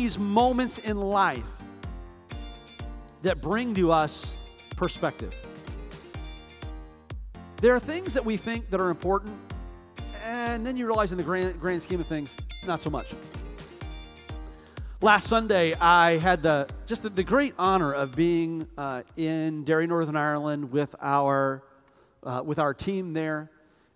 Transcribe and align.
these 0.00 0.18
moments 0.18 0.78
in 0.78 0.98
life 0.98 1.44
that 3.20 3.42
bring 3.42 3.74
to 3.74 3.92
us 3.92 4.34
perspective. 4.74 5.34
There 7.60 7.74
are 7.74 7.80
things 7.80 8.14
that 8.14 8.24
we 8.24 8.38
think 8.38 8.70
that 8.70 8.80
are 8.80 8.88
important, 8.88 9.38
and 10.24 10.64
then 10.64 10.74
you 10.78 10.86
realize 10.86 11.12
in 11.12 11.18
the 11.18 11.22
grand, 11.22 11.60
grand 11.60 11.82
scheme 11.82 12.00
of 12.00 12.06
things, 12.06 12.34
not 12.64 12.80
so 12.80 12.88
much. 12.88 13.12
Last 15.02 15.26
Sunday, 15.26 15.74
I 15.74 16.16
had 16.16 16.42
the 16.42 16.66
just 16.86 17.02
the, 17.02 17.10
the 17.10 17.22
great 17.22 17.52
honor 17.58 17.92
of 17.92 18.16
being 18.16 18.66
uh, 18.78 19.02
in 19.18 19.64
Derry, 19.64 19.86
Northern 19.86 20.16
Ireland, 20.16 20.72
with 20.72 20.94
our 21.02 21.62
uh, 22.22 22.40
with 22.42 22.58
our 22.58 22.72
team 22.72 23.12
there, 23.12 23.50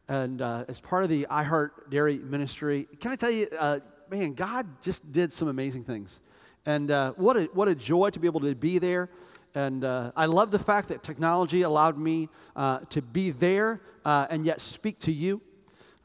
and 0.09 0.42
uh, 0.42 0.66
as 0.69 0.83
part 0.83 1.02
of 1.02 1.09
the 1.09 1.27
iHeart 1.30 1.89
Derry 1.89 2.19
ministry. 2.19 2.89
Can 3.00 3.11
I 3.11 3.16
tell 3.16 3.30
you, 3.30 3.48
uh, 3.59 3.78
man, 4.10 4.34
God 4.34 4.66
just 4.82 5.12
did 5.12 5.32
some 5.32 5.48
amazing 5.48 5.84
things, 5.84 6.20
and 6.66 6.90
uh, 6.90 7.12
what 7.12 7.36
a 7.36 7.44
what 7.52 7.68
a 7.68 7.74
joy 7.74 8.10
to 8.10 8.18
be 8.20 8.27
able 8.27 8.40
to 8.40 8.54
be 8.54 8.78
there. 8.78 9.10
And 9.54 9.84
uh, 9.84 10.10
I 10.16 10.27
love 10.27 10.50
the 10.50 10.58
fact 10.58 10.88
that 10.88 11.02
technology 11.02 11.62
allowed 11.62 11.96
me 11.96 12.28
to 12.56 13.02
be 13.02 13.30
there 13.30 13.80
and 14.04 14.44
yet 14.44 14.60
speak 14.60 14.98
to 15.00 15.12
you, 15.12 15.40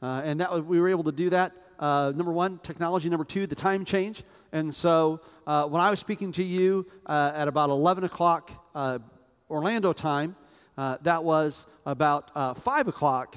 and 0.00 0.40
that 0.40 0.64
we 0.64 0.80
were 0.80 0.88
able 0.88 1.04
to 1.04 1.12
do 1.12 1.30
that. 1.30 1.52
number 1.80 2.32
one, 2.32 2.58
technology. 2.58 3.08
Number 3.08 3.24
two, 3.24 3.48
the 3.48 3.56
time 3.56 3.84
change. 3.84 4.22
And 4.52 4.74
so 4.74 5.20
uh, 5.46 5.66
when 5.66 5.80
I 5.80 5.90
was 5.90 6.00
speaking 6.00 6.32
to 6.32 6.42
you 6.42 6.86
uh, 7.06 7.32
at 7.34 7.48
about 7.48 7.70
11 7.70 8.04
o'clock 8.04 8.50
uh, 8.74 8.98
Orlando 9.48 9.92
time, 9.92 10.36
uh, 10.76 10.96
that 11.02 11.22
was 11.24 11.66
about 11.86 12.30
uh, 12.34 12.54
5 12.54 12.88
o'clock 12.88 13.36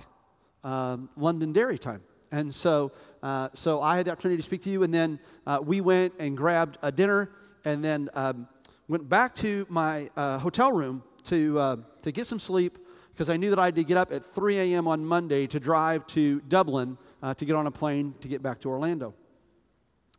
um, 0.63 1.09
Londonderry 1.15 1.77
time. 1.77 2.01
And 2.31 2.53
so, 2.53 2.91
uh, 3.23 3.49
so 3.53 3.81
I 3.81 3.97
had 3.97 4.05
the 4.05 4.11
opportunity 4.11 4.37
to 4.37 4.43
speak 4.43 4.61
to 4.63 4.69
you, 4.69 4.83
and 4.83 4.93
then 4.93 5.19
we 5.63 5.81
went 5.81 6.13
and 6.19 6.37
grabbed 6.37 6.77
a 6.83 6.91
dinner, 6.91 7.31
and 7.65 7.83
then 7.83 8.09
um, 8.13 8.47
went 8.87 9.09
back 9.09 9.33
to 9.35 9.65
my 9.69 10.11
hotel 10.15 10.71
room 10.71 11.01
to, 11.23 11.83
to 12.03 12.11
get 12.11 12.27
some 12.27 12.37
sleep 12.39 12.77
because 13.13 13.29
I 13.29 13.37
knew 13.37 13.49
that 13.49 13.59
I 13.59 13.65
had 13.65 13.75
to 13.75 13.83
get 13.83 13.97
up 13.97 14.11
at 14.11 14.25
3 14.35 14.59
a.m. 14.59 14.87
on 14.87 15.03
Monday 15.03 15.47
to 15.47 15.59
drive 15.59 16.05
to 16.07 16.41
Dublin 16.41 16.97
to 17.37 17.45
get 17.45 17.55
on 17.55 17.65
a 17.65 17.71
plane 17.71 18.13
to 18.21 18.27
get 18.27 18.43
back 18.43 18.59
to 18.61 18.69
Orlando. 18.69 19.15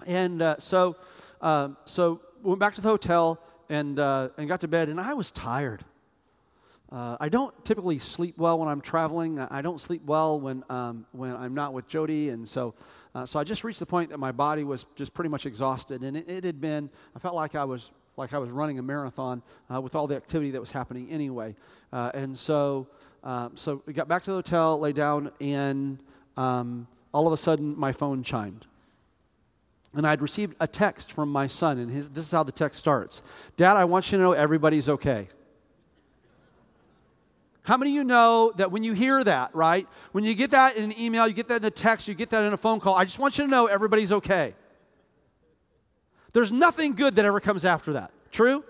And 0.07 0.43
uh, 0.43 0.57
so, 0.59 0.97
uh, 1.41 1.71
so 1.85 2.21
went 2.43 2.61
back 2.61 2.75
to 2.75 2.81
the 2.81 2.89
hotel 2.89 3.41
and, 3.69 3.99
uh, 3.99 4.31
and 4.37 4.49
got 4.49 4.61
to 4.63 4.69
bed, 4.69 4.89
and 4.89 5.01
I 5.01 5.15
was 5.15 5.33
tired. 5.33 5.85
Uh, 6.95 7.17
I 7.19 7.28
don't 7.28 7.53
typically 7.64 7.98
sleep 7.98 8.39
well 8.39 8.56
when 8.56 8.69
I'm 8.69 8.81
traveling. 8.81 9.41
I 9.41 9.62
don't 9.62 9.81
sleep 9.81 10.03
well 10.06 10.39
when, 10.39 10.62
um, 10.70 11.06
when 11.11 11.34
I'm 11.34 11.53
not 11.53 11.73
with 11.73 11.89
Jody, 11.89 12.28
and 12.28 12.48
so, 12.48 12.73
uh, 13.17 13.27
so 13.27 13.41
I 13.41 13.42
just 13.42 13.64
reached 13.64 13.81
the 13.81 13.86
point 13.86 14.11
that 14.11 14.19
my 14.19 14.31
body 14.31 14.62
was 14.62 14.86
just 14.95 15.12
pretty 15.12 15.28
much 15.28 15.45
exhausted, 15.45 16.05
and 16.05 16.17
it, 16.17 16.28
it 16.28 16.45
had 16.45 16.61
been. 16.61 16.89
I 17.17 17.19
felt 17.19 17.34
like 17.34 17.56
I 17.56 17.64
was 17.64 17.91
like 18.17 18.33
I 18.33 18.39
was 18.39 18.51
running 18.51 18.78
a 18.78 18.83
marathon 18.83 19.42
uh, 19.75 19.81
with 19.81 19.97
all 19.97 20.06
the 20.06 20.14
activity 20.14 20.53
that 20.53 20.61
was 20.61 20.70
happening 20.70 21.11
anyway, 21.11 21.56
and 21.92 22.39
so 22.39 22.86
so 23.56 23.83
we 23.86 23.92
got 23.92 24.06
back 24.06 24.23
to 24.25 24.31
the 24.31 24.36
hotel, 24.36 24.79
lay 24.79 24.92
down, 24.92 25.33
and 25.41 25.98
um, 26.36 26.86
all 27.12 27.27
of 27.27 27.33
a 27.33 27.36
sudden 27.36 27.77
my 27.77 27.91
phone 27.91 28.23
chimed 28.23 28.67
and 29.97 30.06
I'd 30.06 30.20
received 30.20 30.56
a 30.58 30.67
text 30.67 31.12
from 31.12 31.31
my 31.31 31.47
son, 31.47 31.79
and 31.79 31.89
his, 31.89 32.08
this 32.08 32.25
is 32.25 32.33
how 32.33 32.45
the 32.45 32.53
text 32.53 32.79
starts 32.79 33.20
Dad, 33.56 33.77
I 33.77 33.84
want 33.84 34.12
you 34.12 34.19
to 34.19 34.23
know 34.23 34.33
everybody's 34.33 34.89
okay. 34.89 35.29
How 37.65 37.79
many 37.79 37.91
of 37.93 37.95
you 37.95 38.05
know 38.05 38.53
that 38.57 38.70
when 38.70 38.84
you 38.84 38.93
hear 38.93 39.25
that, 39.25 39.55
right? 39.55 39.89
When 40.12 40.23
you 40.23 40.34
get 40.34 40.53
that 40.53 40.77
in 40.77 40.84
an 40.84 40.98
email, 40.98 41.27
you 41.27 41.34
get 41.34 41.48
that 41.48 41.62
in 41.62 41.65
a 41.65 41.70
text, 41.70 42.07
you 42.07 42.15
get 42.15 42.31
that 42.31 42.45
in 42.45 42.53
a 42.53 42.59
phone 42.59 42.79
call, 42.79 42.95
I 42.95 43.05
just 43.05 43.19
want 43.19 43.37
you 43.39 43.45
to 43.45 43.51
know 43.51 43.67
everybody's 43.67 44.12
okay. 44.12 44.55
There's 46.33 46.52
nothing 46.52 46.95
good 46.95 47.17
that 47.17 47.25
ever 47.25 47.41
comes 47.41 47.64
after 47.64 47.95
that. 47.95 48.13
True? 48.30 48.64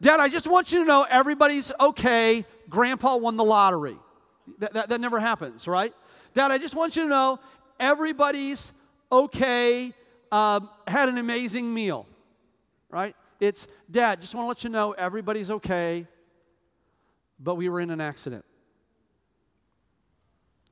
Dad, 0.00 0.20
I 0.20 0.28
just 0.28 0.46
want 0.46 0.72
you 0.72 0.80
to 0.80 0.84
know 0.84 1.04
everybody's 1.10 1.72
okay. 1.80 2.44
Grandpa 2.68 3.16
won 3.16 3.36
the 3.36 3.44
lottery. 3.44 3.96
That, 4.58 4.72
that, 4.72 4.88
that 4.90 5.00
never 5.00 5.18
happens, 5.18 5.66
right? 5.66 5.92
Dad, 6.32 6.50
I 6.52 6.58
just 6.58 6.74
want 6.74 6.96
you 6.96 7.02
to 7.02 7.08
know 7.08 7.40
everybody's 7.80 8.72
okay 9.10 9.92
um, 10.30 10.68
had 10.86 11.08
an 11.08 11.18
amazing 11.18 11.72
meal, 11.72 12.06
right? 12.90 13.16
It's, 13.40 13.66
Dad, 13.90 14.20
just 14.20 14.34
want 14.34 14.44
to 14.44 14.48
let 14.48 14.64
you 14.64 14.70
know 14.70 14.92
everybody's 14.92 15.50
okay, 15.50 16.06
but 17.38 17.54
we 17.56 17.68
were 17.68 17.80
in 17.80 17.90
an 17.90 18.00
accident. 18.00 18.44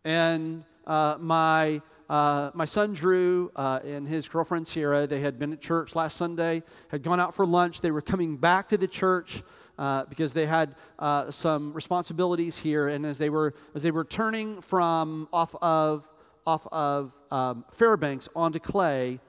And 0.04 0.64
uh, 0.86 1.16
my, 1.18 1.82
uh, 2.08 2.50
my 2.54 2.64
son 2.64 2.92
Drew 2.92 3.50
uh, 3.56 3.80
and 3.84 4.06
his 4.06 4.28
girlfriend 4.28 4.66
Sierra, 4.66 5.06
they 5.06 5.20
had 5.20 5.38
been 5.38 5.52
at 5.52 5.60
church 5.60 5.96
last 5.96 6.16
Sunday, 6.16 6.62
had 6.88 7.02
gone 7.02 7.18
out 7.18 7.34
for 7.34 7.44
lunch. 7.44 7.80
They 7.80 7.90
were 7.90 8.02
coming 8.02 8.36
back 8.36 8.68
to 8.68 8.76
the 8.76 8.88
church. 8.88 9.42
Uh, 9.78 10.06
because 10.06 10.32
they 10.32 10.46
had 10.46 10.74
uh, 10.98 11.30
some 11.30 11.70
responsibilities 11.74 12.56
here, 12.56 12.88
and 12.88 13.04
as 13.04 13.18
they 13.18 13.28
were 13.28 13.52
as 13.74 13.82
they 13.82 13.90
were 13.90 14.04
turning 14.04 14.58
from 14.62 15.28
off 15.34 15.54
of 15.56 16.08
off 16.46 16.66
of 16.72 17.12
um, 17.30 17.62
Fairbanks 17.72 18.26
onto 18.34 18.58
Clay, 18.58 19.20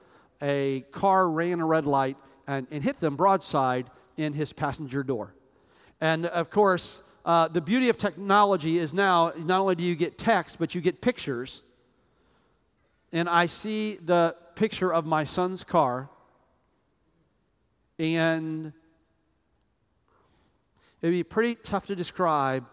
a 0.41 0.85
car 0.91 1.29
ran 1.29 1.59
a 1.59 1.65
red 1.65 1.85
light 1.85 2.15
and, 2.47 2.65
and 2.71 2.81
hit 2.81 3.01
them 3.01 3.17
broadside 3.17 3.89
in 4.15 4.31
his 4.31 4.53
passenger 4.53 5.03
door. 5.03 5.33
And 5.99 6.25
of 6.27 6.49
course, 6.49 7.03
uh, 7.27 7.49
the 7.49 7.59
beauty 7.59 7.89
of 7.89 7.97
technology 7.97 8.79
is 8.79 8.93
now 8.93 9.33
not 9.35 9.59
only 9.59 9.75
do 9.75 9.83
you 9.83 9.95
get 9.95 10.17
text, 10.17 10.57
but 10.57 10.73
you 10.73 10.79
get 10.79 11.01
pictures. 11.01 11.61
And 13.11 13.27
I 13.27 13.47
see 13.47 13.97
the 13.97 14.33
picture 14.55 14.93
of 14.93 15.05
my 15.05 15.25
son's 15.25 15.65
car, 15.65 16.09
and 17.99 18.71
it'd 21.01 21.13
be 21.13 21.23
pretty 21.23 21.55
tough 21.55 21.87
to 21.87 21.97
describe 21.97 22.65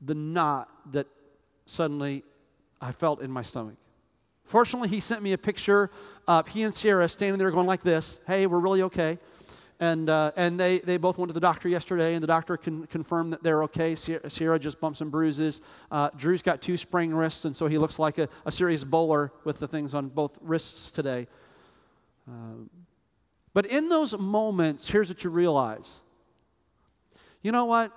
the 0.00 0.14
knot 0.14 0.68
that 0.90 1.06
suddenly 1.66 2.24
I 2.80 2.90
felt 2.90 3.22
in 3.22 3.30
my 3.30 3.42
stomach. 3.42 3.76
Fortunately, 4.42 4.88
he 4.88 4.98
sent 4.98 5.22
me 5.22 5.34
a 5.34 5.38
picture 5.38 5.90
of 6.26 6.48
he 6.48 6.64
and 6.64 6.74
Sierra 6.74 7.08
standing 7.08 7.38
there 7.38 7.52
going 7.52 7.68
like 7.68 7.84
this 7.84 8.20
Hey, 8.26 8.46
we're 8.46 8.58
really 8.58 8.82
okay. 8.82 9.18
And, 9.80 10.10
uh, 10.10 10.32
and 10.34 10.58
they, 10.58 10.80
they 10.80 10.96
both 10.96 11.18
went 11.18 11.28
to 11.28 11.32
the 11.32 11.40
doctor 11.40 11.68
yesterday, 11.68 12.14
and 12.14 12.22
the 12.22 12.26
doctor 12.26 12.56
can 12.56 12.86
confirm 12.88 13.30
that 13.30 13.44
they're 13.44 13.62
okay. 13.64 13.94
Sierra, 13.94 14.28
Sierra 14.28 14.58
just 14.58 14.80
bumps 14.80 15.00
and 15.00 15.10
bruises. 15.10 15.60
Uh, 15.90 16.10
Drew's 16.16 16.42
got 16.42 16.60
two 16.60 16.76
sprained 16.76 17.16
wrists, 17.16 17.44
and 17.44 17.54
so 17.54 17.68
he 17.68 17.78
looks 17.78 17.98
like 17.98 18.18
a, 18.18 18.28
a 18.44 18.50
serious 18.50 18.82
bowler 18.82 19.32
with 19.44 19.58
the 19.58 19.68
things 19.68 19.94
on 19.94 20.08
both 20.08 20.36
wrists 20.40 20.90
today. 20.90 21.28
Uh, 22.28 22.64
but 23.54 23.66
in 23.66 23.88
those 23.88 24.18
moments, 24.18 24.88
here's 24.88 25.08
what 25.08 25.22
you 25.22 25.30
realize 25.30 26.00
you 27.40 27.52
know 27.52 27.66
what? 27.66 27.92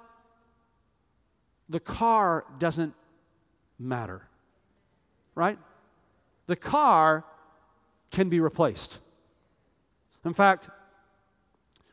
The 1.68 1.80
car 1.80 2.46
doesn't 2.59 2.94
matter, 3.80 4.22
right? 5.34 5.58
the 6.52 6.56
car 6.58 7.24
can 8.12 8.28
be 8.28 8.41
replaced. 8.41 9.00
In 10.25 10.34
fact, 10.34 10.70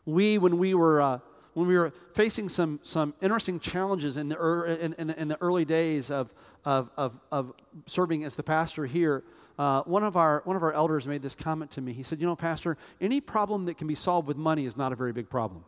we, 0.09 0.39
when 0.39 0.59
we 0.59 0.75
were, 0.75 1.03
uh, 1.03 1.19
when 1.53 1.69
we 1.69 1.77
were 1.77 1.93
facing 2.15 2.49
some, 2.49 2.81
some 2.83 3.13
interesting 3.21 3.61
challenges 3.61 4.17
in 4.17 4.31
the, 4.31 4.39
er, 4.41 4.65
in, 4.65 4.95
in, 4.95 5.11
in 5.11 5.29
the 5.29 5.41
early 5.43 5.67
days 5.67 6.11
of, 6.11 6.33
of, 6.65 6.91
of, 6.97 7.21
of, 7.31 7.53
serving 7.87 8.25
as 8.25 8.35
the 8.35 8.43
pastor 8.43 8.87
here, 8.87 9.23
uh, 9.59 9.83
one, 9.83 10.05
of 10.05 10.17
our, 10.17 10.41
one 10.45 10.57
of 10.57 10.63
our 10.63 10.73
elders 10.73 11.07
made 11.07 11.21
this 11.21 11.35
comment 11.35 11.71
to 11.73 11.83
me. 11.83 11.93
He 11.93 12.03
said, 12.03 12.21
You 12.21 12.27
know, 12.27 12.37
Pastor, 12.37 12.79
any 13.01 13.21
problem 13.21 13.65
that 13.67 13.77
can 13.77 13.87
be 13.87 13.95
solved 13.95 14.27
with 14.27 14.39
money 14.39 14.65
is 14.65 14.77
not 14.77 14.93
a 14.93 14.97
very 14.97 15.13
big 15.13 15.29
problem. 15.29 15.65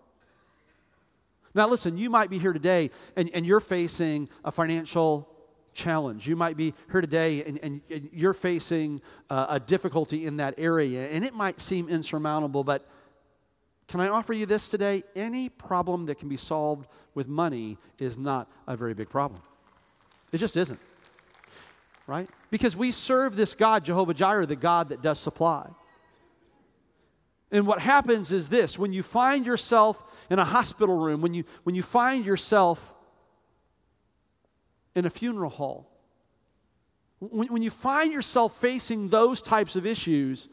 Now, 1.54 1.68
listen, 1.68 1.98
you 1.98 2.08
might 2.08 2.30
be 2.30 2.38
here 2.38 2.52
today 2.52 2.90
and, 3.16 3.28
and 3.34 3.44
you're 3.44 3.60
facing 3.60 4.30
a 4.42 4.52
financial 4.52 5.28
challenge. 5.74 6.26
You 6.26 6.36
might 6.36 6.56
be 6.56 6.72
here 6.90 7.00
today 7.02 7.44
and, 7.44 7.58
and, 7.62 7.80
and 7.90 8.08
you're 8.12 8.32
facing 8.32 9.02
uh, 9.28 9.46
a 9.50 9.60
difficulty 9.60 10.24
in 10.24 10.38
that 10.38 10.54
area, 10.56 11.08
and 11.10 11.24
it 11.24 11.34
might 11.34 11.60
seem 11.60 11.88
insurmountable, 11.88 12.64
but 12.64 12.86
can 13.90 14.00
I 14.00 14.08
offer 14.08 14.32
you 14.32 14.46
this 14.46 14.70
today? 14.70 15.02
Any 15.16 15.48
problem 15.48 16.06
that 16.06 16.20
can 16.20 16.28
be 16.28 16.36
solved 16.36 16.86
with 17.12 17.26
money 17.26 17.76
is 17.98 18.16
not 18.16 18.48
a 18.68 18.76
very 18.76 18.94
big 18.94 19.10
problem. 19.10 19.42
It 20.30 20.38
just 20.38 20.56
isn't. 20.56 20.78
Right? 22.06 22.28
Because 22.52 22.76
we 22.76 22.92
serve 22.92 23.34
this 23.34 23.56
God, 23.56 23.84
Jehovah 23.84 24.14
Jireh, 24.14 24.46
the 24.46 24.54
God 24.54 24.90
that 24.90 25.02
does 25.02 25.18
supply. 25.18 25.68
And 27.50 27.66
what 27.66 27.80
happens 27.80 28.30
is 28.30 28.48
this 28.48 28.78
when 28.78 28.92
you 28.92 29.02
find 29.02 29.44
yourself 29.44 30.00
in 30.30 30.38
a 30.38 30.44
hospital 30.44 30.96
room, 30.96 31.20
when 31.20 31.34
you, 31.34 31.42
when 31.64 31.74
you 31.74 31.82
find 31.82 32.24
yourself 32.24 32.94
in 34.94 35.04
a 35.04 35.10
funeral 35.10 35.50
hall. 35.50 35.90
When, 37.18 37.48
when 37.48 37.62
you 37.62 37.70
find 37.70 38.12
yourself 38.12 38.56
facing 38.60 39.08
those 39.08 39.42
types 39.42 39.74
of 39.74 39.84
issues, 39.84 40.48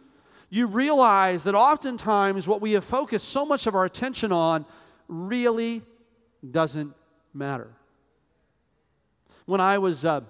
you 0.49 0.67
realize 0.67 1.43
that 1.43 1.55
oftentimes 1.55 2.47
what 2.47 2.61
we 2.61 2.73
have 2.73 2.85
focused 2.85 3.29
so 3.29 3.45
much 3.45 3.67
of 3.67 3.75
our 3.75 3.85
attention 3.85 4.31
on 4.31 4.65
really 5.07 5.81
doesn't 6.49 6.93
matter. 7.33 7.71
When 9.45 9.61
I 9.61 9.77
was, 9.77 10.05
uh, 10.05 10.21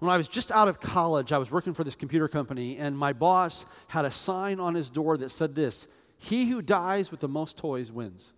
When 0.00 0.10
I 0.10 0.16
was 0.16 0.28
just 0.28 0.50
out 0.50 0.66
of 0.66 0.80
college, 0.80 1.30
I 1.30 1.36
was 1.36 1.50
working 1.50 1.74
for 1.74 1.84
this 1.84 1.94
computer 1.94 2.26
company, 2.26 2.78
and 2.78 2.96
my 2.96 3.12
boss 3.12 3.66
had 3.88 4.06
a 4.06 4.10
sign 4.10 4.58
on 4.58 4.74
his 4.74 4.88
door 4.88 5.18
that 5.18 5.30
said 5.30 5.54
this 5.54 5.86
He 6.18 6.46
who 6.46 6.62
dies 6.62 7.10
with 7.10 7.20
the 7.20 7.28
most 7.28 7.58
toys 7.58 7.92
wins. 7.92 8.32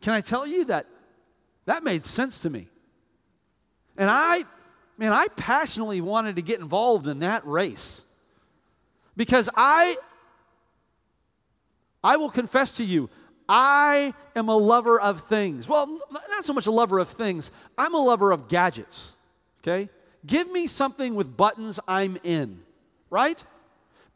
Can 0.00 0.14
I 0.14 0.22
tell 0.22 0.46
you 0.46 0.64
that 0.66 0.86
that 1.66 1.84
made 1.84 2.04
sense 2.04 2.40
to 2.40 2.50
me? 2.50 2.68
And 3.96 4.10
I, 4.10 4.44
man, 4.96 5.12
I 5.12 5.26
passionately 5.36 6.00
wanted 6.00 6.36
to 6.36 6.42
get 6.42 6.60
involved 6.60 7.06
in 7.06 7.20
that 7.20 7.46
race 7.46 8.02
because 9.16 9.48
I, 9.54 9.96
I 12.02 12.16
will 12.16 12.30
confess 12.30 12.72
to 12.72 12.84
you, 12.84 13.10
I 13.48 14.14
am 14.34 14.48
a 14.48 14.56
lover 14.56 15.00
of 15.00 15.22
things. 15.22 15.68
Well, 15.68 15.98
not 16.10 16.44
so 16.44 16.52
much 16.52 16.66
a 16.66 16.70
lover 16.70 16.98
of 16.98 17.08
things, 17.08 17.50
I'm 17.76 17.94
a 17.94 18.02
lover 18.02 18.32
of 18.32 18.48
gadgets, 18.48 19.16
okay? 19.62 19.88
Give 20.26 20.50
me 20.50 20.66
something 20.66 21.14
with 21.14 21.36
buttons, 21.36 21.78
I'm 21.86 22.18
in, 22.24 22.60
right? 23.10 23.42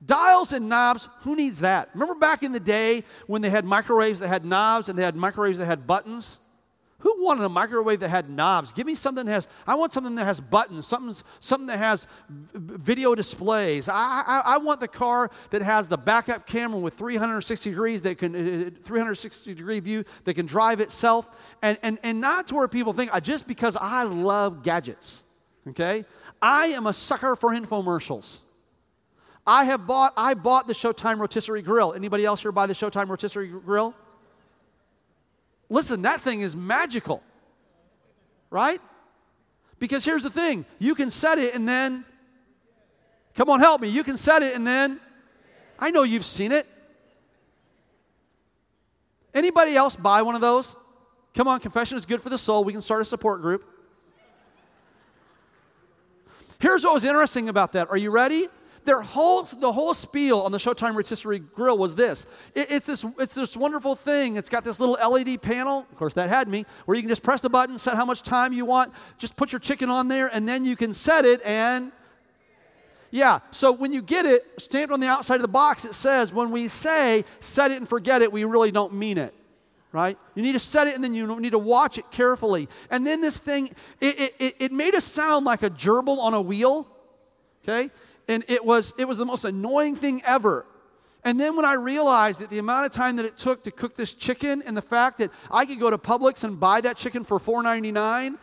Dials 0.04 0.52
and 0.52 0.68
knobs, 0.68 1.08
who 1.22 1.34
needs 1.34 1.60
that? 1.60 1.90
Remember 1.92 2.14
back 2.14 2.42
in 2.42 2.52
the 2.52 2.60
day 2.60 3.02
when 3.26 3.42
they 3.42 3.50
had 3.50 3.64
microwaves 3.64 4.20
that 4.20 4.28
had 4.28 4.44
knobs 4.44 4.88
and 4.88 4.98
they 4.98 5.02
had 5.02 5.16
microwaves 5.16 5.58
that 5.58 5.66
had 5.66 5.86
buttons? 5.86 6.38
Who 7.02 7.24
wanted 7.24 7.44
a 7.44 7.48
microwave 7.48 8.00
that 8.00 8.08
had 8.08 8.28
knobs? 8.28 8.72
Give 8.72 8.84
me 8.84 8.96
something 8.96 9.24
that 9.26 9.32
has, 9.32 9.48
I 9.68 9.76
want 9.76 9.92
something 9.92 10.16
that 10.16 10.24
has 10.24 10.40
buttons, 10.40 10.84
something, 10.84 11.14
something 11.38 11.68
that 11.68 11.78
has 11.78 12.08
video 12.54 13.14
displays. 13.14 13.88
I, 13.88 14.22
I, 14.26 14.42
I 14.44 14.58
want 14.58 14.80
the 14.80 14.88
car 14.88 15.30
that 15.50 15.62
has 15.62 15.86
the 15.86 15.96
backup 15.96 16.44
camera 16.44 16.80
with 16.80 16.94
360 16.94 17.70
degrees 17.70 18.02
that 18.02 18.18
can, 18.18 18.34
uh, 18.34 18.70
360 18.82 19.54
degree 19.54 19.78
view 19.78 20.04
that 20.24 20.34
can 20.34 20.46
drive 20.46 20.80
itself. 20.80 21.30
And, 21.62 21.78
and, 21.84 22.00
and 22.02 22.20
not 22.20 22.48
to 22.48 22.56
where 22.56 22.66
people 22.66 22.92
think, 22.92 23.14
uh, 23.14 23.20
just 23.20 23.46
because 23.46 23.76
I 23.80 24.02
love 24.02 24.64
gadgets, 24.64 25.22
okay? 25.68 26.04
I 26.42 26.66
am 26.68 26.88
a 26.88 26.92
sucker 26.92 27.36
for 27.36 27.50
infomercials. 27.50 28.40
I 29.46 29.64
have 29.64 29.86
bought, 29.86 30.14
I 30.16 30.34
bought 30.34 30.66
the 30.66 30.74
Showtime 30.74 31.20
rotisserie 31.20 31.62
grill. 31.62 31.92
Anybody 31.92 32.24
else 32.24 32.42
here 32.42 32.50
buy 32.50 32.66
the 32.66 32.74
Showtime 32.74 33.08
rotisserie 33.08 33.48
grill? 33.48 33.94
Listen, 35.70 36.02
that 36.02 36.20
thing 36.20 36.40
is 36.40 36.56
magical, 36.56 37.22
right? 38.50 38.80
Because 39.78 40.04
here's 40.04 40.22
the 40.22 40.30
thing 40.30 40.64
you 40.78 40.94
can 40.94 41.10
set 41.10 41.38
it 41.38 41.54
and 41.54 41.68
then, 41.68 42.04
come 43.34 43.50
on, 43.50 43.60
help 43.60 43.80
me. 43.80 43.88
You 43.88 44.02
can 44.02 44.16
set 44.16 44.42
it 44.42 44.54
and 44.54 44.66
then, 44.66 45.00
I 45.78 45.90
know 45.90 46.02
you've 46.02 46.24
seen 46.24 46.52
it. 46.52 46.66
Anybody 49.34 49.76
else 49.76 49.94
buy 49.94 50.22
one 50.22 50.34
of 50.34 50.40
those? 50.40 50.74
Come 51.34 51.46
on, 51.46 51.60
confession 51.60 51.96
is 51.96 52.06
good 52.06 52.20
for 52.22 52.30
the 52.30 52.38
soul. 52.38 52.64
We 52.64 52.72
can 52.72 52.80
start 52.80 53.02
a 53.02 53.04
support 53.04 53.42
group. 53.42 53.64
Here's 56.58 56.82
what 56.82 56.94
was 56.94 57.04
interesting 57.04 57.48
about 57.48 57.72
that. 57.72 57.88
Are 57.90 57.96
you 57.96 58.10
ready? 58.10 58.48
Their 58.84 59.00
whole, 59.00 59.42
the 59.42 59.72
whole 59.72 59.94
spiel 59.94 60.40
on 60.40 60.52
the 60.52 60.58
Showtime 60.58 60.94
Rotisserie 60.94 61.40
Grill 61.40 61.76
was 61.76 61.94
this. 61.94 62.26
It, 62.54 62.70
it's 62.70 62.86
this. 62.86 63.04
It's 63.18 63.34
this 63.34 63.56
wonderful 63.56 63.94
thing. 63.94 64.36
It's 64.36 64.48
got 64.48 64.64
this 64.64 64.80
little 64.80 64.94
LED 64.94 65.42
panel. 65.42 65.86
Of 65.90 65.96
course, 65.96 66.14
that 66.14 66.28
had 66.28 66.48
me, 66.48 66.64
where 66.86 66.96
you 66.96 67.02
can 67.02 67.08
just 67.08 67.22
press 67.22 67.40
the 67.40 67.50
button, 67.50 67.78
set 67.78 67.96
how 67.96 68.04
much 68.04 68.22
time 68.22 68.52
you 68.52 68.64
want, 68.64 68.92
just 69.18 69.36
put 69.36 69.52
your 69.52 69.58
chicken 69.58 69.90
on 69.90 70.08
there, 70.08 70.28
and 70.28 70.48
then 70.48 70.64
you 70.64 70.76
can 70.76 70.94
set 70.94 71.24
it 71.24 71.40
and 71.44 71.92
yeah, 73.10 73.40
so 73.50 73.72
when 73.72 73.92
you 73.92 74.02
get 74.02 74.26
it 74.26 74.46
stamped 74.58 74.92
on 74.92 75.00
the 75.00 75.06
outside 75.06 75.36
of 75.36 75.42
the 75.42 75.48
box, 75.48 75.84
it 75.84 75.94
says, 75.94 76.32
when 76.32 76.50
we 76.50 76.68
say 76.68 77.24
set 77.40 77.70
it 77.70 77.78
and 77.78 77.88
forget 77.88 78.20
it, 78.20 78.30
we 78.30 78.44
really 78.44 78.70
don't 78.70 78.92
mean 78.92 79.16
it, 79.16 79.34
right? 79.92 80.18
You 80.34 80.42
need 80.42 80.52
to 80.52 80.58
set 80.58 80.88
it 80.88 80.94
and 80.94 81.02
then 81.02 81.14
you 81.14 81.40
need 81.40 81.52
to 81.52 81.58
watch 81.58 81.96
it 81.96 82.10
carefully. 82.10 82.68
And 82.90 83.06
then 83.06 83.20
this 83.22 83.38
thing, 83.38 83.70
it, 84.00 84.34
it, 84.38 84.56
it 84.58 84.72
made 84.72 84.94
us 84.94 85.04
sound 85.04 85.46
like 85.46 85.62
a 85.62 85.70
gerbil 85.70 86.18
on 86.18 86.34
a 86.34 86.40
wheel, 86.40 86.86
okay? 87.64 87.90
And 88.28 88.44
it 88.48 88.64
was 88.64 88.92
it 88.98 89.06
was 89.06 89.18
the 89.18 89.26
most 89.26 89.44
annoying 89.44 89.96
thing 89.96 90.22
ever 90.24 90.64
and 91.24 91.38
then 91.38 91.56
when 91.56 91.64
I 91.64 91.74
realized 91.74 92.40
that 92.40 92.50
the 92.50 92.58
amount 92.58 92.86
of 92.86 92.92
time 92.92 93.16
that 93.16 93.26
it 93.26 93.36
took 93.36 93.64
to 93.64 93.70
cook 93.70 93.96
this 93.96 94.14
chicken 94.14 94.62
and 94.64 94.76
the 94.76 94.82
fact 94.82 95.18
that 95.18 95.30
I 95.50 95.66
could 95.66 95.80
go 95.80 95.90
to 95.90 95.98
Publix 95.98 96.44
and 96.44 96.58
buy 96.58 96.80
that 96.80 96.96
chicken 96.96 97.24
for 97.24 97.38
$4.99, 97.38 98.38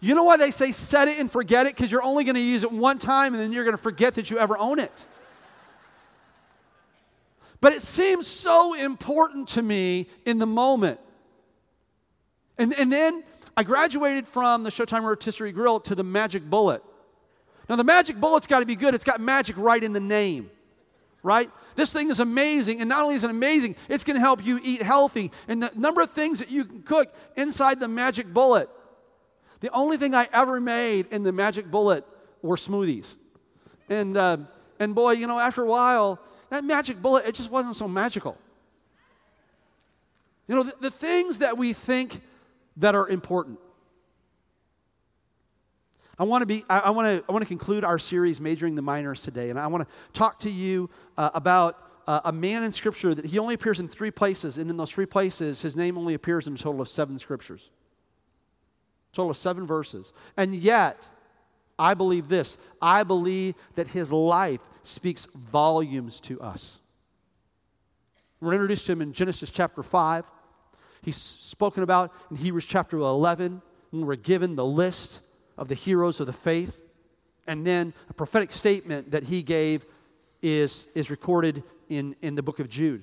you 0.00 0.14
know 0.14 0.24
why 0.24 0.38
they 0.38 0.50
say 0.50 0.72
set 0.72 1.08
it 1.08 1.18
and 1.18 1.30
forget 1.30 1.66
it? 1.66 1.76
Because 1.76 1.92
you're 1.92 2.02
only 2.02 2.24
going 2.24 2.34
to 2.34 2.40
use 2.40 2.64
it 2.64 2.72
one 2.72 2.98
time 2.98 3.34
and 3.34 3.42
then 3.42 3.52
you're 3.52 3.64
going 3.64 3.76
to 3.76 3.82
forget 3.82 4.14
that 4.14 4.30
you 4.30 4.38
ever 4.38 4.58
own 4.58 4.78
it. 4.78 5.06
But 7.60 7.72
it 7.72 7.82
seemed 7.82 8.26
so 8.26 8.74
important 8.74 9.48
to 9.50 9.62
me 9.62 10.08
in 10.26 10.38
the 10.38 10.46
moment. 10.46 10.98
And, 12.58 12.74
and 12.74 12.90
then 12.90 13.22
I 13.56 13.62
graduated 13.62 14.26
from 14.26 14.64
the 14.64 14.70
Showtime 14.70 15.04
Rotisserie 15.04 15.52
Grill 15.52 15.78
to 15.80 15.94
the 15.94 16.02
Magic 16.02 16.42
Bullet. 16.42 16.82
Now, 17.68 17.76
the 17.76 17.84
magic 17.84 18.16
bullet's 18.16 18.46
got 18.46 18.60
to 18.60 18.66
be 18.66 18.76
good. 18.76 18.94
It's 18.94 19.04
got 19.04 19.20
magic 19.20 19.56
right 19.56 19.82
in 19.82 19.92
the 19.92 20.00
name, 20.00 20.50
right? 21.22 21.50
This 21.74 21.92
thing 21.92 22.10
is 22.10 22.20
amazing. 22.20 22.80
And 22.80 22.88
not 22.88 23.02
only 23.02 23.14
is 23.14 23.24
it 23.24 23.30
amazing, 23.30 23.76
it's 23.88 24.04
going 24.04 24.16
to 24.16 24.20
help 24.20 24.44
you 24.44 24.60
eat 24.62 24.82
healthy. 24.82 25.30
And 25.48 25.62
the 25.62 25.70
number 25.74 26.00
of 26.00 26.10
things 26.10 26.40
that 26.40 26.50
you 26.50 26.64
can 26.64 26.82
cook 26.82 27.14
inside 27.36 27.80
the 27.80 27.88
magic 27.88 28.26
bullet. 28.26 28.68
The 29.60 29.70
only 29.70 29.96
thing 29.96 30.14
I 30.14 30.28
ever 30.32 30.60
made 30.60 31.06
in 31.10 31.22
the 31.22 31.32
magic 31.32 31.70
bullet 31.70 32.04
were 32.42 32.56
smoothies. 32.56 33.14
And, 33.88 34.16
uh, 34.16 34.38
and 34.78 34.94
boy, 34.94 35.12
you 35.12 35.26
know, 35.26 35.38
after 35.38 35.62
a 35.62 35.66
while, 35.66 36.18
that 36.50 36.64
magic 36.64 37.00
bullet, 37.00 37.26
it 37.26 37.34
just 37.34 37.50
wasn't 37.50 37.76
so 37.76 37.86
magical. 37.86 38.36
You 40.48 40.56
know, 40.56 40.62
the, 40.64 40.74
the 40.80 40.90
things 40.90 41.38
that 41.38 41.56
we 41.56 41.72
think 41.72 42.20
that 42.78 42.94
are 42.94 43.08
important. 43.08 43.58
I 46.22 46.24
want 46.24 46.42
to 46.42 46.46
be. 46.46 46.64
I, 46.70 46.78
I 46.78 46.90
want 46.90 47.08
to. 47.08 47.24
I 47.28 47.32
want 47.32 47.42
to 47.42 47.48
conclude 47.48 47.82
our 47.82 47.98
series, 47.98 48.40
majoring 48.40 48.76
the 48.76 48.82
minors 48.82 49.22
today, 49.22 49.50
and 49.50 49.58
I 49.58 49.66
want 49.66 49.88
to 49.88 50.12
talk 50.12 50.38
to 50.40 50.50
you 50.50 50.88
uh, 51.18 51.30
about 51.34 51.76
uh, 52.06 52.20
a 52.26 52.32
man 52.32 52.62
in 52.62 52.70
Scripture 52.70 53.12
that 53.12 53.24
he 53.24 53.40
only 53.40 53.54
appears 53.54 53.80
in 53.80 53.88
three 53.88 54.12
places, 54.12 54.56
and 54.56 54.70
in 54.70 54.76
those 54.76 54.92
three 54.92 55.04
places, 55.04 55.62
his 55.62 55.74
name 55.74 55.98
only 55.98 56.14
appears 56.14 56.46
in 56.46 56.54
a 56.54 56.56
total 56.56 56.80
of 56.80 56.86
seven 56.86 57.18
scriptures. 57.18 57.70
Total 59.12 59.32
of 59.32 59.36
seven 59.36 59.66
verses, 59.66 60.12
and 60.36 60.54
yet, 60.54 60.96
I 61.76 61.94
believe 61.94 62.28
this. 62.28 62.56
I 62.80 63.02
believe 63.02 63.56
that 63.74 63.88
his 63.88 64.12
life 64.12 64.60
speaks 64.84 65.26
volumes 65.26 66.20
to 66.20 66.40
us. 66.40 66.78
We're 68.40 68.52
introduced 68.52 68.86
to 68.86 68.92
him 68.92 69.02
in 69.02 69.12
Genesis 69.12 69.50
chapter 69.50 69.82
five. 69.82 70.24
He's 71.02 71.16
spoken 71.16 71.82
about 71.82 72.12
in 72.30 72.36
Hebrews 72.36 72.66
chapter 72.66 72.96
11 72.96 73.60
when 73.90 74.06
we're 74.06 74.14
given 74.14 74.54
the 74.54 74.64
list 74.64 75.22
of 75.56 75.68
the 75.68 75.74
heroes 75.74 76.20
of 76.20 76.26
the 76.26 76.32
faith. 76.32 76.78
And 77.46 77.66
then 77.66 77.92
a 78.08 78.14
prophetic 78.14 78.52
statement 78.52 79.10
that 79.10 79.24
he 79.24 79.42
gave 79.42 79.84
is, 80.40 80.88
is 80.94 81.10
recorded 81.10 81.62
in, 81.88 82.16
in 82.22 82.34
the 82.34 82.42
book 82.42 82.60
of 82.60 82.68
Jude. 82.68 83.02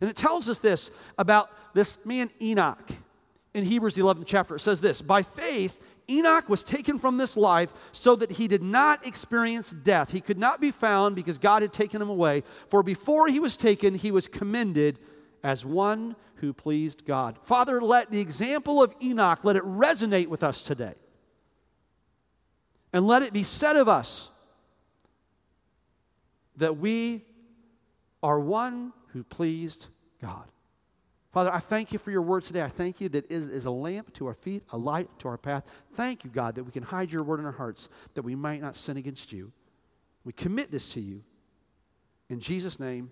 And 0.00 0.10
it 0.10 0.16
tells 0.16 0.48
us 0.48 0.58
this 0.58 0.90
about 1.18 1.50
this 1.74 2.04
man 2.04 2.30
Enoch 2.40 2.90
in 3.52 3.64
Hebrews, 3.64 3.94
the 3.94 4.02
11th 4.02 4.24
chapter. 4.26 4.56
It 4.56 4.60
says 4.60 4.80
this 4.80 5.00
By 5.00 5.22
faith, 5.22 5.78
Enoch 6.08 6.48
was 6.48 6.62
taken 6.62 6.98
from 6.98 7.16
this 7.16 7.36
life 7.36 7.72
so 7.92 8.16
that 8.16 8.32
he 8.32 8.48
did 8.48 8.62
not 8.62 9.06
experience 9.06 9.70
death. 9.70 10.10
He 10.10 10.20
could 10.20 10.38
not 10.38 10.60
be 10.60 10.70
found 10.70 11.16
because 11.16 11.38
God 11.38 11.62
had 11.62 11.72
taken 11.72 12.02
him 12.02 12.10
away. 12.10 12.42
For 12.68 12.82
before 12.82 13.28
he 13.28 13.40
was 13.40 13.56
taken, 13.56 13.94
he 13.94 14.10
was 14.10 14.28
commended 14.28 14.98
as 15.42 15.64
one 15.64 16.16
who 16.36 16.52
pleased 16.52 17.06
God. 17.06 17.38
Father, 17.42 17.80
let 17.80 18.10
the 18.10 18.20
example 18.20 18.82
of 18.82 18.94
Enoch 19.02 19.44
let 19.44 19.56
it 19.56 19.64
resonate 19.64 20.26
with 20.26 20.42
us 20.42 20.62
today. 20.62 20.94
And 22.94 23.08
let 23.08 23.22
it 23.22 23.32
be 23.32 23.42
said 23.42 23.74
of 23.74 23.88
us 23.88 24.30
that 26.56 26.78
we 26.78 27.24
are 28.22 28.38
one 28.38 28.92
who 29.08 29.24
pleased 29.24 29.88
God. 30.22 30.44
Father, 31.32 31.52
I 31.52 31.58
thank 31.58 31.92
you 31.92 31.98
for 31.98 32.12
your 32.12 32.22
word 32.22 32.44
today. 32.44 32.62
I 32.62 32.68
thank 32.68 33.00
you 33.00 33.08
that 33.08 33.28
it 33.28 33.50
is 33.50 33.64
a 33.64 33.70
lamp 33.72 34.14
to 34.14 34.28
our 34.28 34.34
feet, 34.34 34.62
a 34.70 34.78
light 34.78 35.10
to 35.18 35.28
our 35.28 35.36
path. 35.36 35.64
Thank 35.94 36.22
you, 36.22 36.30
God, 36.30 36.54
that 36.54 36.62
we 36.62 36.70
can 36.70 36.84
hide 36.84 37.10
your 37.10 37.24
word 37.24 37.40
in 37.40 37.46
our 37.46 37.52
hearts 37.52 37.88
that 38.14 38.22
we 38.22 38.36
might 38.36 38.62
not 38.62 38.76
sin 38.76 38.96
against 38.96 39.32
you. 39.32 39.50
We 40.24 40.32
commit 40.32 40.70
this 40.70 40.92
to 40.92 41.00
you. 41.00 41.24
In 42.28 42.38
Jesus' 42.38 42.78
name, 42.78 43.10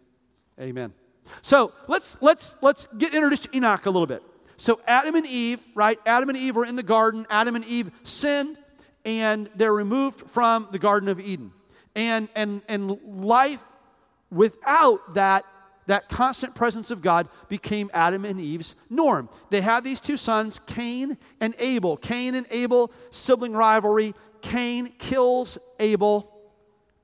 amen. 0.60 0.94
So 1.42 1.72
let's 1.88 2.22
let's 2.22 2.56
let's 2.62 2.86
get 2.98 3.14
introduced 3.14 3.44
to 3.44 3.56
Enoch 3.56 3.84
a 3.86 3.90
little 3.90 4.06
bit. 4.06 4.22
So 4.56 4.80
Adam 4.86 5.16
and 5.16 5.26
Eve, 5.26 5.58
right? 5.74 5.98
Adam 6.06 6.28
and 6.28 6.38
Eve 6.38 6.54
were 6.54 6.64
in 6.64 6.76
the 6.76 6.84
garden. 6.84 7.26
Adam 7.28 7.56
and 7.56 7.64
Eve 7.64 7.90
sinned 8.04 8.56
and 9.04 9.48
they're 9.54 9.72
removed 9.72 10.20
from 10.30 10.68
the 10.70 10.78
Garden 10.78 11.08
of 11.08 11.20
Eden. 11.20 11.52
And, 11.94 12.28
and, 12.34 12.62
and 12.68 12.98
life 13.04 13.62
without 14.30 15.14
that, 15.14 15.44
that 15.86 16.08
constant 16.08 16.54
presence 16.54 16.90
of 16.90 17.02
God 17.02 17.28
became 17.48 17.90
Adam 17.92 18.24
and 18.24 18.40
Eve's 18.40 18.74
norm. 18.88 19.28
They 19.50 19.60
have 19.60 19.84
these 19.84 20.00
two 20.00 20.16
sons, 20.16 20.58
Cain 20.66 21.18
and 21.40 21.54
Abel. 21.58 21.96
Cain 21.96 22.34
and 22.34 22.46
Abel, 22.50 22.92
sibling 23.10 23.52
rivalry. 23.52 24.14
Cain 24.40 24.92
kills 24.98 25.58
Abel. 25.78 26.28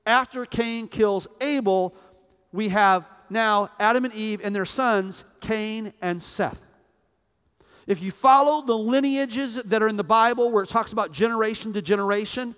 After 0.05 0.45
Cain 0.45 0.87
kills 0.87 1.27
Abel, 1.41 1.93
we 2.51 2.69
have 2.69 3.05
now 3.29 3.69
Adam 3.79 4.05
and 4.05 4.13
Eve 4.13 4.41
and 4.43 4.55
their 4.55 4.65
sons, 4.65 5.23
Cain 5.41 5.93
and 6.01 6.23
Seth. 6.23 6.68
If 7.89 8.03
you 8.03 8.11
follow 8.11 8.61
the 8.61 8.77
lineages 8.77 9.55
that 9.55 9.81
are 9.81 9.87
in 9.87 9.97
the 9.97 10.03
Bible 10.03 10.51
where 10.51 10.61
it 10.63 10.69
talks 10.69 10.93
about 10.93 11.11
generation 11.11 11.73
to 11.73 11.81
generation, 11.81 12.53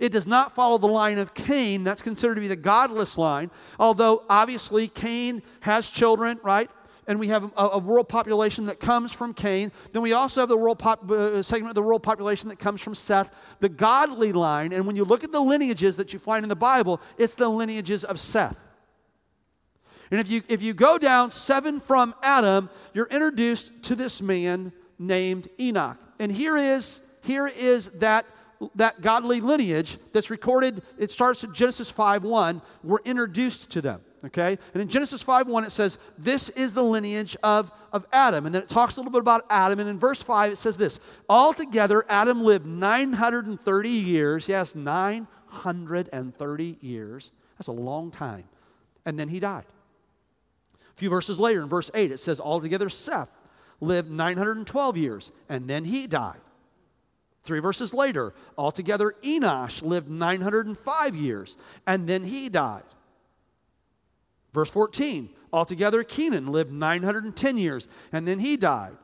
it 0.00 0.10
does 0.10 0.26
not 0.26 0.56
follow 0.56 0.76
the 0.76 0.88
line 0.88 1.18
of 1.18 1.34
Cain. 1.34 1.84
That's 1.84 2.02
considered 2.02 2.34
to 2.34 2.40
be 2.40 2.48
the 2.48 2.56
godless 2.56 3.16
line. 3.16 3.52
Although, 3.78 4.24
obviously, 4.28 4.88
Cain 4.88 5.40
has 5.60 5.88
children, 5.88 6.40
right? 6.42 6.68
And 7.06 7.20
we 7.20 7.28
have 7.28 7.44
a, 7.56 7.68
a 7.68 7.78
world 7.78 8.08
population 8.08 8.66
that 8.66 8.80
comes 8.80 9.12
from 9.12 9.34
Cain. 9.34 9.70
Then 9.92 10.02
we 10.02 10.14
also 10.14 10.40
have 10.40 10.48
the 10.48 10.56
world 10.56 10.80
pop, 10.80 11.08
uh, 11.08 11.40
segment 11.42 11.70
of 11.70 11.76
the 11.76 11.82
world 11.82 12.02
population 12.02 12.48
that 12.48 12.58
comes 12.58 12.80
from 12.80 12.96
Seth, 12.96 13.30
the 13.60 13.68
godly 13.68 14.32
line. 14.32 14.72
And 14.72 14.84
when 14.84 14.96
you 14.96 15.04
look 15.04 15.22
at 15.22 15.30
the 15.30 15.40
lineages 15.40 15.96
that 15.98 16.12
you 16.12 16.18
find 16.18 16.44
in 16.44 16.48
the 16.48 16.56
Bible, 16.56 17.00
it's 17.18 17.34
the 17.34 17.48
lineages 17.48 18.02
of 18.02 18.18
Seth. 18.18 18.58
And 20.12 20.20
if 20.20 20.30
you, 20.30 20.42
if 20.46 20.60
you 20.60 20.74
go 20.74 20.98
down 20.98 21.30
seven 21.30 21.80
from 21.80 22.14
Adam, 22.22 22.68
you're 22.92 23.06
introduced 23.06 23.82
to 23.84 23.94
this 23.94 24.20
man 24.20 24.70
named 24.98 25.48
Enoch. 25.58 25.96
And 26.18 26.30
here 26.30 26.58
is, 26.58 27.00
here 27.22 27.48
is 27.48 27.88
that, 28.00 28.26
that 28.74 29.00
godly 29.00 29.40
lineage 29.40 29.96
that's 30.12 30.28
recorded. 30.28 30.82
It 30.98 31.10
starts 31.10 31.44
at 31.44 31.54
Genesis 31.54 31.90
5 31.90 32.24
1. 32.24 32.60
We're 32.84 32.98
introduced 33.06 33.70
to 33.70 33.80
them. 33.80 34.02
Okay? 34.26 34.58
And 34.74 34.82
in 34.82 34.88
Genesis 34.88 35.22
5 35.22 35.46
1, 35.46 35.64
it 35.64 35.72
says, 35.72 35.96
This 36.18 36.50
is 36.50 36.74
the 36.74 36.84
lineage 36.84 37.34
of, 37.42 37.72
of 37.90 38.04
Adam. 38.12 38.44
And 38.44 38.54
then 38.54 38.60
it 38.60 38.68
talks 38.68 38.98
a 38.98 39.00
little 39.00 39.12
bit 39.12 39.22
about 39.22 39.46
Adam. 39.48 39.80
And 39.80 39.88
in 39.88 39.98
verse 39.98 40.22
5, 40.22 40.52
it 40.52 40.56
says 40.56 40.76
this 40.76 41.00
Altogether, 41.26 42.04
Adam 42.06 42.44
lived 42.44 42.66
930 42.66 43.88
years. 43.88 44.46
Yes, 44.46 44.74
930 44.74 46.76
years. 46.82 47.30
That's 47.56 47.68
a 47.68 47.72
long 47.72 48.10
time. 48.10 48.44
And 49.06 49.18
then 49.18 49.28
he 49.28 49.40
died. 49.40 49.64
Few 51.02 51.10
verses 51.10 51.40
later, 51.40 51.60
in 51.60 51.68
verse 51.68 51.90
8, 51.94 52.12
it 52.12 52.20
says, 52.20 52.38
Altogether, 52.38 52.88
Seth 52.88 53.32
lived 53.80 54.08
912 54.08 54.96
years, 54.96 55.32
and 55.48 55.66
then 55.66 55.84
he 55.84 56.06
died. 56.06 56.38
Three 57.42 57.58
verses 57.58 57.92
later, 57.92 58.32
altogether, 58.56 59.16
Enosh 59.24 59.82
lived 59.82 60.08
905 60.08 61.16
years, 61.16 61.56
and 61.88 62.08
then 62.08 62.22
he 62.22 62.48
died. 62.48 62.84
Verse 64.52 64.70
14, 64.70 65.30
altogether, 65.52 66.04
Kenan 66.04 66.46
lived 66.52 66.70
910 66.70 67.56
years, 67.56 67.88
and 68.12 68.28
then 68.28 68.38
he 68.38 68.56
died. 68.56 68.96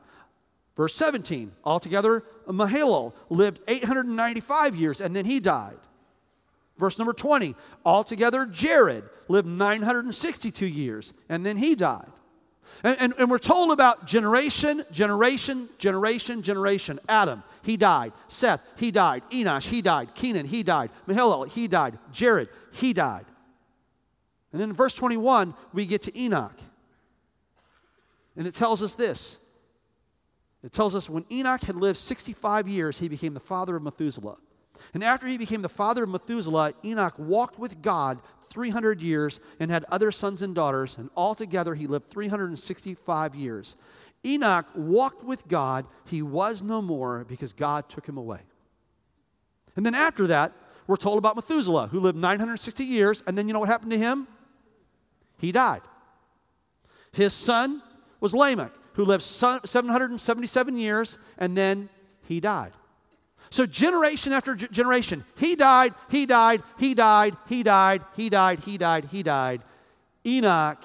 Verse 0.77 0.95
17, 0.95 1.51
altogether, 1.65 2.23
Mahalalel 2.47 3.13
lived 3.29 3.59
895 3.67 4.77
years, 4.77 5.01
and 5.01 5.17
then 5.17 5.25
he 5.25 5.41
died. 5.41 5.79
Verse 6.79 6.97
number 6.99 7.13
20, 7.13 7.57
altogether, 7.85 8.47
Jared 8.47 9.05
lived 9.27 9.49
962 9.49 10.65
years, 10.67 11.13
and 11.29 11.45
then 11.45 11.57
he 11.57 11.75
died. 11.75 12.11
And, 12.85 12.97
and, 13.01 13.15
and, 13.19 13.31
we're 13.31 13.39
told 13.39 13.73
about 13.73 14.07
generation, 14.07 14.85
generation, 14.93 15.69
generation, 15.79 16.43
generation. 16.43 17.01
Adam, 17.09 17.43
he 17.63 17.77
died. 17.77 18.13
Seth, 18.29 18.65
he 18.77 18.91
died. 18.91 19.23
Enosh, 19.33 19.69
he 19.69 19.83
died. 19.83 20.15
Kenan, 20.15 20.47
he 20.47 20.63
died. 20.63 20.91
Mahalalel, 21.09 21.49
he 21.49 21.67
died. 21.67 21.99
Jared, 22.13 22.49
he 22.73 22.93
died. 22.93 23.25
And 24.53 24.61
then 24.61 24.71
in 24.71 24.77
verse 24.77 24.95
21, 24.95 25.55
we 25.73 25.87
get 25.87 26.03
to 26.03 26.17
Enoch. 26.19 26.57
And 28.37 28.47
it 28.47 28.55
tells 28.55 28.83
us 28.83 28.95
this 28.95 29.39
it 30.63 30.73
tells 30.73 30.95
us 30.95 31.09
when 31.09 31.25
Enoch 31.31 31.63
had 31.63 31.77
lived 31.77 31.99
65 31.99 32.69
years, 32.69 32.99
he 32.99 33.09
became 33.09 33.35
the 33.35 33.41
father 33.41 33.77
of 33.77 33.83
Methuselah. 33.83 34.37
And 34.95 35.05
after 35.05 35.27
he 35.27 35.39
became 35.39 35.63
the 35.63 35.69
father 35.69 36.05
of 36.05 36.11
Methuselah, 36.11 36.75
Enoch 36.85 37.15
walked 37.19 37.59
with 37.59 37.83
God 37.83 38.21
300 38.51 39.03
years 39.03 39.41
and 39.61 39.71
had 39.71 39.85
other 39.91 40.11
sons 40.11 40.43
and 40.43 40.55
daughters, 40.55 40.97
and 40.97 41.11
altogether 41.17 41.75
he 41.75 41.87
lived 41.87 42.11
365 42.11 43.35
years. 43.35 43.77
Enoch 44.25 44.67
walked 44.75 45.23
with 45.23 45.47
God. 45.49 45.87
He 46.07 46.23
was 46.23 46.63
no 46.63 46.83
more 46.83 47.25
because 47.29 47.53
God 47.53 47.89
took 47.89 48.07
him 48.07 48.17
away. 48.17 48.41
And 49.77 49.87
then 49.87 49.95
after 49.95 50.27
that, 50.29 50.53
we're 50.87 50.97
told 50.97 51.19
about 51.19 51.37
Methuselah, 51.37 51.89
who 51.89 52.01
lived 52.01 52.17
960 52.17 52.85
years, 52.85 53.23
and 53.27 53.37
then 53.37 53.47
you 53.47 53.53
know 53.53 53.61
what 53.61 53.69
happened 53.69 53.93
to 53.93 53.99
him? 53.99 54.27
He 55.39 55.53
died. 55.53 55.83
His 57.13 57.33
son 57.33 57.83
was 58.21 58.35
Lamech, 58.35 58.73
who 58.95 59.05
lived 59.05 59.23
777 59.23 60.77
years, 60.77 61.19
and 61.37 61.57
then 61.57 61.89
he 62.23 62.41
died. 62.41 62.73
So, 63.51 63.67
generation 63.67 64.33
after 64.33 64.55
generation, 64.55 65.25
he 65.37 65.57
died, 65.57 65.95
he 66.11 66.27
died, 66.27 66.63
he 66.79 66.95
died, 66.95 67.37
he 67.49 67.63
died, 67.63 68.03
he 68.17 68.29
died, 68.29 68.61
he 68.61 68.79
died, 68.79 69.05
he 69.11 69.23
died. 69.23 69.63
Enoch, 70.27 70.79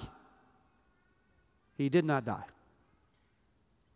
he 1.76 1.88
did 1.88 2.04
not 2.04 2.24
die. 2.24 2.44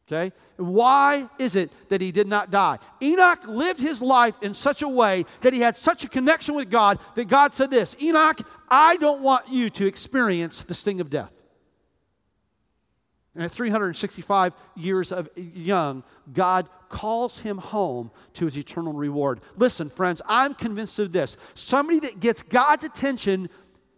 Okay? 0.06 0.32
Why 0.56 1.28
is 1.38 1.54
it 1.54 1.70
that 1.90 2.00
he 2.00 2.12
did 2.12 2.26
not 2.26 2.50
die? 2.50 2.78
Enoch 3.02 3.46
lived 3.46 3.78
his 3.78 4.00
life 4.00 4.42
in 4.42 4.54
such 4.54 4.82
a 4.82 4.88
way 4.88 5.26
that 5.42 5.52
he 5.52 5.60
had 5.60 5.76
such 5.76 6.02
a 6.02 6.08
connection 6.08 6.54
with 6.54 6.70
God 6.70 6.98
that 7.14 7.28
God 7.28 7.54
said 7.54 7.70
this 7.70 7.94
Enoch, 8.02 8.40
I 8.68 8.96
don't 8.96 9.20
want 9.20 9.48
you 9.48 9.70
to 9.70 9.86
experience 9.86 10.62
the 10.62 10.74
sting 10.74 11.00
of 11.00 11.10
death. 11.10 11.30
And 13.38 13.44
at 13.44 13.52
365 13.52 14.52
years 14.74 15.12
of 15.12 15.28
young, 15.36 16.02
God 16.32 16.68
calls 16.88 17.38
him 17.38 17.58
home 17.58 18.10
to 18.32 18.46
his 18.46 18.58
eternal 18.58 18.92
reward. 18.92 19.40
Listen, 19.56 19.88
friends, 19.88 20.20
I'm 20.26 20.54
convinced 20.54 20.98
of 20.98 21.12
this. 21.12 21.36
Somebody 21.54 22.00
that 22.00 22.18
gets 22.18 22.42
God's 22.42 22.82
attention 22.82 23.48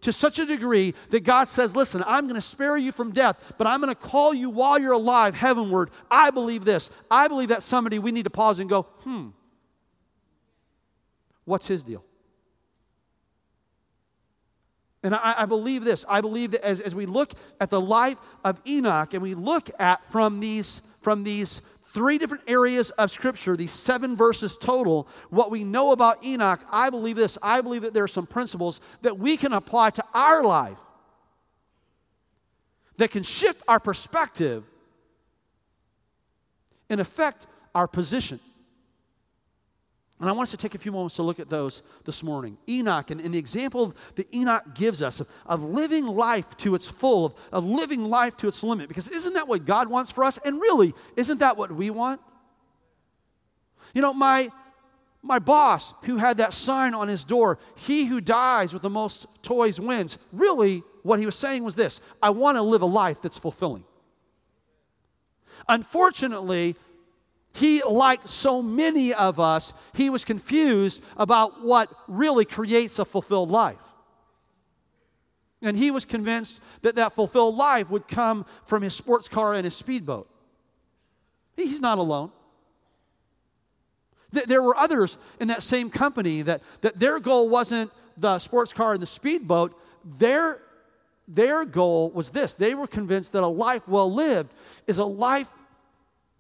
to 0.03 0.13
such 0.13 0.39
a 0.39 0.45
degree 0.45 0.93
that 1.09 1.25
God 1.25 1.49
says, 1.49 1.75
Listen, 1.75 2.05
I'm 2.07 2.25
going 2.25 2.35
to 2.35 2.43
spare 2.43 2.77
you 2.77 2.93
from 2.93 3.13
death, 3.13 3.55
but 3.57 3.67
I'm 3.67 3.81
going 3.81 3.89
to 3.89 3.99
call 3.99 4.35
you 4.35 4.51
while 4.51 4.79
you're 4.79 4.93
alive 4.93 5.35
heavenward. 5.35 5.91
I 6.11 6.29
believe 6.29 6.67
this. 6.67 6.91
I 7.11 7.27
believe 7.27 7.49
that 7.49 7.63
somebody 7.63 7.99
we 7.99 8.13
need 8.13 8.25
to 8.25 8.31
pause 8.31 8.61
and 8.61 8.69
go, 8.69 8.83
Hmm, 9.05 9.29
what's 11.47 11.67
his 11.67 11.83
deal? 11.83 12.05
And 15.03 15.15
I, 15.15 15.35
I, 15.39 15.47
believe 15.47 15.85
this. 15.85 16.05
I 16.09 16.21
believe 16.21 16.51
that 16.51 16.63
as, 16.63 16.81
as 16.81 16.95
we 16.95 17.07
look 17.07 17.33
at 17.61 17.71
the 17.71 17.81
life 17.81 18.19
of 18.45 18.61
Enoch 18.67 19.15
and 19.15 19.23
we 19.23 19.35
look 19.35 19.71
at 19.79 20.05
from 20.11 20.41
these, 20.41 20.83
from 21.01 21.25
these 21.25 21.61
three 21.95 22.19
different 22.19 22.45
areas 22.47 22.91
of 22.91 23.11
Scripture, 23.11 23.57
these 23.57 23.73
seven 23.73 24.15
verses 24.15 24.57
total, 24.59 25.09
what 25.31 25.51
we 25.51 25.65
know 25.65 25.93
about 25.93 26.23
Enoch, 26.25 26.61
I 26.71 26.91
believe 26.91 27.17
this. 27.17 27.39
I 27.43 27.63
believe 27.63 27.83
that 27.83 27.95
there 27.95 28.05
are 28.05 28.09
some 28.09 28.27
principles 28.27 28.81
that 29.01 29.19
we 29.19 29.37
can 29.37 29.53
apply 29.55 29.91
to 29.91 30.05
our 30.13 30.45
life 30.45 30.79
that 32.99 33.11
can 33.11 33.23
shift 33.23 33.63
our 33.67 33.81
perspective 33.81 34.65
and 36.91 37.01
affect 37.01 37.47
our 37.75 37.89
position. 37.89 38.39
And 40.21 40.29
I 40.29 40.33
want 40.33 40.49
us 40.49 40.51
to 40.51 40.59
take 40.59 40.75
a 40.75 40.79
few 40.79 40.93
moments 40.93 41.17
to 41.17 41.23
look 41.23 41.41
at 41.41 41.49
those 41.49 41.83
this 42.05 42.23
morning. 42.23 42.59
Enoch, 42.69 43.11
and, 43.11 43.23
and 43.23 43.33
the 43.33 43.39
example 43.39 43.95
that 44.17 44.33
Enoch 44.35 44.75
gives 44.75 45.01
us 45.01 45.21
of, 45.21 45.29
of 45.47 45.65
living 45.65 46.07
life 46.07 46.57
to 46.59 46.75
its 46.75 46.91
full, 46.91 47.27
of, 47.27 47.35
of 47.53 47.65
living 47.65 48.05
life 48.05 48.37
to 48.39 48.49
its 48.49 48.63
limit, 48.63 48.87
because 48.87 49.09
isn't 49.09 49.33
that 49.33 49.49
what 49.49 49.65
God 49.65 49.89
wants 49.89 50.13
for 50.13 50.25
us? 50.25 50.39
And 50.45 50.61
really, 50.61 50.95
isn't 51.17 51.39
that 51.39 51.57
what 51.57 51.73
we 51.73 51.89
want? 51.89 52.21
You 53.95 54.03
know, 54.03 54.13
my, 54.13 54.53
my 55.23 55.39
boss, 55.39 55.95
who 56.03 56.19
had 56.19 56.37
that 56.37 56.53
sign 56.53 56.93
on 56.93 57.09
his 57.09 57.25
door, 57.25 57.59
he 57.75 58.05
who 58.05 58.21
dies 58.21 58.75
with 58.75 58.83
the 58.83 58.91
most 58.91 59.27
toys 59.43 59.81
wins, 59.81 60.19
really, 60.33 60.83
what 61.03 61.19
he 61.19 61.25
was 61.25 61.37
saying 61.37 61.65
was 61.65 61.77
this 61.77 62.01
I 62.23 62.29
want 62.29 62.59
to 62.59 62.63
live 62.63 62.83
a 62.83 62.87
life 62.87 63.23
that's 63.23 63.39
fulfilling. 63.39 63.85
Unfortunately, 65.67 66.77
he, 67.53 67.83
like 67.83 68.21
so 68.27 68.63
many 68.63 69.13
of 69.13 69.41
us, 69.41 69.73
he 69.95 70.09
was 70.09 70.25
confused 70.25 71.03
about 71.17 71.65
what 71.65 71.91
really 72.07 72.45
creates 72.45 72.99
a 72.99 73.05
fulfilled 73.05 73.51
life. 73.51 73.79
And 75.63 75.77
he 75.77 75.91
was 75.91 76.05
convinced 76.05 76.61
that 76.83 76.97
that 76.97 77.15
fulfilled 77.15 77.57
life 77.57 77.91
would 77.91 78.09
come 78.09 78.47
from 78.65 78.83
his 78.83 78.95
sports 78.95 79.29
car 79.29 79.55
and 79.55 79.65
his 79.65 79.75
speedboat. 79.75 80.29
He's 81.57 81.81
not 81.81 81.99
alone. 81.99 82.31
There 84.33 84.63
were 84.63 84.77
others 84.77 85.19
in 85.41 85.49
that 85.49 85.63
same 85.63 85.91
company 85.91 86.43
that, 86.43 86.63
that 86.83 86.99
their 86.99 87.19
goal 87.19 87.49
wasn't 87.49 87.91
the 88.17 88.39
sports 88.39 88.73
car 88.73 88.93
and 88.93 89.03
the 89.03 89.07
speedboat. 89.07 89.77
Their, 90.05 90.63
their 91.27 91.65
goal 91.65 92.11
was 92.11 92.31
this 92.31 92.55
they 92.55 92.75
were 92.75 92.87
convinced 92.87 93.33
that 93.33 93.43
a 93.43 93.49
life 93.49 93.89
well 93.89 94.13
lived 94.13 94.55
is 94.87 94.99
a 94.99 95.05
life 95.05 95.49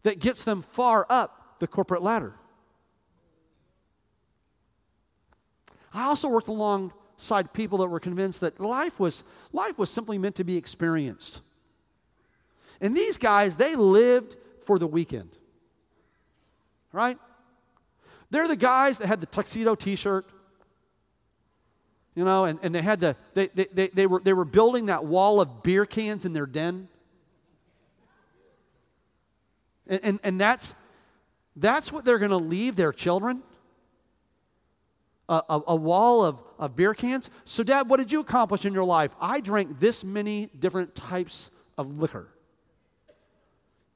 that 0.02 0.18
gets 0.18 0.44
them 0.44 0.62
far 0.62 1.06
up 1.08 1.56
the 1.58 1.66
corporate 1.66 2.02
ladder. 2.02 2.34
I 5.92 6.04
also 6.04 6.28
worked 6.28 6.48
alongside 6.48 7.52
people 7.52 7.78
that 7.78 7.88
were 7.88 8.00
convinced 8.00 8.40
that 8.40 8.60
life 8.60 8.98
was, 9.00 9.24
life 9.52 9.78
was 9.78 9.90
simply 9.90 10.18
meant 10.18 10.36
to 10.36 10.44
be 10.44 10.56
experienced. 10.56 11.40
And 12.80 12.96
these 12.96 13.18
guys, 13.18 13.56
they 13.56 13.76
lived 13.76 14.36
for 14.64 14.78
the 14.78 14.86
weekend. 14.86 15.30
Right? 16.92 17.18
They're 18.30 18.48
the 18.48 18.56
guys 18.56 18.98
that 18.98 19.08
had 19.08 19.20
the 19.20 19.26
tuxedo 19.26 19.74
t 19.74 19.96
shirt, 19.96 20.30
you 22.14 22.24
know, 22.24 22.44
and, 22.44 22.58
and 22.62 22.74
they 22.74 22.82
had 22.82 23.00
the, 23.00 23.16
they, 23.34 23.48
they, 23.48 23.66
they, 23.72 23.88
they, 23.88 24.06
were, 24.06 24.20
they 24.20 24.32
were 24.32 24.44
building 24.44 24.86
that 24.86 25.04
wall 25.04 25.40
of 25.40 25.62
beer 25.62 25.86
cans 25.86 26.24
in 26.24 26.32
their 26.32 26.46
den. 26.46 26.88
And, 29.90 30.00
and, 30.02 30.20
and 30.22 30.40
that's, 30.40 30.74
that's 31.56 31.92
what 31.92 32.06
they're 32.06 32.18
going 32.18 32.30
to 32.30 32.38
leave 32.38 32.76
their 32.76 32.92
children 32.92 33.42
a, 35.30 35.42
a, 35.48 35.62
a, 35.68 35.76
wall 35.76 36.24
of, 36.24 36.42
of 36.58 36.74
beer 36.74 36.92
cans. 36.92 37.30
So, 37.44 37.62
Dad, 37.62 37.88
what 37.88 37.98
did 37.98 38.10
you 38.10 38.20
accomplish 38.20 38.66
in 38.66 38.74
your 38.74 38.84
life? 38.84 39.12
I 39.20 39.40
drank 39.40 39.78
this 39.78 40.02
many 40.02 40.50
different 40.58 40.94
types 40.94 41.50
of 41.78 41.98
liquor 41.98 42.26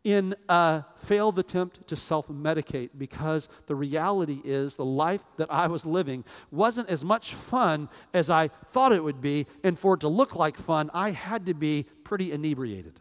in 0.05 0.37
a 0.49 0.85
failed 0.97 1.39
attempt 1.39 1.89
to 1.89 1.97
self 1.97 2.29
medicate 2.29 2.91
because 2.97 3.49
the 3.67 3.75
reality 3.75 4.41
is 4.45 4.77
the 4.77 4.85
life 4.85 5.23
that 5.39 5.51
I 5.51 5.67
was 5.67 5.85
living 5.85 6.25
wasn't 6.53 6.89
as 6.89 7.03
much 7.03 7.35
fun 7.35 7.89
as 8.13 8.31
I 8.31 8.49
thought 8.49 8.93
it 8.93 9.03
would 9.03 9.21
be. 9.21 9.47
And 9.65 9.79
for 9.79 9.95
it 9.95 10.01
to 10.01 10.09
look 10.09 10.37
like 10.37 10.57
fun, 10.57 10.91
I 10.95 11.11
had 11.11 11.47
to 11.47 11.55
be 11.55 11.87
pretty 12.05 12.33
inebriated. 12.33 13.01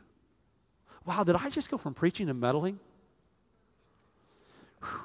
Wow, 1.06 1.24
did 1.24 1.36
I 1.36 1.50
just 1.50 1.70
go 1.70 1.78
from 1.78 1.94
preaching 1.94 2.28
to 2.28 2.34
meddling? 2.34 2.80
Whew. 4.82 5.00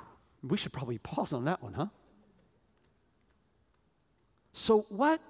We 0.49 0.57
should 0.57 0.73
probably 0.73 0.99
pause 0.99 1.33
on 1.33 1.45
that 1.47 1.63
one, 1.63 1.73
huh? 1.73 1.87
So, 4.53 4.87
what, 4.89 5.21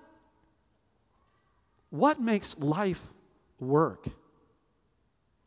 what 1.90 2.20
makes 2.20 2.58
life 2.58 3.06
work? 3.58 4.08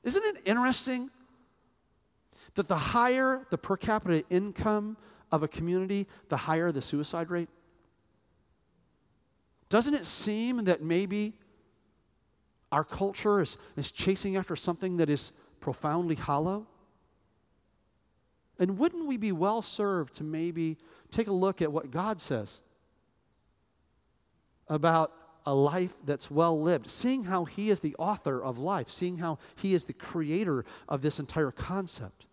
Isn't 0.03 0.23
it 0.23 0.41
interesting 0.45 1.09
that 2.55 2.67
the 2.67 2.75
higher 2.75 3.45
the 3.49 3.57
per 3.57 3.77
capita 3.77 4.23
income 4.29 4.97
of 5.31 5.43
a 5.43 5.47
community, 5.47 6.07
the 6.29 6.37
higher 6.37 6.71
the 6.71 6.81
suicide 6.81 7.29
rate? 7.29 7.49
Doesn't 9.69 9.93
it 9.93 10.05
seem 10.05 10.65
that 10.65 10.81
maybe 10.81 11.33
our 12.71 12.83
culture 12.83 13.41
is, 13.41 13.57
is 13.75 13.91
chasing 13.91 14.35
after 14.37 14.55
something 14.55 14.97
that 14.97 15.09
is 15.09 15.31
profoundly 15.59 16.15
hollow? 16.15 16.67
And 18.59 18.77
wouldn't 18.77 19.07
we 19.07 19.17
be 19.17 19.31
well 19.31 19.61
served 19.61 20.15
to 20.15 20.23
maybe 20.23 20.77
take 21.09 21.27
a 21.27 21.33
look 21.33 21.61
at 21.61 21.71
what 21.71 21.91
God 21.91 22.21
says 22.21 22.61
about 24.67 25.11
a 25.45 25.53
life 25.53 25.93
that's 26.05 26.29
well 26.29 26.61
lived, 26.61 26.89
seeing 26.89 27.23
how 27.23 27.45
He 27.45 27.69
is 27.69 27.79
the 27.79 27.95
author 27.97 28.41
of 28.41 28.59
life, 28.59 28.89
seeing 28.89 29.17
how 29.17 29.39
He 29.55 29.73
is 29.73 29.85
the 29.85 29.93
creator 29.93 30.63
of 30.87 31.01
this 31.01 31.19
entire 31.19 31.51
concept. 31.51 32.25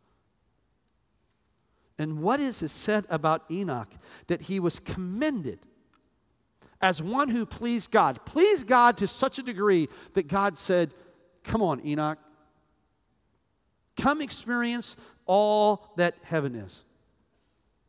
And 1.99 2.23
what 2.23 2.39
is 2.39 2.63
it 2.63 2.69
said 2.69 3.05
about 3.11 3.45
Enoch? 3.51 3.89
That 4.29 4.43
he 4.43 4.61
was 4.61 4.79
commended 4.79 5.59
as 6.81 7.03
one 7.03 7.29
who 7.29 7.45
pleased 7.45 7.91
God. 7.91 8.25
Pleased 8.25 8.67
God 8.67 8.99
to 8.99 9.07
such 9.07 9.39
a 9.39 9.43
degree 9.43 9.89
that 10.15 10.29
God 10.29 10.59
said, 10.59 10.95
Come 11.45 11.63
on, 11.63 11.85
Enoch. 11.87 12.19
Come 13.97 14.21
experience 14.21 15.01
all 15.27 15.93
that 15.97 16.15
heaven 16.23 16.55
is. 16.55 16.85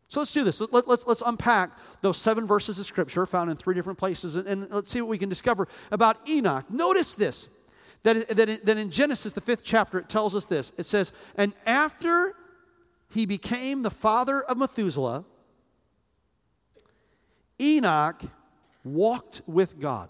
So 0.08 0.20
let's 0.22 0.34
do 0.34 0.44
this. 0.44 0.60
Let, 0.60 0.74
us 0.74 0.84
let's, 0.88 1.08
let's 1.08 1.24
unpack 1.26 1.72
those 2.02 2.18
seven 2.18 2.48
verses 2.48 2.80
of 2.80 2.86
Scripture 2.86 3.26
found 3.26 3.52
in 3.52 3.58
three 3.58 3.76
different 3.76 4.00
places 4.00 4.36
and, 4.36 4.48
and 4.48 4.70
let's 4.72 4.90
see 4.90 5.02
what 5.02 5.10
we 5.10 5.20
can 5.20 5.30
discover 5.30 5.68
about 5.92 6.28
Enoch. 6.28 6.70
Notice 6.70 7.14
this 7.16 7.48
that, 8.04 8.30
that, 8.30 8.66
that 8.66 8.78
in 8.78 8.90
Genesis, 8.90 9.34
the 9.34 9.42
fifth 9.42 9.64
chapter, 9.64 10.00
it 10.00 10.10
tells 10.10 10.36
us 10.36 10.46
this. 10.46 10.72
It 10.78 10.86
says, 10.86 11.12
And 11.36 11.54
after 11.66 12.34
he 13.12 13.26
became 13.26 13.84
the 13.84 13.92
father 13.92 14.42
of 14.42 14.58
Methuselah, 14.58 15.26
Enoch 17.62 18.24
walked 18.84 19.42
with 19.46 19.80
God. 19.80 20.10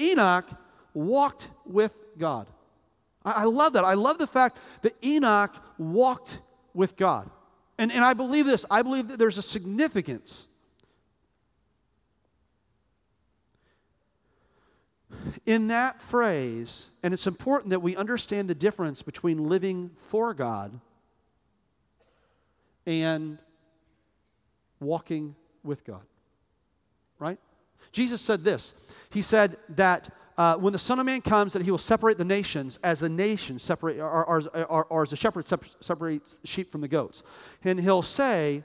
Enoch 0.00 0.46
walked 0.94 1.50
with 1.64 1.94
God. 2.18 2.46
I, 3.24 3.30
I 3.32 3.44
love 3.44 3.74
that. 3.74 3.84
I 3.84 3.94
love 3.94 4.18
the 4.18 4.26
fact 4.26 4.58
that 4.82 4.94
Enoch 5.04 5.54
walked 5.76 6.40
with 6.74 6.96
God. 6.96 7.30
And, 7.78 7.92
and 7.92 8.04
I 8.04 8.14
believe 8.14 8.46
this 8.46 8.64
I 8.70 8.82
believe 8.82 9.08
that 9.08 9.18
there's 9.18 9.38
a 9.38 9.42
significance 9.42 10.48
in 15.46 15.68
that 15.68 16.00
phrase, 16.00 16.90
and 17.02 17.14
it's 17.14 17.26
important 17.26 17.70
that 17.70 17.80
we 17.80 17.96
understand 17.96 18.48
the 18.48 18.54
difference 18.54 19.02
between 19.02 19.48
living 19.48 19.90
for 19.96 20.34
God 20.34 20.78
and 22.86 23.38
walking 24.80 25.34
with 25.62 25.84
God. 25.84 26.02
Right? 27.18 27.38
Jesus 27.92 28.20
said 28.20 28.44
this. 28.44 28.74
He 29.10 29.22
said 29.22 29.56
that 29.70 30.10
uh, 30.36 30.54
when 30.56 30.72
the 30.72 30.78
Son 30.78 31.00
of 31.00 31.06
Man 31.06 31.20
comes, 31.20 31.52
that 31.52 31.62
he 31.62 31.70
will 31.70 31.78
separate 31.78 32.16
the 32.16 32.24
nations 32.24 32.78
as 32.84 33.00
the 33.00 33.08
nations 33.08 33.62
separate, 33.62 33.98
or, 33.98 34.24
or, 34.24 34.42
or, 34.66 34.84
or 34.84 35.02
as 35.02 35.10
the 35.10 35.16
shepherd 35.16 35.48
separates 35.80 36.38
sheep 36.44 36.70
from 36.70 36.80
the 36.80 36.88
goats. 36.88 37.24
And 37.64 37.80
he'll 37.80 38.02
say 38.02 38.62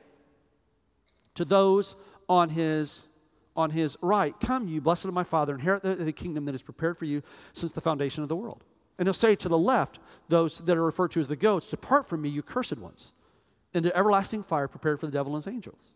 to 1.36 1.46
those 1.46 1.96
on 2.30 2.50
his 2.50 3.08
on 3.56 3.70
his 3.70 3.98
right, 4.02 4.40
Come, 4.40 4.68
you 4.68 4.82
blessed 4.82 5.06
of 5.06 5.14
my 5.14 5.24
Father, 5.24 5.54
inherit 5.54 5.84
the, 5.84 5.96
the 5.96 6.12
kingdom 6.12 6.46
that 6.46 6.56
is 6.56 6.62
prepared 6.62 6.98
for 6.98 7.06
you 7.06 7.22
since 7.54 7.72
the 7.72 7.82
foundation 7.82 8.24
of 8.24 8.30
the 8.30 8.36
world. 8.36 8.64
And 8.98 9.08
he'll 9.08 9.14
say 9.14 9.36
to 9.36 9.50
the 9.50 9.58
left, 9.58 10.00
those 10.30 10.60
that 10.60 10.78
are 10.78 10.84
referred 10.84 11.12
to 11.12 11.20
as 11.20 11.28
the 11.28 11.36
goats, 11.36 11.70
Depart 11.70 12.08
from 12.08 12.22
me, 12.22 12.30
you 12.30 12.42
cursed 12.42 12.78
ones, 12.78 13.14
into 13.74 13.96
everlasting 13.96 14.44
fire 14.44 14.68
prepared 14.68 15.00
for 15.00 15.06
the 15.06 15.12
devil 15.12 15.36
and 15.36 15.44
his 15.44 15.54
angels. 15.54 15.92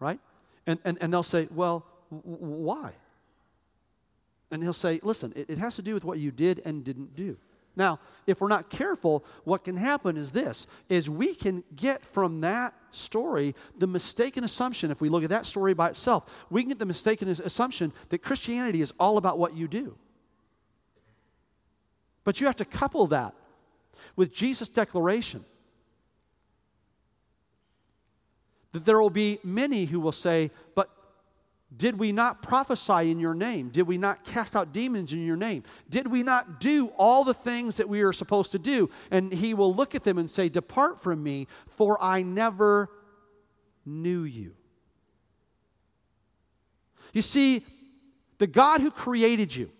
Right? 0.00 0.20
And, 0.66 0.78
and, 0.84 0.98
and 1.00 1.12
they'll 1.12 1.22
say, 1.22 1.48
Well, 1.50 1.84
w- 2.10 2.36
why? 2.36 2.92
And 4.50 4.62
he'll 4.62 4.72
say, 4.72 5.00
listen, 5.02 5.32
it, 5.36 5.50
it 5.50 5.58
has 5.58 5.76
to 5.76 5.82
do 5.82 5.94
with 5.94 6.04
what 6.04 6.18
you 6.18 6.30
did 6.30 6.62
and 6.64 6.84
didn't 6.84 7.14
do. 7.14 7.36
Now, 7.76 8.00
if 8.26 8.40
we're 8.40 8.48
not 8.48 8.70
careful, 8.70 9.24
what 9.44 9.62
can 9.62 9.76
happen 9.76 10.16
is 10.16 10.32
this 10.32 10.66
is 10.88 11.08
we 11.08 11.34
can 11.34 11.62
get 11.76 12.04
from 12.04 12.40
that 12.40 12.74
story 12.90 13.54
the 13.76 13.86
mistaken 13.86 14.42
assumption 14.42 14.90
if 14.90 15.00
we 15.00 15.08
look 15.08 15.22
at 15.22 15.30
that 15.30 15.46
story 15.46 15.74
by 15.74 15.90
itself, 15.90 16.28
we 16.50 16.62
can 16.62 16.70
get 16.70 16.78
the 16.78 16.86
mistaken 16.86 17.28
assumption 17.28 17.92
that 18.08 18.18
Christianity 18.18 18.80
is 18.80 18.92
all 18.98 19.16
about 19.16 19.38
what 19.38 19.56
you 19.56 19.68
do. 19.68 19.96
But 22.24 22.40
you 22.40 22.46
have 22.46 22.56
to 22.56 22.64
couple 22.64 23.06
that 23.08 23.34
with 24.16 24.32
Jesus' 24.32 24.68
declaration 24.68 25.44
that 28.72 28.84
there 28.84 29.00
will 29.00 29.10
be 29.10 29.38
many 29.42 29.86
who 29.86 30.00
will 30.00 30.12
say, 30.12 30.50
But 30.74 30.90
did 31.76 31.98
we 31.98 32.12
not 32.12 32.42
prophesy 32.42 33.10
in 33.10 33.20
your 33.20 33.34
name? 33.34 33.68
Did 33.68 33.86
we 33.86 33.98
not 33.98 34.24
cast 34.24 34.56
out 34.56 34.72
demons 34.72 35.12
in 35.12 35.24
your 35.26 35.36
name? 35.36 35.64
Did 35.90 36.06
we 36.06 36.22
not 36.22 36.60
do 36.60 36.88
all 36.96 37.24
the 37.24 37.34
things 37.34 37.76
that 37.76 37.88
we 37.88 38.00
are 38.00 38.12
supposed 38.12 38.52
to 38.52 38.58
do? 38.58 38.88
And 39.10 39.32
he 39.32 39.52
will 39.52 39.74
look 39.74 39.94
at 39.94 40.04
them 40.04 40.18
and 40.18 40.30
say, 40.30 40.48
Depart 40.48 41.00
from 41.00 41.22
me, 41.22 41.46
for 41.66 42.02
I 42.02 42.22
never 42.22 42.90
knew 43.84 44.22
you. 44.22 44.54
You 47.12 47.22
see, 47.22 47.64
the 48.38 48.46
God 48.46 48.80
who 48.80 48.90
created 48.90 49.54
you, 49.54 49.70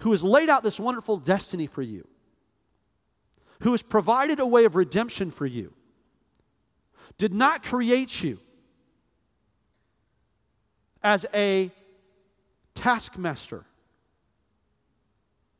who 0.00 0.10
has 0.10 0.22
laid 0.22 0.50
out 0.50 0.62
this 0.62 0.78
wonderful 0.78 1.16
destiny 1.16 1.66
for 1.66 1.82
you, 1.82 2.06
who 3.60 3.72
has 3.72 3.82
provided 3.82 4.38
a 4.38 4.46
way 4.46 4.64
of 4.66 4.76
redemption 4.76 5.30
for 5.30 5.46
you, 5.46 5.72
did 7.18 7.32
not 7.32 7.62
create 7.62 8.22
you 8.22 8.38
as 11.02 11.26
a 11.34 11.70
taskmaster. 12.74 13.64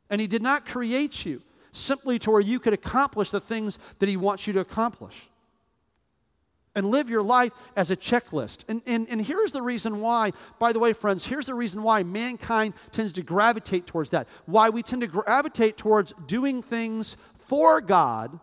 And 0.09 0.19
He 0.19 0.27
did 0.27 0.41
not 0.41 0.65
create 0.65 1.25
you 1.25 1.41
simply 1.71 2.19
to 2.19 2.31
where 2.31 2.41
you 2.41 2.59
could 2.59 2.73
accomplish 2.73 3.31
the 3.31 3.39
things 3.39 3.79
that 3.99 4.09
He 4.09 4.17
wants 4.17 4.47
you 4.47 4.53
to 4.53 4.59
accomplish. 4.59 5.29
And 6.77 6.91
live 6.91 7.09
your 7.09 7.23
life 7.23 7.53
as 7.77 7.89
a 7.89 7.95
checklist. 7.95 8.65
And, 8.67 8.81
and, 8.85 9.07
and 9.09 9.25
here's 9.25 9.53
the 9.53 9.61
reason 9.61 10.01
why, 10.01 10.33
by 10.59 10.73
the 10.73 10.79
way, 10.79 10.91
friends, 10.91 11.25
here's 11.25 11.45
the 11.45 11.53
reason 11.53 11.83
why 11.83 12.03
mankind 12.03 12.73
tends 12.91 13.13
to 13.13 13.23
gravitate 13.23 13.87
towards 13.87 14.09
that. 14.09 14.27
Why 14.45 14.69
we 14.69 14.83
tend 14.83 15.01
to 15.01 15.07
gravitate 15.07 15.77
towards 15.77 16.13
doing 16.27 16.61
things 16.61 17.13
for 17.13 17.79
God 17.79 18.37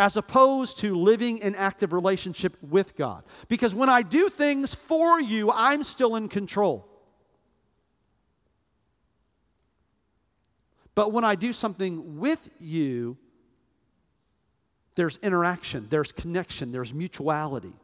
as 0.00 0.16
opposed 0.16 0.78
to 0.78 0.96
living 0.96 1.36
in 1.38 1.54
active 1.54 1.92
relationship 1.92 2.56
with 2.62 2.96
God. 2.96 3.22
Because 3.48 3.74
when 3.74 3.90
I 3.90 4.00
do 4.00 4.30
things 4.30 4.74
for 4.74 5.20
you, 5.20 5.52
I'm 5.52 5.84
still 5.84 6.16
in 6.16 6.30
control. 6.30 6.88
But 10.94 11.12
when 11.12 11.22
I 11.22 11.34
do 11.34 11.52
something 11.52 12.18
with 12.18 12.48
you, 12.58 13.18
there's 14.94 15.18
interaction, 15.18 15.86
there's 15.90 16.12
connection, 16.12 16.72
there's 16.72 16.94
mutuality. 16.94 17.74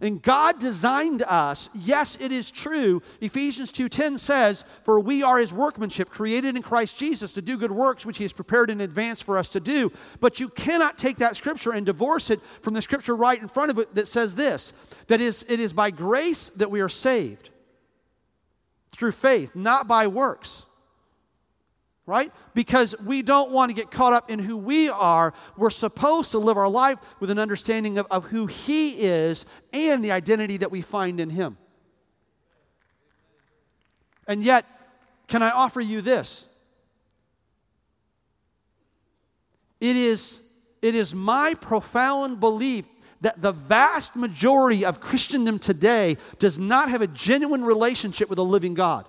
And 0.00 0.20
God 0.20 0.60
designed 0.60 1.22
us. 1.22 1.68
Yes, 1.74 2.16
it 2.20 2.32
is 2.32 2.50
true. 2.50 3.02
Ephesians 3.20 3.72
2:10 3.72 4.18
says, 4.18 4.64
"For 4.82 4.98
we 5.00 5.22
are 5.22 5.38
his 5.38 5.52
workmanship, 5.52 6.10
created 6.10 6.56
in 6.56 6.62
Christ 6.62 6.98
Jesus 6.98 7.32
to 7.34 7.42
do 7.42 7.56
good 7.56 7.72
works 7.72 8.04
which 8.04 8.18
he 8.18 8.24
has 8.24 8.32
prepared 8.32 8.70
in 8.70 8.80
advance 8.80 9.22
for 9.22 9.38
us 9.38 9.48
to 9.50 9.60
do." 9.60 9.92
But 10.20 10.40
you 10.40 10.48
cannot 10.48 10.98
take 10.98 11.18
that 11.18 11.36
scripture 11.36 11.72
and 11.72 11.86
divorce 11.86 12.30
it 12.30 12.40
from 12.60 12.74
the 12.74 12.82
scripture 12.82 13.14
right 13.14 13.40
in 13.40 13.48
front 13.48 13.70
of 13.70 13.78
it 13.78 13.94
that 13.94 14.08
says 14.08 14.34
this, 14.34 14.72
that 15.06 15.20
is 15.20 15.44
it 15.48 15.60
is 15.60 15.72
by 15.72 15.90
grace 15.90 16.48
that 16.48 16.70
we 16.70 16.80
are 16.80 16.88
saved 16.88 17.50
through 18.92 19.12
faith, 19.12 19.54
not 19.54 19.88
by 19.88 20.06
works. 20.06 20.66
Right? 22.06 22.32
Because 22.52 22.94
we 23.00 23.22
don't 23.22 23.50
want 23.50 23.70
to 23.70 23.74
get 23.74 23.90
caught 23.90 24.12
up 24.12 24.30
in 24.30 24.38
who 24.38 24.56
we 24.56 24.88
are. 24.88 25.32
We're 25.56 25.70
supposed 25.70 26.32
to 26.32 26.38
live 26.38 26.58
our 26.58 26.68
life 26.68 26.98
with 27.18 27.30
an 27.30 27.38
understanding 27.38 27.98
of, 27.98 28.06
of 28.10 28.24
who 28.24 28.46
He 28.46 29.00
is 29.00 29.46
and 29.72 30.04
the 30.04 30.12
identity 30.12 30.58
that 30.58 30.70
we 30.70 30.82
find 30.82 31.18
in 31.18 31.30
Him. 31.30 31.56
And 34.26 34.42
yet, 34.42 34.66
can 35.28 35.42
I 35.42 35.50
offer 35.50 35.80
you 35.80 36.00
this? 36.00 36.46
It 39.80 39.96
is, 39.96 40.46
it 40.82 40.94
is 40.94 41.14
my 41.14 41.54
profound 41.54 42.40
belief 42.40 42.84
that 43.22 43.40
the 43.40 43.52
vast 43.52 44.16
majority 44.16 44.84
of 44.84 45.00
Christendom 45.00 45.58
today 45.58 46.18
does 46.38 46.58
not 46.58 46.90
have 46.90 47.00
a 47.00 47.06
genuine 47.06 47.64
relationship 47.64 48.28
with 48.28 48.38
a 48.38 48.42
living 48.42 48.74
God. 48.74 49.06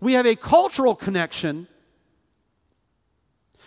We 0.00 0.14
have 0.14 0.26
a 0.26 0.36
cultural 0.36 0.94
connection, 0.94 1.68